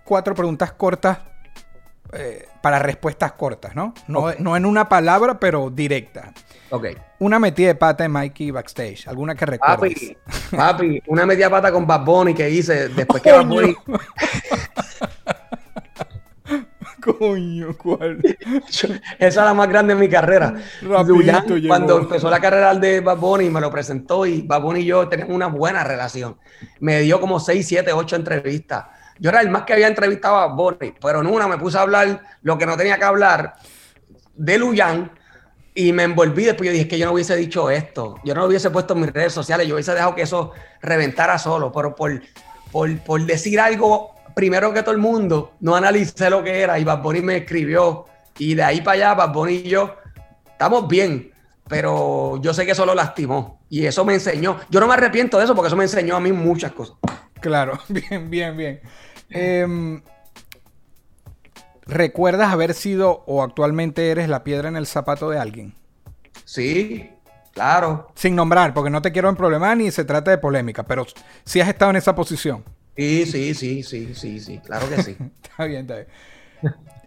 cuatro 0.04 0.34
preguntas 0.34 0.72
cortas 0.72 1.18
eh, 2.12 2.46
para 2.62 2.78
respuestas 2.78 3.32
cortas, 3.32 3.74
¿no? 3.74 3.94
No, 4.06 4.32
no 4.38 4.56
en 4.56 4.66
una 4.66 4.88
palabra, 4.88 5.38
pero 5.38 5.70
directa. 5.70 6.32
Ok. 6.70 6.86
Una 7.20 7.38
metida 7.38 7.68
de 7.68 7.74
pata 7.74 8.04
de 8.04 8.08
Mikey 8.08 8.50
backstage, 8.50 9.06
alguna 9.06 9.34
que 9.34 9.46
recuerdes. 9.46 10.16
Papi, 10.50 10.56
papi, 10.56 11.02
una 11.06 11.26
metida 11.26 11.46
de 11.46 11.50
pata 11.50 11.72
con 11.72 11.86
Bad 11.86 12.04
Bunny 12.04 12.34
que 12.34 12.48
hice 12.50 12.88
después 12.88 13.22
que 13.22 13.32
Bad 13.32 13.46
Bunny... 13.46 13.76
Coño, 17.18 17.76
¿cuál? 17.76 18.20
Esa 18.68 19.00
es 19.18 19.37
la 19.37 19.54
más 19.54 19.68
grande 19.68 19.94
de 19.94 20.00
mi 20.00 20.08
carrera. 20.08 20.54
cuando 21.66 21.98
empezó 21.98 22.30
la 22.30 22.40
carrera 22.40 22.74
de 22.74 23.00
Bad 23.00 23.18
Bunny, 23.18 23.50
me 23.50 23.61
lo 23.61 23.70
presentó 23.70 24.26
y 24.26 24.42
Bad 24.42 24.62
Bunny 24.62 24.80
y 24.80 24.87
yo 24.87 25.08
tenemos 25.08 25.34
una 25.34 25.46
buena 25.46 25.84
relación. 25.84 26.37
Me 26.80 27.00
dio 27.00 27.20
como 27.20 27.40
6, 27.40 27.66
7, 27.66 27.92
8 27.92 28.16
entrevistas. 28.16 28.87
Yo 29.18 29.30
era 29.30 29.40
el 29.40 29.50
más 29.50 29.62
que 29.62 29.72
había 29.72 29.88
entrevistado 29.88 30.37
a 30.37 30.46
Bad 30.48 30.56
Bunny, 30.56 30.94
pero 31.00 31.20
en 31.20 31.26
una 31.26 31.48
me 31.48 31.58
puse 31.58 31.78
a 31.78 31.82
hablar 31.82 32.20
lo 32.42 32.58
que 32.58 32.66
no 32.66 32.76
tenía 32.76 32.98
que 32.98 33.04
hablar 33.04 33.54
de 34.34 34.58
Luyan 34.58 35.11
y 35.78 35.92
me 35.92 36.02
envolví 36.02 36.44
después 36.44 36.66
yo 36.66 36.72
dije 36.72 36.88
que 36.88 36.98
yo 36.98 37.06
no 37.06 37.12
hubiese 37.12 37.37
dicho 37.37 37.70
esto, 37.70 38.16
yo 38.24 38.34
no 38.34 38.40
lo 38.40 38.46
hubiese 38.48 38.68
puesto 38.70 38.94
en 38.94 39.00
mis 39.02 39.12
redes 39.12 39.32
sociales, 39.32 39.68
yo 39.68 39.74
hubiese 39.74 39.92
dejado 39.94 40.12
que 40.14 40.22
eso 40.22 40.52
reventara 40.82 41.38
solo, 41.38 41.70
pero 41.70 41.94
por, 41.94 42.20
por, 42.72 43.20
decir 43.26 43.61
algo 43.61 44.14
primero 44.38 44.72
que 44.72 44.83
todo 44.83 44.92
el 44.92 44.98
mundo, 44.98 45.55
no 45.59 45.74
analicé 45.74 46.31
lo 46.31 46.44
que 46.44 46.61
era 46.61 46.79
y 46.79 46.85
Bad 46.85 47.03
Bunny 47.03 47.22
me 47.22 47.38
escribió 47.38 48.05
y 48.38 48.55
de 48.55 48.62
ahí 48.62 48.81
para 48.83 48.94
allá 48.94 49.14
Bad 49.14 49.33
Bunny 49.33 49.55
y 49.55 49.68
yo 49.68 49.96
estamos 50.46 50.87
bien, 50.87 51.33
pero 51.66 52.40
yo 52.40 52.55
sé 52.55 52.64
que 52.64 52.70
eso 52.70 52.87
lo 52.87 52.94
lastimó 52.94 53.59
y 53.68 53.85
eso 53.85 54.05
me 54.05 54.14
enseñó, 54.14 54.61
yo 54.70 54.79
no 54.79 54.87
me 54.87 54.94
arrepiento 54.94 55.38
de 55.38 55.44
eso 55.44 55.57
porque 55.57 55.66
eso 55.66 55.77
me 55.77 55.83
enseñó 55.83 56.14
a 56.14 56.20
mí 56.20 56.31
muchas 56.31 56.70
cosas. 56.70 56.96
Claro, 57.40 57.81
bien, 57.88 58.31
bien, 58.31 58.57
bien. 58.57 58.81
Eh, 59.31 60.01
¿Recuerdas 61.87 62.53
haber 62.53 62.74
sido 62.74 63.24
o 63.27 63.42
actualmente 63.42 64.09
eres 64.12 64.29
la 64.29 64.44
piedra 64.44 64.68
en 64.68 64.77
el 64.77 64.87
zapato 64.87 65.31
de 65.31 65.40
alguien? 65.40 65.74
Sí, 66.44 67.11
claro. 67.55 68.12
Sin 68.14 68.37
nombrar, 68.37 68.72
porque 68.72 68.90
no 68.90 69.03
te 69.03 69.11
quiero 69.11 69.31
en 69.31 69.35
problema 69.35 69.74
ni 69.74 69.90
se 69.90 70.05
trata 70.05 70.31
de 70.31 70.38
polémica, 70.38 70.85
pero 70.85 71.05
sí 71.44 71.61
has 71.61 71.68
estado 71.68 71.90
en 71.90 71.96
esa 71.96 72.14
posición. 72.14 72.62
Sí, 72.98 73.26
sí, 73.26 73.54
sí, 73.54 73.82
sí, 73.84 74.12
sí, 74.12 74.40
sí, 74.40 74.58
claro 74.58 74.88
que 74.88 75.00
sí. 75.04 75.16
está 75.42 75.66
bien, 75.66 75.82
está 75.82 75.94
bien. 75.94 76.08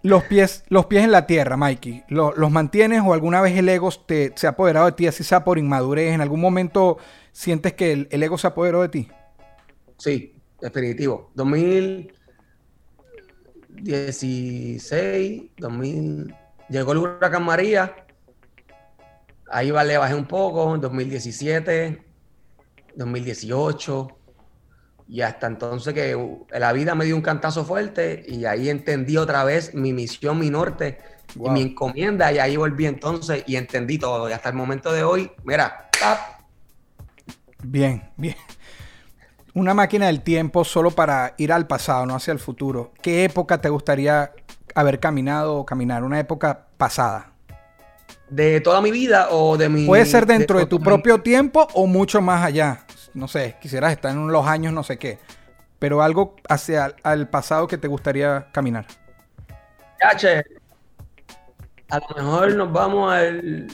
Los 0.04 0.23
pies, 0.23 0.63
los 0.69 0.86
pies 0.86 1.04
en 1.04 1.12
la 1.12 1.27
tierra, 1.27 1.58
Mikey, 1.58 2.06
¿los, 2.08 2.49
mantienes 2.49 3.01
o 3.06 3.13
alguna 3.13 3.41
vez 3.41 3.58
el 3.58 3.67
ego 3.67 3.89
te, 3.91 4.32
se 4.36 4.47
ha 4.47 4.51
apoderado 4.51 4.86
de 4.86 4.93
ti, 4.93 5.08
así 5.08 5.25
sea 5.25 5.43
por 5.43 5.58
inmadurez? 5.58 6.13
¿En 6.13 6.21
algún 6.21 6.39
momento 6.39 6.97
sientes 7.34 7.73
que 7.73 7.91
el, 7.91 8.08
el 8.10 8.23
ego 8.23 8.38
se 8.38 8.47
apoderó 8.47 8.82
de 8.82 8.88
ti? 8.88 9.10
Sí, 9.97 10.34
definitivo. 10.61 11.30
2000, 11.36 12.13
16, 13.68 15.43
2000, 15.57 16.36
llegó 16.70 16.93
el 16.93 16.97
huracán 16.99 17.43
María, 17.43 17.93
ahí 19.51 19.74
le 19.74 19.97
bajé 19.97 20.16
un 20.16 20.26
poco, 20.26 20.74
en 20.74 20.80
2017, 20.80 22.01
2018, 22.95 24.18
y 25.12 25.20
hasta 25.22 25.45
entonces 25.47 25.93
que 25.93 26.18
la 26.57 26.72
vida 26.72 26.95
me 26.95 27.03
dio 27.03 27.18
un 27.18 27.22
cantazo 27.22 27.66
fuerte 27.66 28.24
y 28.26 28.45
ahí 28.45 28.70
entendí 28.70 29.18
otra 29.18 29.43
vez 29.43 29.74
mi 29.76 29.91
misión, 29.91 30.39
mi 30.39 30.49
norte 30.49 30.99
y 31.36 31.49
mi 31.49 31.62
encomienda 31.64 32.32
y 32.32 32.39
ahí 32.39 32.55
volví 32.55 32.86
entonces 32.86 33.43
y 33.45 33.57
entendí 33.57 33.97
todo 33.97 34.30
y 34.30 34.32
hasta 34.32 34.47
el 34.47 34.55
momento 34.55 34.93
de 34.93 35.03
hoy, 35.03 35.30
mira, 35.43 35.89
Bien, 37.64 38.09
bien. 38.16 38.36
Una 39.53 39.74
máquina 39.74 40.07
del 40.07 40.22
tiempo 40.22 40.64
solo 40.64 40.91
para 40.91 41.34
ir 41.38 41.51
al 41.51 41.68
pasado, 41.68 42.05
no 42.05 42.16
hacia 42.16 42.32
el 42.32 42.39
futuro. 42.39 42.93
¿Qué 43.01 43.26
época 43.26 43.59
te 43.59 43.68
gustaría 43.68 44.32
haber 44.74 44.99
caminado 45.01 45.57
o 45.57 45.66
caminar? 45.66 46.03
Una 46.03 46.20
época 46.22 46.68
pasada. 46.78 47.34
de 48.30 48.62
toda 48.62 48.80
mi 48.82 48.91
vida 48.91 49.28
o 49.30 49.57
de 49.57 49.68
mi... 49.68 49.86
Puede 49.86 50.05
ser 50.05 50.26
dentro 50.26 50.57
de, 50.57 50.66
tu 50.66 50.80
mi- 50.80 50.86
propio 50.86 51.22
tiempo 51.22 51.68
o 51.74 51.86
mucho 51.86 52.22
más 52.22 52.45
allá. 52.45 52.86
No 53.14 53.28
sé, 53.28 53.57
quisieras 53.62 53.91
estar 53.91 54.12
en 54.12 54.28
los 54.28 54.45
años 54.45 54.74
no 54.74 54.84
sé 54.84 54.97
qué. 54.97 55.20
Pero 55.80 56.01
algo 56.01 56.36
hacia 56.47 56.95
el 57.03 57.28
pasado 57.28 57.68
que 57.68 57.78
te 57.78 57.88
gustaría 57.88 58.47
caminar. 58.51 58.86
Yache, 60.01 60.43
a 61.89 61.99
lo 61.99 62.16
mejor 62.16 62.55
nos 62.55 62.72
vamos 62.72 63.14
al... 63.14 63.68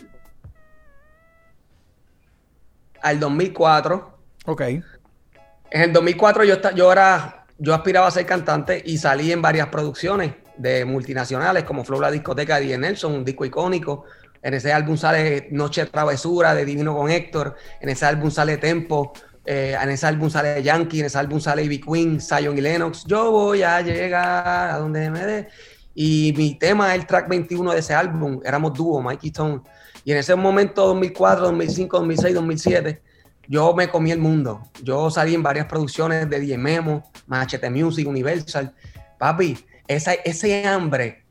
Al 3.02 3.20
2004. 3.20 4.18
Ok. 4.46 4.62
En 4.62 5.82
el 5.82 5.94
2004 5.94 6.44
yo, 6.44 6.56
yo 6.76 6.92
era, 6.92 7.46
yo 7.60 7.74
aspiraba 7.74 8.08
a 8.08 8.12
ser 8.12 8.26
cantante 8.26 8.82
y 8.84 8.98
salí 8.98 9.32
en 9.32 9.42
varias 9.42 9.68
producciones 9.68 10.34
de 10.58 10.84
multinacionales 10.84 11.64
como 11.64 11.84
Flow 11.84 12.02
La 12.02 12.10
Discoteca 12.10 12.60
de 12.60 12.68
D. 12.68 12.78
Nelson, 12.78 13.14
un 13.14 13.26
disco 13.26 13.46
icónico. 13.46 14.06
En 14.42 14.54
ese 14.56 14.74
álbum 14.74 14.98
sale 14.98 15.48
Noche 15.52 15.86
Travesura 15.86 16.56
de 16.56 16.66
Divino 16.66 16.96
con 16.96 17.12
Héctor. 17.12 17.56
En 17.80 17.90
ese 17.90 18.06
álbum 18.06 18.32
sale 18.32 18.58
Tempo. 18.58 19.14
Eh, 19.50 19.78
en 19.82 19.90
ese 19.90 20.06
álbum 20.06 20.30
sale 20.30 20.62
Yankee. 20.62 21.00
En 21.00 21.06
ese 21.06 21.18
álbum 21.18 21.40
sale 21.40 21.64
Ivy 21.64 21.80
Queen, 21.80 22.20
Zion 22.20 22.58
y 22.58 22.62
Lennox. 22.62 23.06
Yo 23.06 23.32
voy 23.32 23.64
a 23.64 23.82
llegar 23.82 24.74
a 24.74 24.78
donde 24.78 25.10
me 25.10 25.26
dé. 25.26 25.48
Y 25.96 26.34
mi 26.36 26.56
tema 26.56 26.94
es 26.94 27.00
el 27.00 27.08
track 27.08 27.30
21 27.30 27.72
de 27.72 27.80
ese 27.80 27.94
álbum. 27.94 28.42
Éramos 28.44 28.74
dúo, 28.74 29.02
Mikey 29.02 29.30
Stone. 29.30 29.62
Y 30.04 30.12
en 30.12 30.18
ese 30.18 30.36
momento, 30.36 30.86
2004, 30.88 31.46
2005, 31.46 31.98
2006, 31.98 32.36
2007, 32.36 33.02
yo 33.48 33.74
me 33.74 33.88
comí 33.88 34.12
el 34.12 34.20
mundo. 34.20 34.62
Yo 34.84 35.10
salí 35.10 35.34
en 35.34 35.44
varias 35.44 35.66
producciones 35.66 36.30
de 36.30 36.40
DJ 36.42 36.58
Memo, 36.58 37.10
Machete 37.26 37.70
Music, 37.70 38.06
Universal. 38.06 38.76
Papi, 39.18 39.58
esa, 39.88 40.14
ese 40.14 40.68
hambre 40.68 41.24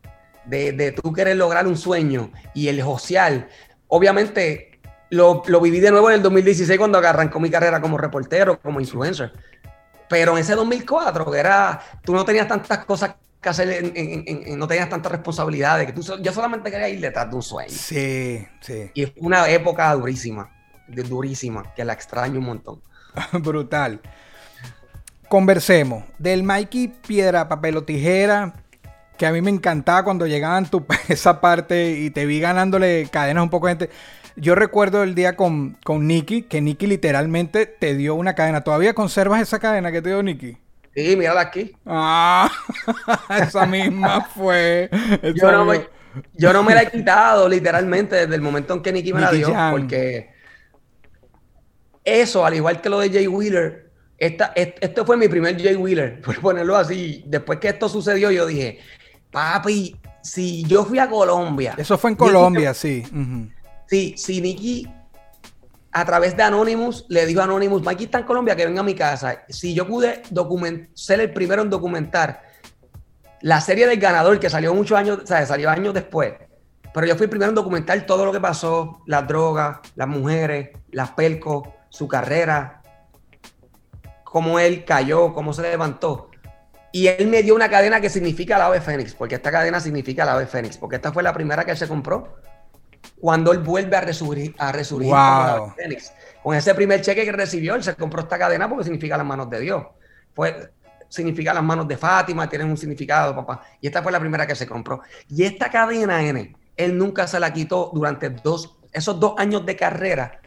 de, 0.46 0.72
de 0.72 0.92
tú 0.92 1.12
querer 1.12 1.36
lograr 1.36 1.66
un 1.66 1.76
sueño 1.76 2.32
y 2.54 2.68
el 2.68 2.80
social, 2.80 3.48
obviamente 3.88 4.75
lo, 5.11 5.42
lo 5.46 5.61
viví 5.61 5.80
de 5.80 5.90
nuevo 5.90 6.11
en 6.11 6.16
el 6.16 6.22
2016 6.22 6.78
cuando 6.78 6.98
arrancó 6.98 7.38
mi 7.40 7.50
carrera 7.50 7.80
como 7.80 7.96
reportero, 7.98 8.59
como 8.61 8.80
influencer. 8.80 9.32
Pero 10.09 10.32
en 10.32 10.38
ese 10.38 10.54
2004, 10.54 11.30
que 11.30 11.38
era, 11.38 11.80
tú 12.02 12.14
no 12.14 12.24
tenías 12.24 12.46
tantas 12.48 12.84
cosas 12.84 13.14
que 13.40 13.48
hacer, 13.48 13.68
en- 13.70 13.92
en- 13.96 14.24
en- 14.26 14.42
en- 14.48 14.59
no 14.59 14.66
tenías 14.68 14.88
tantas 14.88 15.11
responsabilidades, 15.12 15.86
que 15.86 15.92
tú, 15.92 16.02
yo 16.20 16.32
solamente 16.32 16.70
quería 16.70 16.88
ir 16.88 17.00
detrás 17.00 17.28
de 17.28 17.36
un 17.36 17.42
sueño. 17.42 17.70
Sí, 17.70 18.46
sí. 18.61 18.90
Y 18.94 19.07
fue 19.07 19.14
una 19.20 19.48
época 19.48 19.92
durísima, 19.94 20.50
durísima, 20.88 21.72
que 21.74 21.84
la 21.84 21.92
extraño 21.92 22.38
un 22.38 22.46
montón. 22.46 22.80
Brutal. 23.32 24.00
Conversemos. 25.28 26.04
Del 26.18 26.42
Mikey 26.44 26.88
Piedra, 26.88 27.48
Papel 27.48 27.76
o 27.76 27.82
Tijera, 27.82 28.54
que 29.18 29.26
a 29.26 29.32
mí 29.32 29.42
me 29.42 29.50
encantaba 29.50 30.04
cuando 30.04 30.26
llegaban 30.26 30.70
tu, 30.70 30.86
esa 31.09 31.40
parte 31.40 31.90
y 31.92 32.11
te 32.11 32.26
vi 32.26 32.38
ganándole 32.40 33.09
cadenas 33.11 33.42
un 33.42 33.50
poco 33.50 33.66
de 33.66 33.72
gente. 33.72 33.90
Yo 34.37 34.55
recuerdo 34.55 35.03
el 35.03 35.14
día 35.14 35.34
con, 35.37 35.78
con 35.84 36.07
Nicky, 36.07 36.43
que 36.43 36.61
Nicky 36.61 36.87
literalmente 36.87 37.66
te 37.66 37.95
dio 37.95 38.14
una 38.14 38.34
cadena. 38.34 38.62
¿Todavía 38.62 38.95
conservas 38.95 39.41
esa 39.41 39.59
cadena 39.59 39.91
que 39.91 40.03
te 40.03 40.11
dio 40.11 40.22
Nicky? 40.22 40.59
Sí, 40.95 41.16
mírala 41.16 41.41
aquí. 41.43 41.72
Ah, 41.87 42.51
esa 43.43 43.66
misma 43.66 44.22
fue. 44.34 44.91
Yo 45.34 45.51
no, 45.53 45.64
me, 45.64 45.87
yo 46.34 46.53
no 46.53 46.62
me 46.62 46.74
la 46.74 46.82
he 46.82 46.91
quitado 46.91 47.49
literalmente 47.49 48.16
desde 48.16 48.34
el 48.34 48.41
momento 48.43 48.74
en 48.74 48.82
que 48.82 48.93
Nicky 48.93 49.12
me 49.12 49.20
la 49.20 49.30
dio, 49.32 49.55
porque 49.70 50.30
eso, 52.05 52.45
al 52.47 52.55
igual 52.55 52.80
que 52.80 52.89
lo 52.89 53.01
de 53.01 53.11
Jay 53.11 53.26
Wheeler, 53.26 53.91
esta, 54.18 54.53
est- 54.55 54.78
esto 54.80 55.05
fue 55.05 55.16
mi 55.16 55.28
primer 55.28 55.61
Jay 55.61 55.74
Wheeler, 55.76 56.20
por 56.24 56.41
ponerlo 56.41 56.76
así. 56.76 57.24
Después 57.26 57.59
que 57.59 57.68
esto 57.68 57.89
sucedió, 57.89 58.30
yo 58.30 58.47
dije, 58.47 58.78
papi, 59.30 59.97
si 60.22 60.64
yo 60.64 60.84
fui 60.84 60.99
a 60.99 61.09
Colombia. 61.09 61.74
Eso 61.76 61.99
fue 61.99 62.11
en 62.11 62.16
Nicky- 62.16 62.18
Colombia. 62.26 62.74
Sí, 62.74 63.05
si 63.89 64.41
Nicky 64.41 64.89
a 65.97 66.05
través 66.05 66.37
de 66.37 66.43
Anonymous 66.43 67.07
le 67.09 67.24
dijo 67.24 67.41
a 67.41 67.45
Anonymous, 67.45 67.82
Mikey 67.82 68.05
está 68.05 68.18
en 68.18 68.26
Colombia, 68.26 68.55
que 68.55 68.66
venga 68.66 68.80
a 68.80 68.84
mi 68.84 68.95
casa. 68.95 69.45
Si 69.49 69.72
yo 69.72 69.87
pude 69.87 70.22
ser 70.93 71.20
el 71.20 71.32
primero 71.32 71.62
en 71.62 71.70
documentar 71.70 72.43
la 73.41 73.62
serie 73.62 73.87
del 73.87 73.99
ganador, 73.99 74.39
que 74.39 74.51
salió 74.51 74.74
muchos 74.74 74.99
años, 74.99 75.20
o 75.24 75.26
sea, 75.26 75.47
salió 75.47 75.70
años 75.70 75.95
después, 75.95 76.34
pero 76.93 77.07
yo 77.07 77.16
fui 77.16 77.24
el 77.24 77.30
primero 77.30 77.49
en 77.49 77.55
documentar 77.55 78.05
todo 78.05 78.26
lo 78.26 78.32
que 78.32 78.41
pasó, 78.41 79.01
las 79.07 79.26
drogas, 79.26 79.78
las 79.95 80.07
mujeres, 80.07 80.68
las 80.91 81.12
pelcos, 81.12 81.66
su 81.89 82.07
carrera, 82.07 82.82
cómo 84.22 84.59
él 84.59 84.84
cayó, 84.84 85.32
cómo 85.32 85.55
se 85.55 85.62
levantó. 85.62 86.28
Y 86.93 87.07
él 87.07 87.26
me 87.28 87.43
dio 87.43 87.55
una 87.55 87.70
cadena 87.70 88.03
que 88.03 88.11
significa 88.11 88.59
la 88.59 88.66
ave 88.66 88.82
fénix, 88.82 89.14
porque 89.14 89.37
esta 89.37 89.51
cadena 89.51 89.80
significa 89.80 90.26
la 90.26 90.34
ave 90.34 90.47
fénix, 90.47 90.76
porque 90.76 90.97
esta 90.97 91.11
fue 91.11 91.22
la 91.22 91.32
primera 91.32 91.64
que 91.64 91.70
él 91.70 91.78
se 91.78 91.89
compró 91.89 92.37
cuando 93.20 93.52
él 93.52 93.58
vuelve 93.58 93.96
a 93.96 94.00
resurgir, 94.00 94.54
a 94.58 94.72
resurgir 94.72 95.10
Wow. 95.10 95.74
fénix. 95.74 96.12
Con 96.42 96.54
ese 96.54 96.74
primer 96.74 97.00
cheque 97.00 97.24
que 97.24 97.32
recibió, 97.32 97.74
él 97.74 97.82
se 97.82 97.94
compró 97.94 98.22
esta 98.22 98.38
cadena 98.38 98.68
porque 98.68 98.84
significa 98.84 99.16
las 99.16 99.26
manos 99.26 99.50
de 99.50 99.60
Dios. 99.60 99.84
Fue, 100.34 100.70
significa 101.08 101.52
las 101.54 101.62
manos 101.62 101.88
de 101.88 101.96
Fátima, 101.96 102.48
tienen 102.48 102.68
un 102.68 102.76
significado, 102.76 103.34
papá. 103.34 103.62
Y 103.80 103.86
esta 103.86 104.02
fue 104.02 104.12
la 104.12 104.20
primera 104.20 104.46
que 104.46 104.54
se 104.54 104.66
compró. 104.66 105.00
Y 105.28 105.44
esta 105.44 105.70
cadena, 105.70 106.22
N, 106.22 106.54
él 106.76 106.98
nunca 106.98 107.26
se 107.26 107.40
la 107.40 107.52
quitó 107.52 107.90
durante 107.92 108.30
dos, 108.30 108.78
esos 108.92 109.18
dos 109.18 109.34
años 109.38 109.64
de 109.64 109.76
carrera, 109.76 110.40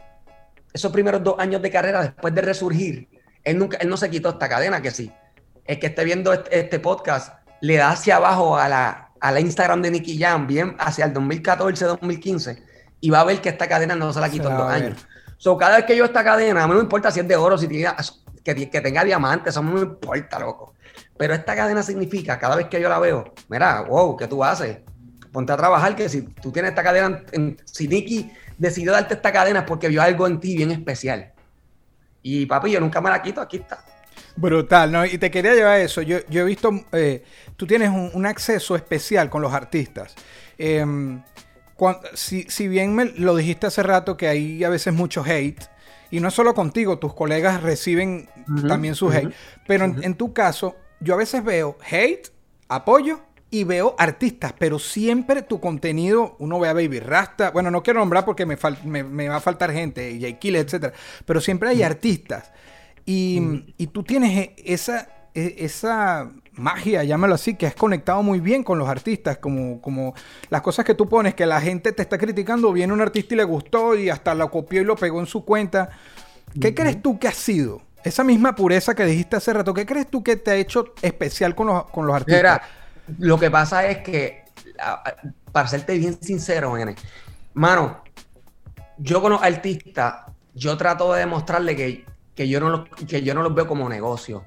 esos 0.72 0.92
primeros 0.92 1.24
dos 1.24 1.36
años 1.40 1.62
de 1.62 1.72
carrera 1.72 2.02
después 2.04 2.34
de 2.34 2.42
resurgir. 2.42 3.10
Él, 3.44 3.58
nunca, 3.58 3.78
él 3.78 3.90
no 3.90 3.98
se 3.98 4.10
quitó 4.10 4.30
esta 4.30 4.48
cadena, 4.48 4.82
que 4.82 4.92
sí. 4.92 5.12
El 5.66 5.80
que 5.80 5.88
esté 5.88 6.04
viendo 6.04 6.32
este, 6.32 6.60
este 6.60 6.80
podcast 6.80 7.34
le 7.62 7.78
da 7.78 7.92
hacia 7.92 8.18
abajo 8.18 8.58
a 8.58 8.70
la, 8.70 9.09
a 9.22 9.32
la 9.32 9.40
Instagram 9.40 9.82
de 9.82 9.92
Nicky 9.92 10.18
Jam, 10.20 10.48
bien 10.48 10.76
hacia 10.80 11.06
el 11.06 11.14
2014-2015, 11.14 12.62
y 13.02 13.10
va 13.10 13.22
a 13.22 13.24
ver 13.24 13.42
que 13.42 13.50
esta 13.50 13.68
cadena 13.68 13.96
no 13.96 14.12
se 14.14 14.20
la 14.20 14.30
quitó 14.30 14.50
en 14.50 14.58
dos 14.58 14.68
años. 14.72 15.08
So, 15.38 15.58
cada 15.58 15.78
vez 15.78 15.86
que 15.86 15.96
yo 15.96 16.06
esta 16.06 16.24
cadena, 16.24 16.64
a 16.64 16.68
mí 16.68 16.72
no 16.74 16.78
me 16.80 16.84
importa 16.84 17.12
si 17.12 17.20
es 17.22 17.28
de 17.28 17.36
oro, 17.36 17.58
si 17.58 17.68
tiene, 17.68 17.90
que, 18.44 18.70
que 18.70 18.82
tenga 18.82 19.04
diamantes, 19.04 19.54
eso 19.54 19.62
no 19.64 19.72
me 19.72 19.82
importa, 19.82 20.40
loco. 20.40 20.74
Pero 21.18 21.34
esta 21.34 21.56
cadena 21.56 21.82
significa, 21.84 22.38
cada 22.40 22.56
vez 22.56 22.68
que 22.68 22.80
yo 22.82 22.90
la 22.90 23.00
veo, 23.00 23.34
mira, 23.48 23.82
wow, 23.82 24.18
¿qué 24.18 24.28
tú 24.28 24.44
haces? 24.44 24.80
Ponte 25.32 25.54
a 25.54 25.58
trabajar, 25.58 25.96
que 25.96 26.10
si 26.10 26.24
tú 26.24 26.52
tienes 26.52 26.70
esta 26.70 26.84
cadena, 26.84 27.24
en- 27.32 27.58
si 27.66 27.88
Nicky 27.88 28.32
decidió 28.58 28.92
darte 28.92 29.14
esta 29.14 29.32
cadena 29.32 29.60
es 29.60 29.66
porque 29.66 29.88
vio 29.88 30.02
algo 30.02 30.28
en 30.28 30.40
ti 30.40 30.58
bien 30.58 30.72
especial. 30.72 31.32
Y 32.22 32.46
papi, 32.46 32.72
yo 32.72 32.80
nunca 32.82 33.00
me 33.00 33.10
la 33.10 33.22
quito, 33.22 33.40
aquí 33.40 33.58
está. 33.58 33.84
Brutal, 34.40 34.92
¿no? 34.92 35.06
Y 35.06 35.18
te 35.18 35.30
quería 35.32 35.54
llevar 35.54 35.74
a 35.74 35.82
eso. 35.82 36.02
Yo, 36.02 36.20
yo 36.30 36.42
he 36.42 36.46
visto, 36.46 36.72
eh, 36.94 37.24
tú 37.58 37.68
tienes 37.68 37.90
un, 37.90 38.10
un 38.14 38.26
acceso 38.26 38.76
especial 38.76 39.30
con 39.30 39.42
los 39.42 39.54
artistas. 39.54 40.16
Em, 40.58 41.22
cuan- 41.76 41.98
si, 42.14 42.44
si 42.44 42.68
bien 42.70 42.96
me 42.96 43.06
lo 43.06 43.36
dijiste 43.36 43.68
hace 43.68 43.84
rato 43.84 44.16
que 44.16 44.28
hay 44.30 44.64
a 44.64 44.70
veces 44.70 44.94
mucho 44.94 45.24
hate, 45.26 45.62
y 46.12 46.22
no 46.22 46.32
solo 46.32 46.54
contigo, 46.56 46.98
tus 47.00 47.14
colegas 47.14 47.62
reciben 47.62 48.30
también 48.68 48.96
su 48.96 49.10
hate, 49.12 49.30
pero 49.68 49.86
en, 49.86 50.16
tu 50.16 50.34
caso, 50.34 50.76
yo 51.02 51.14
a 51.14 51.18
veces 51.18 51.44
veo 51.44 51.78
hate, 51.92 52.30
apoyo 52.68 53.20
y 53.52 53.64
veo 53.64 53.96
artistas, 53.98 54.54
pero 54.58 54.80
siempre 54.80 55.42
tu 55.42 55.60
contenido, 55.60 56.36
uno 56.40 56.60
ve 56.60 56.70
a 56.70 56.74
Baby 56.74 57.00
Rasta, 57.00 57.52
bueno, 57.52 57.70
no 57.72 57.84
quiero 57.84 58.00
nombrar 58.00 58.26
porque 58.26 58.46
me, 58.46 58.58
fal- 58.58 58.82
me, 58.84 59.04
me 59.04 59.28
va 59.28 59.36
a 59.38 59.40
faltar 59.42 59.72
gente, 59.72 60.18
Jay 60.20 60.36
Killer, 60.36 60.66
etcétera, 60.66 60.94
pero 61.26 61.42
siempre 61.42 61.70
hay 61.70 61.84
artistas. 61.84 62.52
Y, 63.12 63.74
y 63.76 63.88
tú 63.88 64.04
tienes 64.04 64.38
e- 64.38 64.56
esa, 64.68 65.08
e- 65.34 65.56
esa 65.58 66.30
magia, 66.54 67.04
llámalo 67.04 67.34
así, 67.34 67.56
que 67.56 67.66
has 67.66 67.74
conectado 67.74 68.22
muy 68.22 68.40
bien 68.40 68.64
con 68.64 68.78
los 68.78 68.88
artistas, 68.88 69.40
como, 69.40 69.82
como 69.82 70.14
las 70.52 70.62
cosas 70.62 70.86
que 70.86 70.94
tú 70.94 71.10
pones, 71.10 71.34
que 71.34 71.48
la 71.48 71.60
gente 71.60 71.92
te 71.92 72.04
está 72.04 72.20
criticando, 72.20 72.72
viene 72.72 72.94
un 72.94 73.02
artista 73.02 73.34
y 73.34 73.38
le 73.38 73.46
gustó 73.46 73.96
y 73.96 74.12
hasta 74.12 74.36
lo 74.36 74.52
copió 74.52 74.82
y 74.82 74.86
lo 74.86 74.96
pegó 74.96 75.20
en 75.22 75.26
su 75.26 75.44
cuenta. 75.44 75.90
¿Qué 76.62 76.76
crees 76.76 77.02
tú 77.02 77.18
que 77.18 77.28
ha 77.28 77.32
sido? 77.32 77.82
Esa 78.04 78.24
misma 78.24 78.54
pureza 78.54 78.94
que 78.94 79.06
dijiste 79.06 79.38
hace 79.38 79.54
rato, 79.54 79.74
¿qué 79.74 79.88
crees 79.88 80.08
tú 80.08 80.22
que 80.22 80.36
te 80.36 80.52
ha 80.52 80.56
hecho 80.56 80.94
especial 81.02 81.56
con 81.56 81.66
los, 81.66 81.86
con 81.86 82.06
los 82.06 82.16
artistas? 82.16 82.62
Mira, 83.08 83.18
lo 83.18 83.40
que 83.40 83.50
pasa 83.50 83.88
es 83.88 84.04
que, 84.04 84.44
para 85.52 85.68
serte 85.68 85.98
bien 85.98 86.22
sincero, 86.22 86.78
nene, 86.78 86.96
mano, 87.56 88.04
yo 89.00 89.20
con 89.20 89.32
los 89.32 89.42
artistas, 89.42 90.26
yo 90.54 90.78
trato 90.78 91.12
de 91.14 91.22
demostrarle 91.22 91.76
que, 91.76 92.06
que, 92.40 92.48
yo 92.48 92.62
no 92.62 92.70
los, 92.70 92.88
que 93.06 93.22
yo 93.22 93.34
no 93.34 93.42
los 93.44 93.54
veo 93.54 93.68
como 93.68 93.90
negocio. 93.90 94.46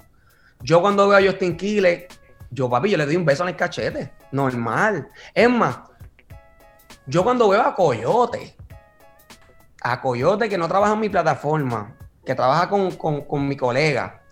Yo 0.60 0.80
cuando 0.80 1.06
veo 1.08 1.18
a 1.18 1.22
Justin 1.30 1.58
Quiles, 1.58 2.04
yo 2.50 2.70
papi, 2.70 2.88
yo 2.88 2.96
le 2.96 3.04
doy 3.04 3.16
un 3.16 3.26
beso 3.26 3.42
en 3.42 3.50
el 3.50 3.56
cachete, 3.56 4.14
normal. 4.30 5.08
Es 5.34 5.50
más, 5.50 5.76
yo 7.04 7.22
cuando 7.22 7.50
veo 7.50 7.60
a 7.60 7.74
Coyote, 7.74 8.56
a 9.82 10.00
Coyote 10.00 10.48
que 10.48 10.56
no 10.56 10.68
trabaja 10.68 10.94
en 10.94 11.00
mi 11.00 11.10
plataforma, 11.10 11.94
que 12.24 12.34
trabaja 12.34 12.66
con, 12.70 12.92
con- 12.92 13.20
con 13.26 13.46
mi 13.46 13.58
colega, 13.58 14.22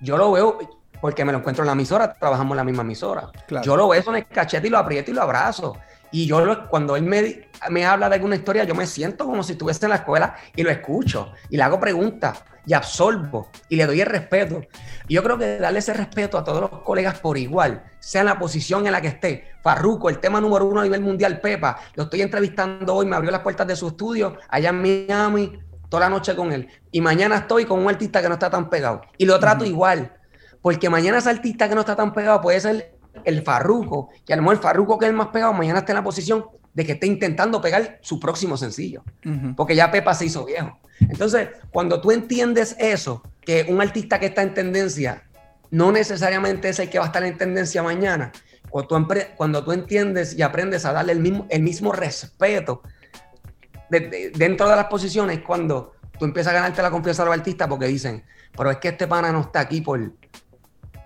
yo 0.00 0.16
lo 0.16 0.32
veo 0.32 0.58
porque 0.98 1.22
me 1.22 1.32
lo 1.32 1.38
encuentro 1.40 1.64
en 1.64 1.66
la 1.66 1.72
emisora, 1.74 2.14
trabajamos 2.14 2.52
en 2.52 2.56
la 2.56 2.64
misma 2.64 2.80
emisora. 2.82 3.30
Claro. 3.46 3.62
Yo 3.62 3.76
lo 3.76 3.88
beso 3.88 4.08
en 4.08 4.16
el 4.16 4.26
cachete 4.26 4.68
y 4.68 4.70
lo 4.70 4.78
aprieto 4.78 5.10
y 5.10 5.14
lo 5.14 5.20
abrazo. 5.20 5.76
Y 6.16 6.26
yo 6.26 6.42
lo- 6.42 6.66
cuando 6.70 6.96
él 6.96 7.02
me, 7.02 7.50
me 7.68 7.84
habla 7.84 8.08
de 8.08 8.14
alguna 8.14 8.36
historia, 8.36 8.64
yo 8.64 8.74
me 8.74 8.86
siento 8.86 9.26
como 9.26 9.42
si 9.42 9.52
estuviese 9.52 9.84
en 9.84 9.90
la 9.90 9.96
escuela 9.96 10.34
y 10.54 10.62
lo 10.62 10.70
escucho 10.70 11.32
y 11.50 11.58
le 11.58 11.62
hago 11.62 11.78
preguntas 11.78 12.42
y 12.64 12.72
absorbo 12.72 13.50
y 13.68 13.76
le 13.76 13.84
doy 13.84 14.00
el 14.00 14.06
respeto. 14.06 14.62
Y 15.08 15.14
yo 15.14 15.22
creo 15.22 15.36
que 15.36 15.58
darle 15.58 15.80
ese 15.80 15.92
respeto 15.92 16.38
a 16.38 16.42
todos 16.42 16.62
los 16.62 16.82
colegas 16.84 17.18
por 17.20 17.36
igual, 17.36 17.84
sea 17.98 18.22
en 18.22 18.28
la 18.28 18.38
posición 18.38 18.86
en 18.86 18.92
la 18.92 19.02
que 19.02 19.08
esté. 19.08 19.44
Farruco, 19.62 20.08
el 20.08 20.18
tema 20.18 20.40
número 20.40 20.64
uno 20.64 20.80
a 20.80 20.84
nivel 20.84 21.02
mundial, 21.02 21.38
Pepa, 21.38 21.80
lo 21.94 22.04
estoy 22.04 22.22
entrevistando 22.22 22.94
hoy, 22.94 23.04
me 23.04 23.14
abrió 23.14 23.30
las 23.30 23.42
puertas 23.42 23.66
de 23.66 23.76
su 23.76 23.88
estudio 23.88 24.38
allá 24.48 24.70
en 24.70 24.80
Miami, 24.80 25.58
toda 25.90 26.04
la 26.04 26.08
noche 26.08 26.34
con 26.34 26.50
él. 26.50 26.66
Y 26.90 27.02
mañana 27.02 27.36
estoy 27.36 27.66
con 27.66 27.78
un 27.78 27.90
artista 27.90 28.22
que 28.22 28.28
no 28.28 28.34
está 28.34 28.48
tan 28.48 28.70
pegado. 28.70 29.02
Y 29.18 29.26
lo 29.26 29.38
trato 29.38 29.66
igual. 29.66 30.14
Porque 30.62 30.90
mañana 30.90 31.18
ese 31.18 31.30
artista 31.30 31.68
que 31.68 31.74
no 31.76 31.82
está 31.82 31.94
tan 31.94 32.12
pegado 32.12 32.40
puede 32.40 32.58
ser 32.58 32.95
el 33.24 33.42
Farruco. 33.42 34.10
Y 34.26 34.32
a 34.32 34.36
lo 34.36 34.42
mejor 34.42 34.56
el 34.56 34.62
Farruco 34.62 34.98
que 34.98 35.06
es 35.06 35.10
el 35.10 35.16
más 35.16 35.28
pegado, 35.28 35.52
mañana 35.52 35.80
está 35.80 35.92
en 35.92 35.96
la 35.96 36.04
posición 36.04 36.46
de 36.74 36.84
que 36.84 36.92
esté 36.92 37.06
intentando 37.06 37.60
pegar 37.60 37.98
su 38.02 38.20
próximo 38.20 38.56
sencillo. 38.56 39.02
Porque 39.56 39.74
ya 39.74 39.90
Pepa 39.90 40.14
se 40.14 40.26
hizo 40.26 40.44
viejo. 40.44 40.78
Entonces, 41.00 41.48
cuando 41.70 42.00
tú 42.00 42.10
entiendes 42.10 42.76
eso, 42.78 43.22
que 43.42 43.66
un 43.68 43.80
artista 43.80 44.18
que 44.18 44.26
está 44.26 44.42
en 44.42 44.54
tendencia 44.54 45.22
no 45.70 45.90
necesariamente 45.92 46.68
es 46.68 46.78
el 46.78 46.88
que 46.90 46.98
va 46.98 47.04
a 47.04 47.08
estar 47.08 47.24
en 47.24 47.36
tendencia 47.36 47.82
mañana, 47.82 48.32
cuando 48.70 48.88
tú, 49.06 49.14
cuando 49.36 49.64
tú 49.64 49.72
entiendes 49.72 50.34
y 50.38 50.42
aprendes 50.42 50.84
a 50.84 50.92
darle 50.92 51.12
el 51.12 51.20
mismo, 51.20 51.46
el 51.50 51.62
mismo 51.62 51.92
respeto 51.92 52.82
de- 53.90 54.00
de- 54.00 54.30
dentro 54.30 54.68
de 54.68 54.76
las 54.76 54.86
posiciones, 54.86 55.40
cuando 55.40 55.92
tú 56.18 56.24
empiezas 56.24 56.52
a 56.52 56.56
ganarte 56.56 56.82
la 56.82 56.90
confianza 56.90 57.22
de 57.22 57.30
los 57.30 57.38
artistas 57.38 57.68
porque 57.68 57.86
dicen, 57.86 58.24
pero 58.56 58.70
es 58.70 58.78
que 58.78 58.88
este 58.88 59.06
pana 59.06 59.32
no 59.32 59.40
está 59.42 59.60
aquí 59.60 59.80
por, 59.80 60.00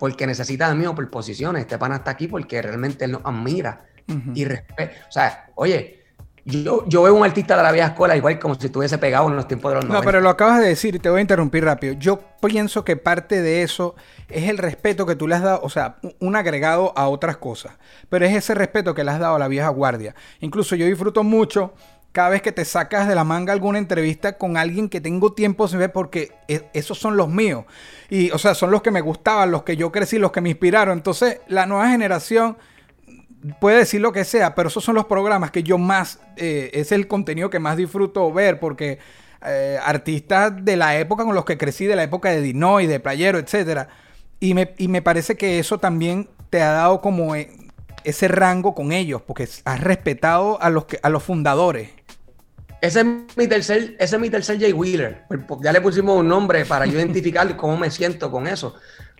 porque 0.01 0.25
necesita 0.25 0.67
de 0.67 0.73
mí 0.73 0.87
o 0.87 0.95
por 0.95 1.07
posiciones, 1.11 1.61
este 1.61 1.77
pana 1.77 1.97
está 1.97 2.09
aquí 2.09 2.27
porque 2.27 2.59
realmente 2.59 3.05
él 3.05 3.11
nos 3.11 3.21
admira 3.23 3.85
y 4.33 4.45
respeta. 4.45 4.93
O 5.07 5.11
sea, 5.11 5.51
oye, 5.53 6.03
yo, 6.43 6.83
yo 6.87 7.03
veo 7.03 7.13
un 7.13 7.23
artista 7.23 7.55
de 7.55 7.61
la 7.61 7.71
vieja 7.71 7.89
escuela 7.89 8.17
igual 8.17 8.39
como 8.39 8.55
si 8.55 8.65
estuviese 8.65 8.97
pegado 8.97 9.29
en 9.29 9.35
los 9.35 9.47
tiempos 9.47 9.69
de 9.69 9.75
los 9.75 9.85
No, 9.85 9.93
90. 9.93 10.05
pero 10.07 10.19
lo 10.19 10.31
acabas 10.31 10.59
de 10.59 10.69
decir 10.69 10.95
y 10.95 10.97
te 10.99 11.07
voy 11.07 11.19
a 11.19 11.21
interrumpir 11.21 11.63
rápido. 11.63 11.93
Yo 11.93 12.19
pienso 12.41 12.83
que 12.83 12.97
parte 12.97 13.43
de 13.43 13.61
eso 13.61 13.93
es 14.27 14.49
el 14.49 14.57
respeto 14.57 15.05
que 15.05 15.15
tú 15.15 15.27
le 15.27 15.35
has 15.35 15.43
dado, 15.43 15.59
o 15.61 15.69
sea, 15.69 15.97
un 16.19 16.35
agregado 16.35 16.93
a 16.97 17.07
otras 17.07 17.37
cosas. 17.37 17.73
Pero 18.09 18.25
es 18.25 18.35
ese 18.35 18.55
respeto 18.55 18.95
que 18.95 19.03
le 19.03 19.11
has 19.11 19.19
dado 19.19 19.35
a 19.35 19.39
la 19.39 19.47
vieja 19.47 19.69
guardia. 19.69 20.15
Incluso 20.39 20.75
yo 20.75 20.87
disfruto 20.87 21.23
mucho 21.23 21.75
cada 22.11 22.29
vez 22.29 22.41
que 22.41 22.51
te 22.51 22.65
sacas 22.65 23.07
de 23.07 23.15
la 23.15 23.23
manga 23.23 23.53
alguna 23.53 23.77
entrevista 23.77 24.37
con 24.37 24.57
alguien 24.57 24.89
que 24.89 24.99
tengo 24.99 25.33
tiempo 25.33 25.67
sin 25.67 25.79
ver 25.79 25.91
porque 25.91 26.31
e- 26.47 26.67
esos 26.73 26.99
son 26.99 27.15
los 27.15 27.29
míos. 27.29 27.65
Y, 28.09 28.31
o 28.31 28.37
sea, 28.37 28.53
son 28.53 28.71
los 28.71 28.81
que 28.81 28.91
me 28.91 29.01
gustaban, 29.01 29.51
los 29.51 29.63
que 29.63 29.77
yo 29.77 29.91
crecí, 29.91 30.17
los 30.17 30.31
que 30.31 30.41
me 30.41 30.49
inspiraron. 30.49 30.97
Entonces, 30.97 31.39
la 31.47 31.65
nueva 31.65 31.89
generación 31.89 32.57
puede 33.59 33.77
decir 33.77 34.01
lo 34.01 34.11
que 34.11 34.25
sea, 34.25 34.55
pero 34.55 34.69
esos 34.69 34.83
son 34.83 34.95
los 34.95 35.05
programas 35.05 35.51
que 35.51 35.63
yo 35.63 35.77
más, 35.77 36.19
eh, 36.37 36.69
es 36.73 36.91
el 36.91 37.07
contenido 37.07 37.49
que 37.49 37.59
más 37.59 37.77
disfruto 37.77 38.31
ver, 38.31 38.59
porque 38.59 38.99
eh, 39.45 39.79
artistas 39.83 40.53
de 40.63 40.75
la 40.75 40.97
época 40.99 41.23
con 41.25 41.33
los 41.33 41.45
que 41.45 41.57
crecí, 41.57 41.85
de 41.85 41.95
la 41.95 42.03
época 42.03 42.29
de 42.29 42.41
Dinoy, 42.41 42.87
de 42.87 42.99
Playero, 42.99 43.39
etcétera, 43.39 43.87
y 44.39 44.53
me, 44.53 44.73
y 44.77 44.87
me 44.87 45.01
parece 45.01 45.35
que 45.35 45.59
eso 45.59 45.79
también 45.79 46.29
te 46.49 46.61
ha 46.61 46.71
dado 46.71 47.01
como 47.01 47.35
eh, 47.35 47.49
ese 48.03 48.27
rango 48.27 48.75
con 48.75 48.91
ellos, 48.91 49.21
porque 49.21 49.47
has 49.65 49.79
respetado 49.79 50.61
a 50.61 50.69
los, 50.69 50.85
que, 50.85 50.99
a 51.01 51.09
los 51.09 51.23
fundadores. 51.23 51.89
Ese 52.81 53.01
es 53.01 53.05
mi 53.37 53.47
tercer, 53.47 53.95
ese 53.99 54.15
es 54.15 54.21
mi 54.21 54.29
tercer 54.29 54.59
Jay 54.59 54.73
Wheeler. 54.73 55.23
Pues, 55.27 55.39
pues, 55.47 55.59
Ya 55.63 55.71
le 55.71 55.81
pusimos 55.81 56.17
un 56.19 56.27
nombre 56.27 56.65
para 56.65 56.85
yo 56.85 56.93
identificar 56.99 57.55
cómo 57.55 57.77
me 57.77 57.91
siento 57.91 58.31
con 58.31 58.47
eso. 58.47 58.75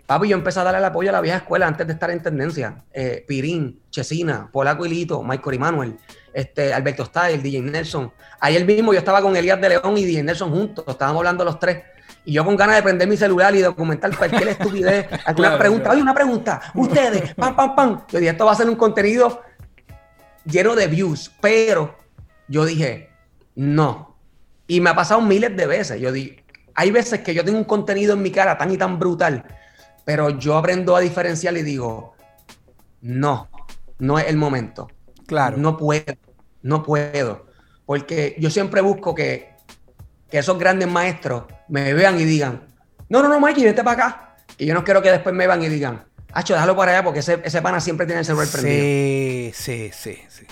Papi, 0.08 0.28
yo 0.28 0.36
empecé 0.36 0.60
a 0.60 0.64
darle 0.64 0.80
el 0.80 0.86
apoyo 0.86 1.10
a 1.10 1.14
la 1.14 1.22
vieja 1.22 1.38
escuela 1.38 1.68
antes 1.68 1.88
de 1.88 1.94
estar 1.94 2.10
en 2.12 2.22
tendencia. 2.22 2.84
Eh, 2.92 3.24
Pirín, 3.26 3.80
Chesina, 3.92 4.50
Polaco 4.52 4.86
y 4.86 4.90
Lito, 4.90 5.24
Michael 5.24 5.60
Manuel, 5.60 5.96
este, 6.34 6.74
Alberto 6.74 7.06
Style, 7.06 7.38
DJ 7.42 7.62
Nelson. 7.62 8.12
Ayer 8.42 8.66
mismo 8.66 8.92
yo 8.92 9.00
estaba 9.00 9.22
con 9.22 9.36
Elías 9.38 9.62
de 9.62 9.70
León 9.70 9.98
y 9.98 10.04
DJ 10.04 10.24
Nelson 10.24 10.52
juntos, 10.52 10.84
estábamos 10.88 11.20
hablando 11.20 11.46
los 11.46 11.60
tres. 11.60 11.84
Y 12.26 12.34
yo 12.34 12.44
con 12.44 12.58
ganas 12.58 12.76
de 12.76 12.84
prender 12.84 13.08
mi 13.08 13.16
celular 13.16 13.56
y 13.56 13.62
documentar 13.62 14.16
cualquier 14.18 14.48
estupidez, 14.50 15.08
alguna 15.24 15.48
Claro, 15.50 15.58
pregunta. 15.60 15.84
claro. 15.84 15.94
Oye, 15.94 16.02
una 16.02 16.14
pregunta. 16.14 16.62
Ustedes, 16.74 17.34
pam, 17.36 17.56
pam, 17.56 17.76
pam. 17.76 18.02
Yo 18.12 18.20
dije, 18.20 18.32
esto 18.32 18.46
va 18.46 18.52
a 18.52 18.56
ser 18.56 18.68
un 18.68 18.76
contenido 18.76 19.42
lleno 20.46 20.76
de 20.76 20.88
views, 20.88 21.32
pero 21.40 21.96
yo 22.50 22.66
dije, 22.66 23.11
no. 23.62 24.18
Y 24.66 24.82
me 24.82 24.90
ha 24.90 24.96
pasado 24.96 25.22
miles 25.22 25.56
de 25.56 25.68
veces. 25.68 26.02
Yo 26.02 26.12
di, 26.12 26.36
hay 26.74 26.90
veces 26.90 27.20
que 27.20 27.36
yo 27.36 27.46
tengo 27.46 27.60
un 27.60 27.64
contenido 27.64 28.14
en 28.14 28.24
mi 28.24 28.32
cara 28.32 28.58
tan 28.58 28.72
y 28.72 28.78
tan 28.78 28.98
brutal, 28.98 29.46
pero 30.04 30.32
yo 30.32 30.58
aprendo 30.58 30.96
a 30.96 31.00
diferenciar 31.00 31.56
y 31.58 31.62
digo, 31.62 32.16
no, 33.02 33.50
no 34.00 34.18
es 34.18 34.28
el 34.28 34.38
momento. 34.38 34.88
Claro. 35.28 35.58
No 35.58 35.78
puedo, 35.78 36.14
no 36.64 36.82
puedo. 36.82 37.46
Porque 37.86 38.36
yo 38.40 38.50
siempre 38.50 38.82
busco 38.82 39.14
que, 39.14 39.54
que 40.32 40.40
esos 40.40 40.58
grandes 40.58 40.90
maestros 40.90 41.44
me 41.68 41.94
vean 41.94 42.20
y 42.20 42.26
digan, 42.26 42.68
no, 43.10 43.22
no, 43.22 43.30
no, 43.30 43.40
Mikey, 43.40 43.64
vete 43.64 43.84
para 43.84 44.06
acá. 44.08 44.36
Y 44.58 44.66
yo 44.66 44.74
no 44.74 44.84
quiero 44.84 45.04
que 45.04 45.12
después 45.12 45.36
me 45.36 45.46
vean 45.46 45.62
y 45.62 45.70
digan, 45.70 46.04
Hacho, 46.34 46.54
déjalo 46.54 46.76
para 46.76 46.94
allá 46.94 47.04
porque 47.04 47.20
ese, 47.20 47.42
ese 47.44 47.62
pana 47.62 47.80
siempre 47.80 48.06
tiene 48.06 48.22
el 48.22 48.26
celular 48.26 48.48
prendido. 48.48 48.82
Sí, 48.82 49.52
sí, 49.54 49.92
sí, 49.94 50.18
sí. 50.30 50.48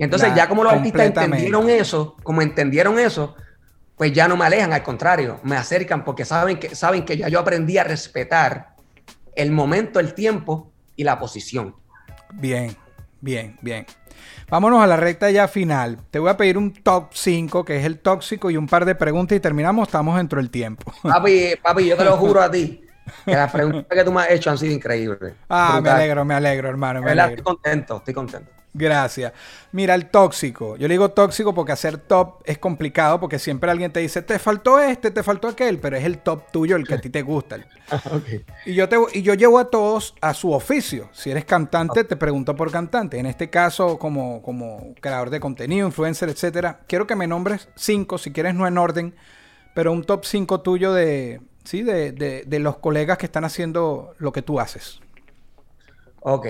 Y 0.00 0.04
entonces 0.04 0.30
La- 0.30 0.34
ya 0.34 0.48
como 0.48 0.64
los 0.64 0.72
artistas 0.72 1.02
entendieron 1.02 1.68
eso, 1.68 2.16
como 2.22 2.40
entendieron 2.40 2.98
eso, 2.98 3.36
pues 3.98 4.14
ya 4.14 4.28
no 4.28 4.36
me 4.38 4.46
alejan, 4.46 4.72
al 4.72 4.82
contrario, 4.82 5.38
me 5.42 5.56
acercan 5.56 6.04
porque 6.04 6.24
saben 6.24 6.58
que, 6.58 6.74
saben 6.74 7.04
que 7.04 7.18
ya 7.18 7.28
yo 7.28 7.38
aprendí 7.38 7.76
a 7.76 7.84
respetar 7.84 8.70
el 9.36 9.50
momento, 9.52 10.00
el 10.00 10.14
tiempo 10.14 10.72
y 10.96 11.04
la 11.04 11.18
posición. 11.18 11.76
Bien, 12.32 12.74
bien, 13.20 13.58
bien. 13.60 13.84
Vámonos 14.48 14.82
a 14.82 14.86
la 14.86 14.96
recta 14.96 15.30
ya 15.30 15.46
final. 15.48 15.98
Te 16.10 16.18
voy 16.18 16.30
a 16.30 16.36
pedir 16.38 16.56
un 16.56 16.72
top 16.72 17.10
5, 17.12 17.62
que 17.66 17.76
es 17.76 17.84
el 17.84 17.98
tóxico, 17.98 18.50
y 18.50 18.56
un 18.56 18.66
par 18.66 18.86
de 18.86 18.94
preguntas 18.94 19.36
y 19.36 19.40
terminamos. 19.40 19.86
Estamos 19.88 20.16
dentro 20.16 20.40
del 20.40 20.48
tiempo. 20.48 20.90
Papi, 21.02 21.56
papi, 21.62 21.86
yo 21.86 21.96
te 21.98 22.04
lo 22.06 22.16
juro 22.16 22.40
a 22.40 22.50
ti, 22.50 22.80
que 23.26 23.32
las 23.32 23.52
preguntas 23.52 23.84
que 23.90 24.02
tú 24.02 24.12
me 24.12 24.22
has 24.22 24.30
hecho 24.30 24.50
han 24.50 24.56
sido 24.56 24.72
increíbles. 24.72 25.34
Ah, 25.46 25.78
me 25.82 25.90
alegro, 25.90 26.24
me 26.24 26.32
alegro, 26.32 26.70
hermano. 26.70 27.02
Me 27.02 27.10
alegro. 27.10 27.32
estoy 27.36 27.44
contento, 27.44 27.96
estoy 27.98 28.14
contento. 28.14 28.59
Gracias. 28.72 29.32
Mira, 29.72 29.94
el 29.96 30.10
tóxico. 30.10 30.76
Yo 30.76 30.86
le 30.86 30.94
digo 30.94 31.10
tóxico 31.10 31.52
porque 31.52 31.72
hacer 31.72 31.98
top 31.98 32.40
es 32.44 32.58
complicado 32.58 33.18
porque 33.18 33.38
siempre 33.40 33.70
alguien 33.70 33.92
te 33.92 33.98
dice, 34.00 34.22
te 34.22 34.38
faltó 34.38 34.78
este, 34.78 35.10
te 35.10 35.24
faltó 35.24 35.48
aquel, 35.48 35.80
pero 35.80 35.96
es 35.96 36.04
el 36.04 36.18
top 36.18 36.52
tuyo, 36.52 36.76
el 36.76 36.86
que 36.86 36.94
a 36.94 37.00
ti 37.00 37.10
te 37.10 37.22
gusta. 37.22 37.58
Y 38.64 38.74
yo, 38.74 38.88
te, 38.88 38.96
y 39.14 39.22
yo 39.22 39.34
llevo 39.34 39.58
a 39.58 39.68
todos 39.68 40.14
a 40.20 40.32
su 40.32 40.52
oficio. 40.52 41.08
Si 41.12 41.30
eres 41.30 41.44
cantante, 41.44 42.04
te 42.04 42.14
pregunto 42.14 42.54
por 42.54 42.70
cantante. 42.70 43.18
En 43.18 43.26
este 43.26 43.50
caso, 43.50 43.98
como, 43.98 44.42
como 44.42 44.94
creador 45.00 45.30
de 45.30 45.40
contenido, 45.40 45.88
influencer, 45.88 46.28
etcétera. 46.28 46.80
Quiero 46.86 47.08
que 47.08 47.16
me 47.16 47.26
nombres 47.26 47.68
cinco, 47.74 48.18
si 48.18 48.32
quieres 48.32 48.54
no 48.54 48.68
en 48.68 48.78
orden, 48.78 49.14
pero 49.74 49.92
un 49.92 50.04
top 50.04 50.24
5 50.24 50.60
tuyo 50.60 50.92
de, 50.92 51.40
¿sí? 51.64 51.82
de, 51.82 52.12
de, 52.12 52.44
de 52.46 52.58
los 52.60 52.76
colegas 52.78 53.18
que 53.18 53.26
están 53.26 53.44
haciendo 53.44 54.14
lo 54.18 54.30
que 54.32 54.42
tú 54.42 54.60
haces. 54.60 55.00
Ok. 56.20 56.46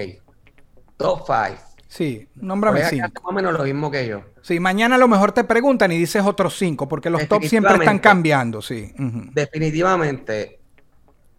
Top 0.96 1.24
5. 1.26 1.69
Sí, 1.90 2.28
nómbrame 2.36 2.84
cinco. 2.84 3.08
Más 3.20 3.24
o 3.24 3.32
menos 3.32 3.52
lo 3.52 3.64
mismo 3.64 3.90
que 3.90 4.06
yo. 4.06 4.22
Sí, 4.42 4.60
mañana 4.60 4.94
a 4.94 4.98
lo 4.98 5.08
mejor 5.08 5.32
te 5.32 5.42
preguntan 5.42 5.90
y 5.90 5.98
dices 5.98 6.24
otros 6.24 6.56
cinco, 6.56 6.88
porque 6.88 7.10
los 7.10 7.26
top 7.26 7.42
siempre 7.42 7.74
están 7.74 7.98
cambiando, 7.98 8.62
sí. 8.62 8.94
Definitivamente, 8.96 10.60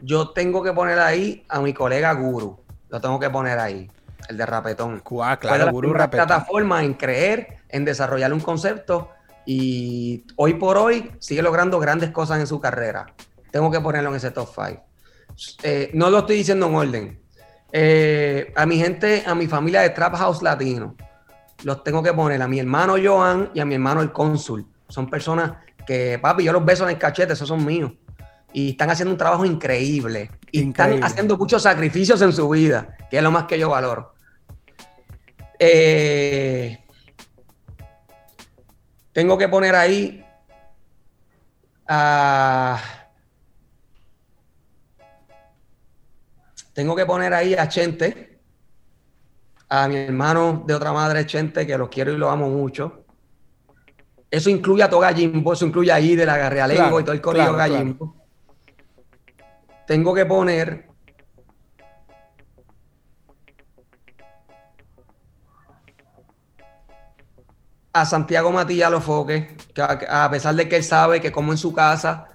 yo 0.01 0.31
tengo 0.31 0.61
que 0.61 0.73
poner 0.73 0.99
ahí 0.99 1.45
a 1.47 1.61
mi 1.61 1.73
colega 1.73 2.11
Guru. 2.11 2.59
Lo 2.89 2.99
tengo 2.99 3.17
que 3.17 3.29
poner 3.29 3.59
ahí, 3.59 3.89
el 4.27 4.35
de 4.35 4.45
Rapetón. 4.45 5.01
Ah, 5.23 5.37
claro, 5.39 5.71
Guru 5.71 5.93
Rapetón. 5.93 6.27
plataformas 6.27 6.83
en 6.83 6.95
creer, 6.95 7.59
en 7.69 7.85
desarrollar 7.85 8.33
un 8.33 8.41
concepto 8.41 9.09
y 9.45 10.25
hoy 10.35 10.55
por 10.55 10.77
hoy 10.77 11.11
sigue 11.19 11.41
logrando 11.41 11.79
grandes 11.79 12.09
cosas 12.11 12.41
en 12.41 12.47
su 12.47 12.59
carrera. 12.59 13.05
Tengo 13.51 13.71
que 13.71 13.79
ponerlo 13.79 14.09
en 14.09 14.17
ese 14.17 14.31
top 14.31 14.49
5. 14.53 14.83
no 15.93 16.09
lo 16.09 16.19
estoy 16.19 16.35
diciendo 16.35 16.67
en 16.67 16.75
orden. 16.75 17.21
Eh, 17.71 18.51
a 18.55 18.65
mi 18.65 18.77
gente, 18.77 19.23
a 19.25 19.33
mi 19.33 19.47
familia 19.47 19.81
de 19.81 19.91
Trap 19.91 20.15
House 20.15 20.41
Latino, 20.41 20.95
los 21.63 21.83
tengo 21.83 22.03
que 22.03 22.13
poner 22.13 22.41
a 22.41 22.47
mi 22.47 22.59
hermano 22.59 22.95
Joan 23.01 23.51
y 23.53 23.59
a 23.59 23.65
mi 23.65 23.75
hermano 23.75 24.01
el 24.01 24.11
Cónsul. 24.11 24.65
Son 24.89 25.09
personas 25.09 25.53
que, 25.85 26.19
papi, 26.21 26.43
yo 26.43 26.53
los 26.53 26.65
beso 26.65 26.83
en 26.83 26.91
el 26.91 26.97
cachete, 26.97 27.33
esos 27.33 27.47
son 27.47 27.65
míos. 27.65 27.91
Y 28.53 28.71
están 28.71 28.89
haciendo 28.89 29.13
un 29.13 29.17
trabajo 29.17 29.45
increíble. 29.45 30.29
Y 30.51 30.61
Increíble. 30.61 30.95
están 30.95 31.11
haciendo 31.11 31.37
muchos 31.37 31.63
sacrificios 31.63 32.21
en 32.21 32.33
su 32.33 32.49
vida, 32.49 32.97
que 33.09 33.17
es 33.17 33.23
lo 33.23 33.31
más 33.31 33.45
que 33.45 33.57
yo 33.57 33.69
valoro. 33.69 34.13
Eh, 35.57 36.83
tengo 39.13 39.37
que 39.37 39.47
poner 39.47 39.75
ahí 39.75 40.25
a. 41.87 42.79
Tengo 46.73 46.95
que 46.95 47.05
poner 47.05 47.33
ahí 47.33 47.53
a 47.53 47.67
Chente, 47.67 48.39
a 49.69 49.87
mi 49.87 49.97
hermano 49.97 50.63
de 50.65 50.73
otra 50.73 50.93
madre 50.93 51.25
Chente, 51.25 51.67
que 51.67 51.77
los 51.77 51.89
quiero 51.89 52.11
y 52.11 52.17
lo 52.17 52.29
amo 52.29 52.49
mucho. 52.49 53.05
Eso 54.29 54.49
incluye 54.49 54.83
a 54.83 54.89
Toga 54.89 55.13
Jimbo, 55.13 55.53
eso 55.53 55.65
incluye 55.65 55.91
ahí 55.91 56.15
de 56.15 56.25
la 56.25 56.37
Garrealengo 56.37 56.83
Claro, 56.83 56.99
y 56.99 57.03
todo 57.03 57.13
el 57.13 57.21
corillo 57.21 57.53
claro, 57.53 57.57
claro. 57.57 57.73
Gallimbo. 57.73 58.15
Tengo 59.85 60.13
que 60.13 60.25
poner 60.25 60.87
a 67.93 68.05
Santiago 68.05 68.51
Matías 68.51 68.89
Lofoque, 68.89 69.57
que 69.73 69.81
a 69.81 70.29
pesar 70.31 70.55
de 70.55 70.69
que 70.69 70.77
él 70.77 70.83
sabe 70.83 71.19
que 71.19 71.31
como 71.31 71.51
en 71.51 71.57
su 71.57 71.73
casa, 71.73 72.29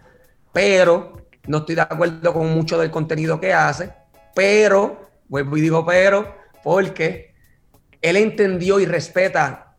pero 0.53 1.29
no 1.47 1.59
estoy 1.59 1.77
de 1.77 1.81
acuerdo 1.81 2.33
con 2.33 2.53
mucho 2.53 2.79
del 2.79 2.91
contenido 2.91 3.41
que 3.41 3.55
hace, 3.55 3.93
pero, 4.37 5.09
vuelvo 5.29 5.57
y 5.57 5.63
digo 5.63 5.87
pero, 5.87 6.37
porque 6.63 7.35
él 8.03 8.19
entendió 8.19 8.79
y 8.79 8.85
respeta, 8.85 9.75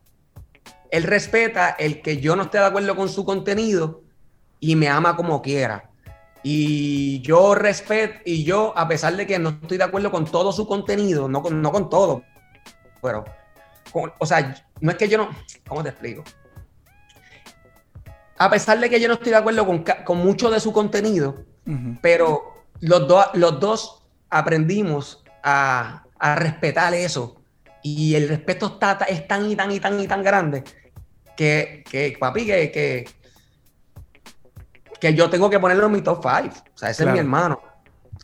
él 0.90 1.04
respeta 1.04 1.70
el 1.78 2.02
que 2.02 2.16
yo 2.16 2.34
no 2.34 2.42
esté 2.42 2.58
de 2.58 2.64
acuerdo 2.64 2.96
con 2.96 3.08
su 3.08 3.24
contenido 3.24 4.02
y 4.58 4.74
me 4.74 4.88
ama 4.88 5.14
como 5.14 5.40
quiera. 5.40 5.88
Y 6.42 7.20
yo 7.22 7.54
respeto, 7.54 8.20
y 8.24 8.42
yo, 8.42 8.72
a 8.76 8.88
pesar 8.88 9.16
de 9.16 9.28
que 9.28 9.38
no 9.38 9.50
estoy 9.50 9.78
de 9.78 9.84
acuerdo 9.84 10.10
con 10.10 10.24
todo 10.24 10.50
su 10.50 10.66
contenido, 10.66 11.28
no 11.28 11.40
con, 11.40 11.62
no 11.62 11.70
con 11.70 11.88
todo, 11.88 12.24
pero, 13.00 13.24
con- 13.92 14.12
o 14.18 14.26
sea, 14.26 14.56
no 14.80 14.90
es 14.90 14.96
que 14.96 15.08
yo 15.08 15.18
no, 15.18 15.28
¿cómo 15.68 15.84
te 15.84 15.90
explico? 15.90 16.24
A 18.38 18.50
pesar 18.50 18.80
de 18.80 18.90
que 18.90 19.00
yo 19.00 19.06
no 19.08 19.14
estoy 19.14 19.30
de 19.30 19.38
acuerdo 19.38 19.64
con, 19.66 19.84
con 20.04 20.18
mucho 20.18 20.50
de 20.50 20.58
su 20.58 20.72
contenido, 20.72 21.44
pero 22.02 22.64
los, 22.80 23.06
dos 23.06 23.26
los 23.34 23.60
dos 23.60 23.97
aprendimos 24.30 25.22
a, 25.42 26.04
a 26.18 26.34
respetar 26.34 26.94
eso. 26.94 27.36
Y 27.82 28.14
el 28.14 28.28
respeto 28.28 28.66
está, 28.66 28.98
es 29.08 29.26
tan 29.28 29.50
y 29.50 29.56
tan 29.56 29.70
y 29.70 29.80
tan 29.80 29.98
y 30.00 30.06
tan 30.08 30.22
grande 30.22 30.64
que, 31.36 31.84
que 31.88 32.16
papi, 32.18 32.44
que, 32.46 32.70
que, 32.72 33.08
que 35.00 35.14
yo 35.14 35.30
tengo 35.30 35.48
que 35.48 35.60
ponerlo 35.60 35.86
en 35.86 35.92
mi 35.92 36.00
top 36.02 36.22
5. 36.22 36.54
O 36.74 36.78
sea, 36.78 36.90
ese 36.90 37.04
Claro. 37.04 37.10
es 37.10 37.12
mi 37.14 37.18
hermano. 37.20 37.60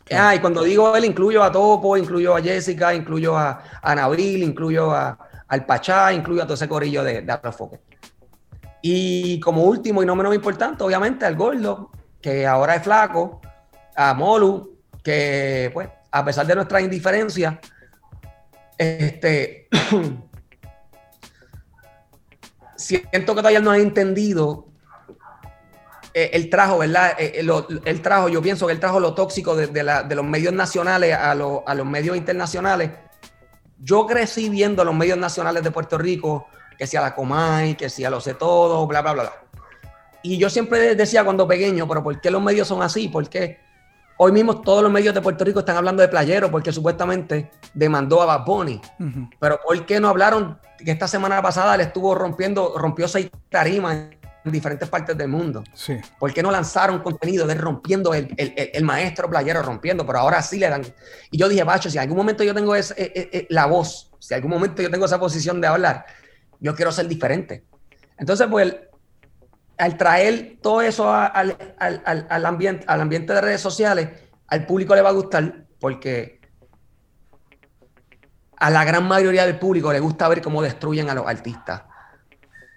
Claro. 0.03 0.27
Ah, 0.27 0.35
y 0.35 0.39
cuando 0.39 0.61
digo 0.63 0.95
él, 0.95 1.05
incluyo 1.05 1.41
a 1.41 1.51
Topo, 1.51 1.97
incluyo 1.97 2.35
a 2.35 2.41
Jessica, 2.41 2.93
incluyo 2.93 3.35
a, 3.37 3.63
a 3.81 3.95
Nabil, 3.95 4.43
incluyo 4.43 4.91
a, 4.91 5.17
al 5.47 5.65
Pachá, 5.65 6.13
incluyo 6.13 6.43
a 6.43 6.45
todo 6.45 6.53
ese 6.55 6.67
corillo 6.67 7.03
de, 7.03 7.21
de 7.21 7.31
Afrofoque. 7.31 7.79
Y 8.81 9.39
como 9.39 9.63
último 9.63 10.03
y 10.03 10.05
no 10.05 10.15
menos 10.15 10.35
importante, 10.35 10.83
obviamente, 10.83 11.25
al 11.25 11.35
Gordo, 11.35 11.89
que 12.21 12.45
ahora 12.45 12.75
es 12.75 12.83
flaco, 12.83 13.41
a 13.95 14.13
Molu, 14.13 14.74
que 15.05 15.69
pues, 15.71 15.87
a 16.09 16.25
pesar 16.25 16.47
de 16.47 16.55
nuestra 16.55 16.81
indiferencia, 16.81 17.61
este, 18.75 19.69
siento 22.75 23.35
que 23.35 23.41
todavía 23.41 23.61
no 23.61 23.69
han 23.69 23.81
entendido 23.81 24.65
eh, 26.11 26.31
el 26.33 26.49
trajo, 26.49 26.79
¿verdad? 26.79 27.13
Eh, 27.19 27.39
eh, 27.39 27.79
el 27.85 28.01
trajo, 28.01 28.29
yo 28.29 28.41
pienso 28.41 28.65
que 28.65 28.73
el 28.73 28.79
trajo 28.79 28.99
lo 28.99 29.13
tóxico 29.13 29.55
de, 29.55 29.83
los 30.15 30.25
medios 30.25 30.53
nacionales 30.53 31.15
a 31.15 31.35
los 31.35 31.85
medios 31.85 32.17
internacionales. 32.17 32.89
Yo 33.77 34.07
crecí 34.07 34.49
viendo 34.49 34.83
los 34.83 34.95
medios 34.95 35.19
nacionales 35.19 35.61
de 35.61 35.69
Puerto 35.69 35.99
Rico, 35.99 36.47
que 36.79 36.87
sea 36.87 37.01
la 37.01 37.13
Comay, 37.13 37.75
que 37.75 37.89
sea 37.89 38.09
lo 38.09 38.19
sé 38.19 38.33
todo, 38.33 38.87
bla, 38.87 39.03
bla, 39.03 39.13
bla, 39.13 39.23
bla. 39.23 39.33
Y 40.23 40.39
yo 40.39 40.49
siempre 40.49 40.95
decía 40.95 41.23
cuando 41.23 41.47
pequeño, 41.47 41.87
pero 41.87 42.01
¿por 42.01 42.19
qué 42.19 42.31
los 42.31 42.41
medios 42.41 42.67
son 42.67 42.81
así? 42.81 43.07
¿Por 43.07 43.29
qué 43.29 43.64
hoy 44.17 44.31
mismo 44.31 44.61
todos 44.61 44.81
los 44.83 44.91
medios 44.91 45.13
de 45.13 45.21
Puerto 45.21 45.43
Rico 45.43 45.59
están 45.59 45.77
hablando 45.77 46.01
de 46.01 46.07
playero? 46.07 46.49
Porque 46.51 46.71
supuestamente 46.71 47.51
demandó 47.73 48.21
a 48.21 48.25
Bad 48.25 48.45
Bunny. 48.45 48.81
Pero 49.39 49.59
¿por 49.65 49.85
qué 49.85 49.99
no 49.99 50.09
hablaron 50.09 50.59
que 50.83 50.91
esta 50.91 51.07
semana 51.07 51.41
pasada 51.41 51.75
le 51.77 51.83
estuvo 51.83 52.15
rompiendo, 52.15 52.75
rompió 52.77 53.07
seis 53.07 53.29
tarimas 53.49 53.95
en 54.45 54.51
diferentes 54.51 54.87
partes 54.89 55.17
del 55.17 55.27
mundo? 55.27 55.63
Sí. 55.73 55.97
¿Por 56.19 56.33
qué 56.33 56.41
no 56.43 56.51
lanzaron 56.51 56.99
contenido 56.99 57.45
de 57.47 57.55
rompiendo 57.55 58.13
el, 58.13 58.33
el- 58.37 58.53
el- 58.55 58.69
el 58.73 58.83
maestro 58.83 59.29
playero 59.29 59.61
rompiendo? 59.63 60.05
Pero 60.05 60.19
ahora 60.19 60.41
sí 60.41 60.59
le 60.59 60.69
dan. 60.69 60.83
Y 61.31 61.37
yo 61.37 61.49
dije, 61.49 61.63
Bacho, 61.63 61.89
si 61.89 61.97
en 61.97 62.03
algún 62.03 62.17
momento 62.17 62.43
yo 62.43 62.53
tengo 62.53 62.75
ese- 62.75 62.93
eh, 63.01 63.11
eh, 63.15 63.29
eh, 63.33 63.47
la 63.49 63.65
voz, 63.65 64.11
si 64.19 64.33
en 64.33 64.37
algún 64.37 64.51
momento 64.51 64.81
yo 64.81 64.89
tengo 64.91 65.05
esa 65.05 65.19
posición 65.19 65.59
de 65.61 65.67
hablar, 65.67 66.05
yo 66.59 66.73
quiero 66.75 66.91
ser 66.91 67.07
diferente. 67.07 67.65
Entonces, 68.17 68.47
pues, 68.49 68.73
al 69.77 69.97
traer 69.97 70.57
todo 70.61 70.81
eso 70.81 71.11
al- 71.13 71.57
al- 71.79 72.27
al 72.29 72.45
ambiente, 72.45 72.85
al 72.87 73.01
ambiente 73.01 73.33
de 73.33 73.41
redes 73.41 73.61
sociales, 73.61 74.09
al 74.47 74.65
público 74.65 74.95
le 74.95 75.01
va 75.01 75.09
a 75.09 75.13
gustar 75.13 75.65
porque 75.79 76.39
a 78.57 78.69
la 78.69 78.83
gran 78.85 79.07
mayoría 79.07 79.45
del 79.45 79.59
público 79.59 79.91
le 79.91 79.99
gusta 79.99 80.27
ver 80.27 80.41
cómo 80.41 80.61
destruyen 80.61 81.09
a 81.09 81.13
los 81.13 81.27
artistas. 81.27 81.83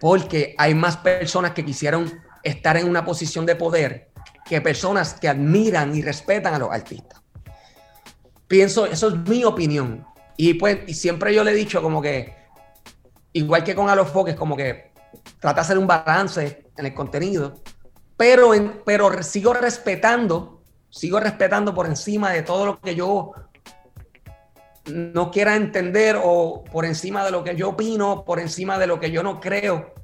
Porque 0.00 0.54
hay 0.58 0.74
más 0.74 0.96
personas 0.96 1.52
que 1.52 1.64
quisieron 1.64 2.20
estar 2.42 2.76
en 2.76 2.88
una 2.88 3.04
posición 3.04 3.46
de 3.46 3.56
poder 3.56 4.10
que 4.44 4.60
personas 4.60 5.14
que 5.14 5.28
admiran 5.28 5.94
y 5.94 6.02
respetan 6.02 6.54
a 6.54 6.58
los 6.58 6.70
artistas. 6.70 7.22
Pienso, 8.46 8.86
eso 8.86 9.08
es 9.08 9.14
mi 9.28 9.44
opinión. 9.44 10.06
Y 10.36 10.54
pues, 10.54 10.78
y 10.86 10.94
siempre 10.94 11.34
yo 11.34 11.44
le 11.44 11.50
he 11.50 11.54
dicho 11.54 11.82
como 11.82 12.00
que, 12.00 12.34
igual 13.32 13.62
que 13.64 13.74
con 13.74 13.88
a 13.90 13.94
los 13.94 14.08
foques, 14.08 14.34
como 14.36 14.56
que 14.56 14.92
trata 15.40 15.56
de 15.56 15.60
hacer 15.60 15.78
un 15.78 15.86
balance 15.86 16.70
en 16.76 16.86
el 16.86 16.94
contenido, 16.94 17.54
pero, 18.16 18.54
en, 18.54 18.82
pero 18.84 19.22
sigo 19.22 19.54
respetando, 19.54 20.62
sigo 20.90 21.20
respetando 21.20 21.74
por 21.74 21.86
encima 21.86 22.32
de 22.32 22.42
todo 22.42 22.66
lo 22.66 22.80
que 22.80 22.94
yo 22.94 23.32
no 24.86 25.30
quiera 25.30 25.54
entender 25.56 26.18
o 26.22 26.64
por 26.64 26.84
encima 26.84 27.24
de 27.24 27.30
lo 27.30 27.44
que 27.44 27.56
yo 27.56 27.70
opino, 27.70 28.24
por 28.24 28.40
encima 28.40 28.78
de 28.78 28.86
lo 28.86 28.98
que 28.98 29.10
yo 29.10 29.22
no 29.22 29.40
creo. 29.40 29.94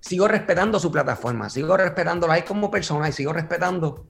Sigo 0.00 0.28
respetando 0.28 0.78
su 0.78 0.90
plataforma, 0.90 1.50
sigo 1.50 1.76
respetándola 1.76 2.34
ahí 2.34 2.42
como 2.42 2.70
persona 2.70 3.08
y 3.08 3.12
sigo 3.12 3.32
respetando 3.32 4.06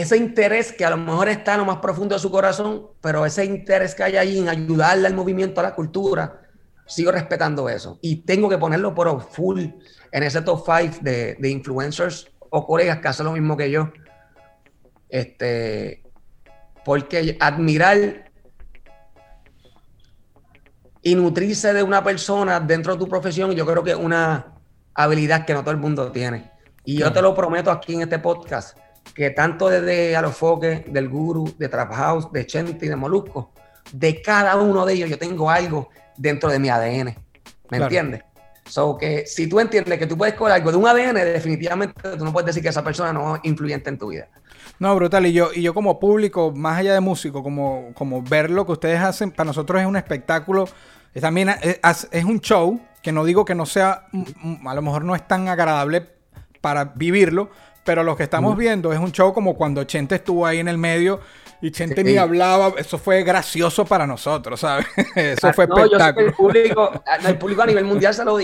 ese 0.00 0.16
interés 0.16 0.72
que 0.72 0.84
a 0.84 0.90
lo 0.90 0.96
mejor 0.96 1.28
está 1.28 1.54
en 1.54 1.58
lo 1.58 1.64
más 1.64 1.78
profundo 1.78 2.14
de 2.14 2.20
su 2.20 2.30
corazón, 2.30 2.86
pero 3.00 3.26
ese 3.26 3.44
interés 3.44 3.96
que 3.96 4.04
hay 4.04 4.16
allí 4.16 4.38
en 4.38 4.48
ayudarle 4.48 5.08
al 5.08 5.14
movimiento, 5.14 5.58
a 5.60 5.64
la 5.64 5.74
cultura, 5.74 6.42
sigo 6.86 7.10
respetando 7.10 7.68
eso. 7.68 7.98
Y 8.00 8.22
tengo 8.22 8.48
que 8.48 8.58
ponerlo 8.58 8.94
por 8.94 9.20
full 9.20 9.64
en 10.12 10.22
ese 10.22 10.40
top 10.42 10.64
5 10.64 10.98
de, 11.00 11.34
de 11.34 11.50
influencers 11.50 12.30
o 12.48 12.64
colegas 12.64 12.98
que 12.98 13.08
hacen 13.08 13.26
lo 13.26 13.32
mismo 13.32 13.56
que 13.56 13.72
yo. 13.72 13.90
Este, 15.08 16.04
porque 16.84 17.36
admirar 17.40 18.30
y 21.02 21.14
nutrirse 21.16 21.72
de 21.72 21.82
una 21.82 22.04
persona 22.04 22.60
dentro 22.60 22.92
de 22.92 23.00
tu 23.00 23.08
profesión, 23.08 23.50
yo 23.50 23.66
creo 23.66 23.82
que 23.82 23.90
es 23.90 23.96
una 23.96 24.54
habilidad 24.94 25.44
que 25.44 25.54
no 25.54 25.62
todo 25.62 25.72
el 25.72 25.78
mundo 25.78 26.12
tiene. 26.12 26.52
Y 26.84 26.98
yo 26.98 27.12
te 27.12 27.20
lo 27.20 27.34
prometo 27.34 27.72
aquí 27.72 27.94
en 27.94 28.02
este 28.02 28.20
podcast, 28.20 28.78
que 29.14 29.30
tanto 29.30 29.68
desde 29.68 30.16
Alofoque, 30.16 30.84
del 30.88 31.08
Guru, 31.08 31.54
de 31.58 31.68
Trap 31.68 31.92
House, 31.92 32.32
de 32.32 32.46
Chente 32.46 32.86
y 32.86 32.88
de 32.88 32.96
Molusco, 32.96 33.52
de 33.92 34.20
cada 34.22 34.56
uno 34.56 34.84
de 34.86 34.94
ellos 34.94 35.10
yo 35.10 35.18
tengo 35.18 35.50
algo 35.50 35.88
dentro 36.16 36.50
de 36.50 36.58
mi 36.58 36.68
ADN. 36.68 37.06
¿Me 37.06 37.16
Claro. 37.68 37.84
entiendes? 37.84 38.22
So 38.66 38.98
que 38.98 39.24
si 39.26 39.48
tú 39.48 39.60
entiendes 39.60 39.98
que 39.98 40.06
tú 40.06 40.16
puedes 40.16 40.34
coger 40.34 40.52
algo 40.54 40.70
de 40.70 40.76
un 40.76 40.86
ADN, 40.86 41.14
definitivamente 41.14 41.94
tú 42.16 42.24
no 42.24 42.32
puedes 42.32 42.46
decir 42.46 42.62
que 42.62 42.68
esa 42.68 42.84
persona 42.84 43.12
no 43.12 43.36
es 43.36 43.40
influyente 43.44 43.88
en 43.88 43.98
tu 43.98 44.08
vida. 44.08 44.28
No, 44.78 44.94
brutal. 44.94 45.26
Y 45.26 45.32
yo, 45.32 45.50
y 45.54 45.62
yo 45.62 45.72
como 45.74 45.98
público, 45.98 46.52
más 46.54 46.78
allá 46.78 46.92
de 46.92 47.00
músico, 47.00 47.42
como, 47.42 47.92
como 47.94 48.22
ver 48.22 48.50
lo 48.50 48.66
que 48.66 48.72
ustedes 48.72 49.00
hacen, 49.00 49.30
para 49.30 49.46
nosotros 49.46 49.80
es 49.80 49.86
un 49.86 49.96
espectáculo. 49.96 50.68
Es 51.14 51.22
también 51.22 51.48
es, 51.62 52.08
es 52.10 52.24
un 52.24 52.40
show 52.40 52.78
que 53.02 53.10
no 53.10 53.24
digo 53.24 53.44
que 53.44 53.54
no 53.54 53.64
sea, 53.64 54.06
a 54.66 54.74
lo 54.74 54.82
mejor 54.82 55.04
no 55.04 55.16
es 55.16 55.26
tan 55.26 55.48
agradable 55.48 56.06
para 56.60 56.84
vivirlo, 56.84 57.50
pero 57.88 58.02
lo 58.02 58.14
que 58.14 58.24
estamos 58.24 58.54
viendo 58.54 58.92
es 58.92 58.98
un 58.98 59.12
show 59.12 59.32
como 59.32 59.54
cuando 59.56 59.82
Chente 59.84 60.16
estuvo 60.16 60.44
ahí 60.44 60.58
en 60.58 60.68
el 60.68 60.76
medio 60.76 61.20
y 61.62 61.70
Chente 61.70 62.02
Sí. 62.02 62.04
ni 62.04 62.16
hablaba. 62.18 62.74
Eso 62.76 62.98
fue 62.98 63.22
gracioso 63.22 63.86
para 63.86 64.06
nosotros, 64.06 64.60
¿sabes? 64.60 64.84
Eso 65.16 65.50
fue 65.54 65.64
Ah, 65.64 65.68
no, 65.68 65.84
espectáculo. 65.84 66.26
el 66.26 66.32
público, 66.34 66.92
ah, 67.06 67.16
el 67.26 67.38
público 67.38 67.62
a 67.62 67.66
nivel 67.66 67.86
mundial 67.86 68.12
se 68.12 68.26
lo, 68.26 68.36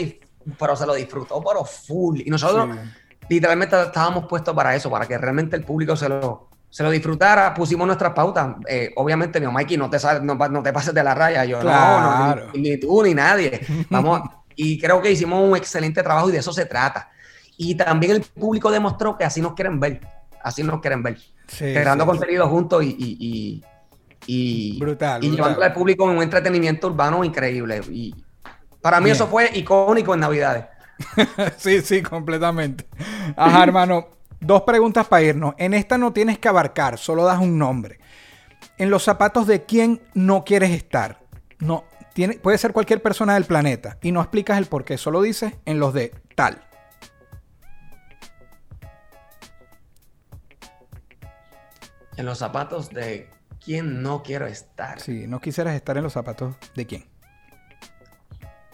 pero 0.59 0.75
se 0.77 0.87
lo 0.87 0.95
disfrutó, 0.95 1.45
pero 1.47 1.63
full. 1.63 2.23
Y 2.25 2.31
nosotros 2.31 2.71
literalmente 3.29 3.79
estábamos 3.83 4.25
puestos 4.27 4.55
para 4.55 4.75
eso, 4.75 4.91
para 4.91 5.05
que 5.05 5.19
realmente 5.19 5.57
el 5.57 5.63
público 5.65 5.95
se 5.95 6.09
lo, 6.09 6.49
se 6.71 6.83
lo 6.83 6.91
disfrutara. 6.91 7.53
Pusimos 7.53 7.87
nuestras 7.87 8.15
pautas. 8.15 8.57
Eh, 8.67 8.93
obviamente, 8.97 9.41
mi 9.41 9.47
Mikey, 9.47 9.77
no 9.77 9.91
te, 9.91 9.99
no, 10.23 10.37
no 10.37 10.63
te 10.63 10.73
pases 10.73 10.95
de 10.95 11.05
la 11.05 11.15
raya. 11.15 11.45
Yo 11.45 11.61
Claro. 11.61 12.01
no, 12.01 12.47
no, 12.47 12.53
ni, 12.55 12.61
ni 12.71 12.77
tú 12.79 13.03
ni 13.03 13.13
nadie. 13.13 13.61
Vamos, 13.91 14.23
y 14.57 14.81
creo 14.81 15.03
que 15.03 15.11
hicimos 15.11 15.47
un 15.47 15.55
excelente 15.55 16.03
trabajo 16.03 16.31
y 16.31 16.33
de 16.33 16.39
eso 16.39 16.51
se 16.51 16.65
trata. 16.65 17.11
Y 17.57 17.75
también 17.77 18.13
el 18.13 18.23
público 18.23 18.71
demostró 18.71 19.17
que 19.17 19.25
así 19.25 19.41
nos 19.41 19.55
quieren 19.55 19.79
ver. 19.81 20.01
Así 20.43 20.63
nos 20.63 20.81
quieren 20.81 21.03
ver. 21.03 21.19
Sí, 21.47 21.73
creando 21.73 22.05
sí. 22.05 22.11
contenido 22.11 22.49
juntos 22.49 22.83
y, 22.85 22.89
y, 22.99 23.63
y, 24.27 24.75
y- 24.77 24.79
Brutal, 24.81 25.23
y 25.23 25.29
brutal. 25.29 25.37
llevándole 25.37 25.67
al 25.67 25.73
público 25.73 26.11
en 26.11 26.17
un 26.17 26.23
entretenimiento 26.23 26.89
urbano 26.89 27.23
increíble. 27.25 27.81
Y 27.91 28.15
para 28.81 28.99
mí 29.01 29.05
Bien. 29.05 29.17
eso 29.17 29.27
fue 29.27 29.51
icónico 29.57 30.15
en 30.15 30.21
Navidades. 30.21 30.65
sí, 31.57 31.81
sí, 31.81 32.03
completamente. 32.03 32.87
Ajá, 33.37 33.63
hermano. 33.65 34.09
Dos 34.41 34.63
preguntas 34.63 35.07
para 35.07 35.23
irnos. 35.23 35.55
En 35.57 35.73
esta 35.73 35.97
no 35.97 36.13
tienes 36.13 36.39
que 36.39 36.49
abarcar, 36.49 36.99
solo 36.99 37.25
das 37.25 37.39
un 37.39 37.59
nombre. 37.59 37.99
En 38.77 38.91
los 38.91 39.03
zapatos 39.03 39.47
de 39.47 39.63
quién 39.65 40.03
no 40.13 40.45
quieres 40.45 40.71
estar. 40.71 41.21
No, 41.61 41.85
tiene, 42.13 42.35
puede 42.35 42.59
ser 42.59 42.73
cualquier 42.75 43.01
persona 43.01 43.35
del 43.35 43.45
planeta. 43.45 43.97
Y 44.03 44.13
no 44.13 44.21
explicas 44.21 44.59
el 44.59 44.67
por 44.67 44.85
qué, 44.85 44.99
solo 44.99 45.23
dices 45.23 45.55
en 45.65 45.79
los 45.79 45.95
de 45.95 46.13
tal. 46.35 46.63
En 52.17 52.27
los 52.27 52.39
zapatos 52.39 52.91
de 52.91 53.31
quién 53.65 54.03
no 54.03 54.23
quiero 54.23 54.47
estar. 54.47 55.01
Sí, 55.01 55.27
no 55.27 55.41
quisieras 55.41 55.75
estar 55.75 55.97
en 55.97 56.05
los 56.05 56.13
zapatos 56.13 56.55
de 56.75 56.87
quién. 56.87 57.07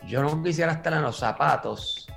Yo 0.06 0.22
no 0.22 0.42
quisiera 0.42 0.72
estar 0.72 0.92
en 0.92 1.02
los 1.02 1.18
zapatos 1.18 2.08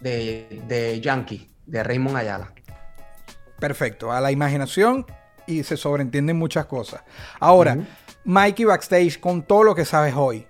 de, 0.00 0.62
de 0.66 1.00
Yankee, 1.00 1.50
de 1.66 1.82
Raymond 1.82 2.16
Ayala. 2.16 2.52
Perfecto, 3.58 4.12
a 4.12 4.20
la 4.20 4.30
imaginación 4.30 5.06
y 5.46 5.62
se 5.64 5.76
sobreentienden 5.76 6.36
muchas 6.36 6.66
cosas. 6.66 7.02
Ahora, 7.38 7.76
Mikey 8.24 8.64
backstage, 8.64 9.18
con 9.18 9.42
todo 9.42 9.64
lo 9.64 9.74
que 9.74 9.84
sabes 9.84 10.14
hoy, 10.16 10.46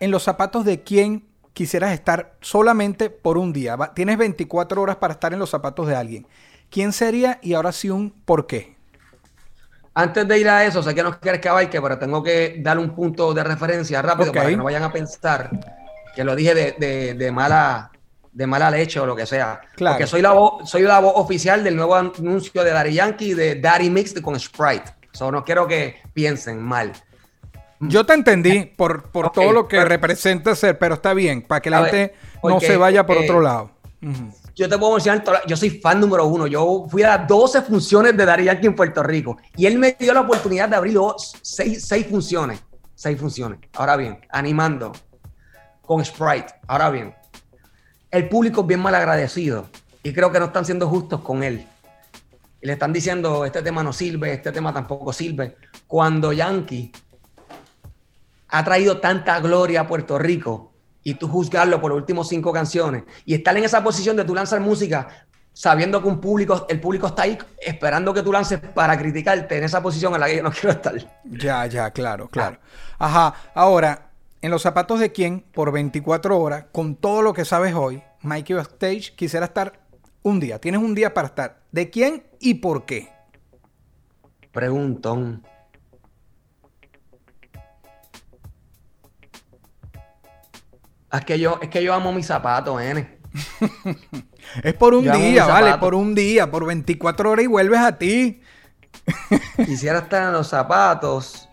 en 0.00 0.10
los 0.10 0.22
zapatos 0.22 0.64
de 0.64 0.82
quién 0.82 1.26
quisieras 1.52 1.92
estar 1.92 2.36
solamente 2.40 3.08
por 3.08 3.38
un 3.38 3.52
día. 3.52 3.76
Tienes 3.94 4.18
24 4.18 4.80
horas 4.80 4.96
para 4.96 5.14
estar 5.14 5.32
en 5.32 5.38
los 5.38 5.50
zapatos 5.50 5.86
de 5.86 5.96
alguien. 5.96 6.26
¿Quién 6.70 6.92
sería 6.92 7.38
y 7.42 7.54
ahora 7.54 7.72
sí 7.72 7.90
un 7.90 8.10
por 8.10 8.46
qué? 8.46 8.76
Antes 9.94 10.28
de 10.28 10.38
ir 10.38 10.48
a 10.48 10.64
eso, 10.64 10.82
sé 10.82 10.94
que 10.94 11.02
no 11.02 11.18
quieres 11.18 11.40
que 11.40 11.48
abarque, 11.48 11.80
pero 11.80 11.98
tengo 11.98 12.22
que 12.22 12.56
dar 12.58 12.78
un 12.78 12.94
punto 12.94 13.32
de 13.32 13.42
referencia 13.42 14.02
rápido 14.02 14.30
para 14.32 14.48
que 14.50 14.56
no 14.56 14.64
vayan 14.64 14.82
a 14.82 14.92
pensar 14.92 15.48
que 16.14 16.22
lo 16.24 16.36
dije 16.36 16.54
de, 16.54 16.72
de- 16.78 17.14
de 17.14 17.32
mala, 17.32 17.90
de 18.32 18.46
mala 18.46 18.70
leche 18.70 19.00
o 19.00 19.06
lo 19.06 19.16
que 19.16 19.24
sea. 19.24 19.60
Claro. 19.74 19.94
Porque 19.96 20.06
soy 20.06 20.20
la, 20.20 20.32
voz, 20.32 20.68
soy 20.68 20.82
la 20.82 20.98
voz 21.00 21.12
oficial 21.16 21.64
del 21.64 21.76
nuevo 21.76 21.94
anuncio 21.94 22.62
de 22.62 22.70
Daddy 22.72 22.92
Yankee 22.94 23.32
de 23.34 23.54
Daddy 23.54 23.88
Mixed 23.88 24.20
con 24.20 24.38
Sprite. 24.38 24.94
So, 25.12 25.30
no 25.32 25.44
quiero 25.44 25.66
que 25.66 26.02
piensen 26.12 26.62
mal. 26.62 26.92
Yo 27.80 28.04
te 28.04 28.12
entendí 28.14 28.64
por, 28.64 29.10
por 29.10 29.26
Ok, 29.26 29.34
todo 29.34 29.52
lo 29.52 29.68
que 29.68 29.76
pero- 29.78 29.88
representa 29.88 30.54
ser, 30.54 30.78
pero 30.78 30.94
está 30.96 31.14
bien, 31.14 31.40
para 31.40 31.60
que 31.62 31.70
la 31.70 31.80
ver, 31.80 31.90
gente 31.90 32.14
no 32.42 32.60
se 32.60 32.76
vaya 32.76 33.06
por 33.06 33.16
eh, 33.16 33.20
otro 33.24 33.40
lado. 33.40 33.70
Ujú. 34.02 34.30
Yo 34.56 34.70
te 34.70 34.78
puedo 34.78 34.94
mencionar, 34.94 35.22
yo 35.46 35.54
soy 35.54 35.68
fan 35.68 36.00
número 36.00 36.26
uno. 36.26 36.46
Yo 36.46 36.86
fui 36.88 37.02
a 37.02 37.18
las 37.18 37.28
12 37.28 37.60
funciones 37.60 38.16
de 38.16 38.24
Daddy 38.24 38.44
Yankee 38.44 38.66
en 38.68 38.74
Puerto 38.74 39.02
Rico 39.02 39.36
y 39.54 39.66
él 39.66 39.78
me 39.78 39.94
dio 40.00 40.14
la 40.14 40.22
oportunidad 40.22 40.66
de 40.66 40.76
abrir 40.76 40.98
seis, 41.42 41.84
seis 41.84 42.06
funciones. 42.06 42.64
Seis 42.94 43.20
funciones. 43.20 43.60
Ahora 43.74 43.96
bien, 43.96 44.18
animando 44.30 44.92
con 45.82 46.02
Sprite. 46.02 46.54
Ahora 46.66 46.88
bien, 46.88 47.14
el 48.10 48.30
público 48.30 48.62
es 48.62 48.66
bien 48.66 48.80
mal 48.80 48.94
agradecido 48.94 49.68
y 50.02 50.14
creo 50.14 50.32
que 50.32 50.38
no 50.38 50.46
están 50.46 50.64
siendo 50.64 50.88
justos 50.88 51.20
con 51.20 51.42
él. 51.42 51.66
Y 52.62 52.66
le 52.66 52.72
están 52.72 52.94
diciendo, 52.94 53.44
este 53.44 53.60
tema 53.60 53.82
no 53.82 53.92
sirve, 53.92 54.32
este 54.32 54.52
tema 54.52 54.72
tampoco 54.72 55.12
sirve. 55.12 55.58
Cuando 55.86 56.32
Yankee 56.32 56.90
ha 58.48 58.64
traído 58.64 59.00
tanta 59.00 59.38
gloria 59.40 59.82
a 59.82 59.86
Puerto 59.86 60.18
Rico 60.18 60.72
y 61.06 61.14
tú 61.14 61.28
juzgarlo 61.28 61.80
por 61.80 61.92
las 61.92 61.98
últimas 61.98 62.26
cinco 62.26 62.52
canciones 62.52 63.04
y 63.24 63.34
estar 63.34 63.56
en 63.56 63.62
esa 63.62 63.80
posición 63.84 64.16
de 64.16 64.24
tú 64.24 64.34
lanzar 64.34 64.58
música 64.58 65.06
sabiendo 65.52 66.02
que 66.02 66.08
un 66.08 66.20
público, 66.20 66.66
el 66.68 66.80
público 66.80 67.06
está 67.06 67.22
ahí 67.22 67.38
esperando 67.64 68.12
que 68.12 68.24
tú 68.24 68.32
lances 68.32 68.58
para 68.58 68.98
criticarte 68.98 69.56
en 69.56 69.62
esa 69.62 69.80
posición 69.80 70.14
en 70.14 70.20
la 70.20 70.26
que 70.26 70.38
yo 70.38 70.42
no 70.42 70.50
quiero 70.60 70.70
estar. 70.70 70.94
Ya, 71.22 71.64
ya, 71.66 71.92
claro, 71.92 72.26
claro. 72.26 72.58
Ajá, 72.98 73.34
ahora, 73.54 74.10
en 74.42 74.50
los 74.50 74.62
zapatos 74.62 74.98
de 74.98 75.12
quién, 75.12 75.44
por 75.54 75.70
24 75.70 76.40
horas, 76.40 76.64
con 76.72 76.96
todo 76.96 77.22
lo 77.22 77.32
que 77.32 77.44
sabes 77.44 77.72
hoy, 77.72 78.02
Mikey 78.22 78.56
Backstage 78.56 79.14
quisiera 79.14 79.46
estar 79.46 79.78
un 80.24 80.40
día. 80.40 80.58
Tienes 80.58 80.82
un 80.82 80.96
día 80.96 81.14
para 81.14 81.28
estar. 81.28 81.60
¿De 81.70 81.88
quién 81.88 82.24
y 82.40 82.54
por 82.54 82.84
qué? 82.84 83.12
Preguntón. 84.50 85.46
Es 91.18 91.24
que 91.24 91.38
yo, 91.38 91.58
es 91.62 91.68
que 91.68 91.82
yo 91.82 91.94
amo 91.94 92.12
mis 92.12 92.26
zapatos, 92.26 92.80
N. 92.80 93.16
Es 94.62 94.74
por 94.74 94.94
un 94.94 95.04
Yo 95.04 95.12
día, 95.12 95.46
¿vale? 95.46 95.66
zapatos. 95.66 95.80
Por 95.80 95.94
un 95.94 96.14
día, 96.14 96.50
por 96.50 96.66
24 96.66 97.30
horas 97.30 97.44
y 97.44 97.48
vuelves 97.48 97.80
a 97.80 97.98
ti. 97.98 98.40
Quisiera 99.56 100.00
estar 100.00 100.22
en 100.22 100.32
los 100.32 100.48
zapatos 100.48 101.48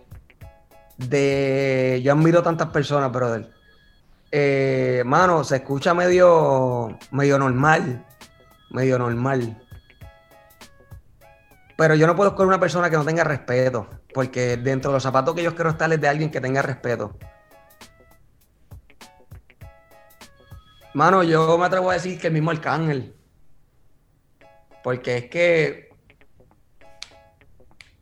de. 0.98 2.02
Yo 2.04 2.14
admiro 2.14 2.42
tantas 2.42 2.70
personas, 2.70 3.12
brother. 3.12 3.50
Eh, 4.32 5.04
mano, 5.06 5.44
se 5.44 5.58
escucha 5.58 5.94
medio, 5.94 6.98
medio 7.12 7.38
normal. 7.38 8.06
Medio 8.72 8.98
normal. 8.98 9.62
Pero 11.78 11.96
yo 11.96 12.08
no 12.08 12.16
puedo 12.16 12.30
escoger 12.30 12.48
una 12.48 12.60
persona 12.60 12.90
que 12.90 12.98
no 12.98 13.06
tenga 13.06 13.24
respeto. 13.24 13.88
Porque 14.14 14.58
dentro 14.58 14.92
de 14.92 14.96
los 14.96 15.04
zapatos 15.04 15.36
que 15.36 15.44
yo 15.44 15.54
quiero 15.56 15.72
estar 15.72 15.92
es 15.92 16.00
de 16.00 16.08
alguien 16.08 16.32
que 16.32 16.40
tenga 16.40 16.62
respeto. 16.62 17.18
Mano, 20.94 21.24
yo 21.24 21.58
me 21.58 21.66
atrevo 21.66 21.90
a 21.90 21.94
decir 21.94 22.20
que 22.20 22.28
el 22.28 22.34
mismo 22.34 22.52
Arcángel. 22.52 23.16
Porque 24.84 25.18
es 25.18 25.26
que 25.30 25.90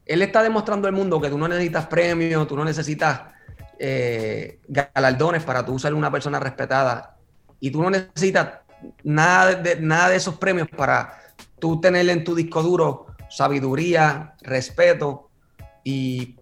él 0.05 0.21
está 0.21 0.43
demostrando 0.43 0.87
al 0.87 0.93
mundo 0.93 1.21
que 1.21 1.29
tú 1.29 1.37
no 1.37 1.47
necesitas 1.47 1.87
premios, 1.87 2.47
tú 2.47 2.57
no 2.57 2.65
necesitas 2.65 3.21
eh, 3.79 4.59
galardones 4.67 5.43
para 5.43 5.65
tú 5.65 5.79
ser 5.79 5.93
una 5.93 6.11
persona 6.11 6.39
respetada. 6.39 7.17
Y 7.59 7.71
tú 7.71 7.81
no 7.81 7.89
necesitas 7.89 8.59
nada 9.03 9.55
de, 9.55 9.79
nada 9.79 10.09
de 10.09 10.17
esos 10.17 10.35
premios 10.35 10.67
para 10.67 11.17
tú 11.59 11.79
tener 11.79 12.09
en 12.09 12.23
tu 12.23 12.35
disco 12.35 12.61
duro 12.61 13.07
sabiduría, 13.29 14.35
respeto 14.41 15.29
y, 15.83 16.35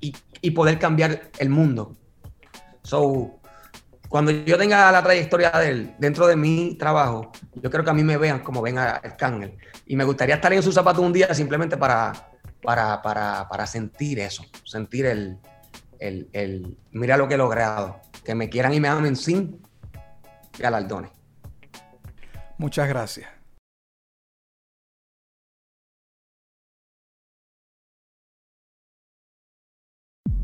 y, 0.00 0.14
y 0.40 0.50
poder 0.52 0.78
cambiar 0.78 1.30
el 1.38 1.48
mundo. 1.48 1.96
So, 2.82 3.40
cuando 4.08 4.30
yo 4.30 4.56
tenga 4.56 4.90
la 4.92 5.02
trayectoria 5.02 5.50
de 5.50 5.68
él 5.68 5.94
dentro 5.98 6.26
de 6.26 6.36
mi 6.36 6.76
trabajo, 6.76 7.32
yo 7.54 7.70
creo 7.70 7.84
que 7.84 7.90
a 7.90 7.94
mí 7.94 8.04
me 8.04 8.16
vean 8.16 8.40
como 8.40 8.62
ven 8.62 8.78
a 8.78 8.92
Arcángel. 8.92 9.56
Y 9.86 9.96
me 9.96 10.04
gustaría 10.04 10.36
estar 10.36 10.52
en 10.52 10.62
sus 10.62 10.74
zapatos 10.74 11.04
un 11.04 11.12
día 11.12 11.32
simplemente 11.34 11.76
para, 11.76 12.12
para, 12.62 13.02
para, 13.02 13.48
para 13.48 13.66
sentir 13.66 14.18
eso, 14.20 14.44
sentir 14.64 15.06
el, 15.06 15.38
el, 15.98 16.28
el, 16.32 16.76
mira 16.92 17.16
lo 17.16 17.28
que 17.28 17.34
he 17.34 17.38
logrado, 17.38 18.00
que 18.24 18.34
me 18.34 18.48
quieran 18.48 18.74
y 18.74 18.80
me 18.80 18.88
amen 18.88 19.16
sin 19.16 19.62
galardones. 20.58 21.10
Muchas 22.58 22.88
gracias. 22.88 23.35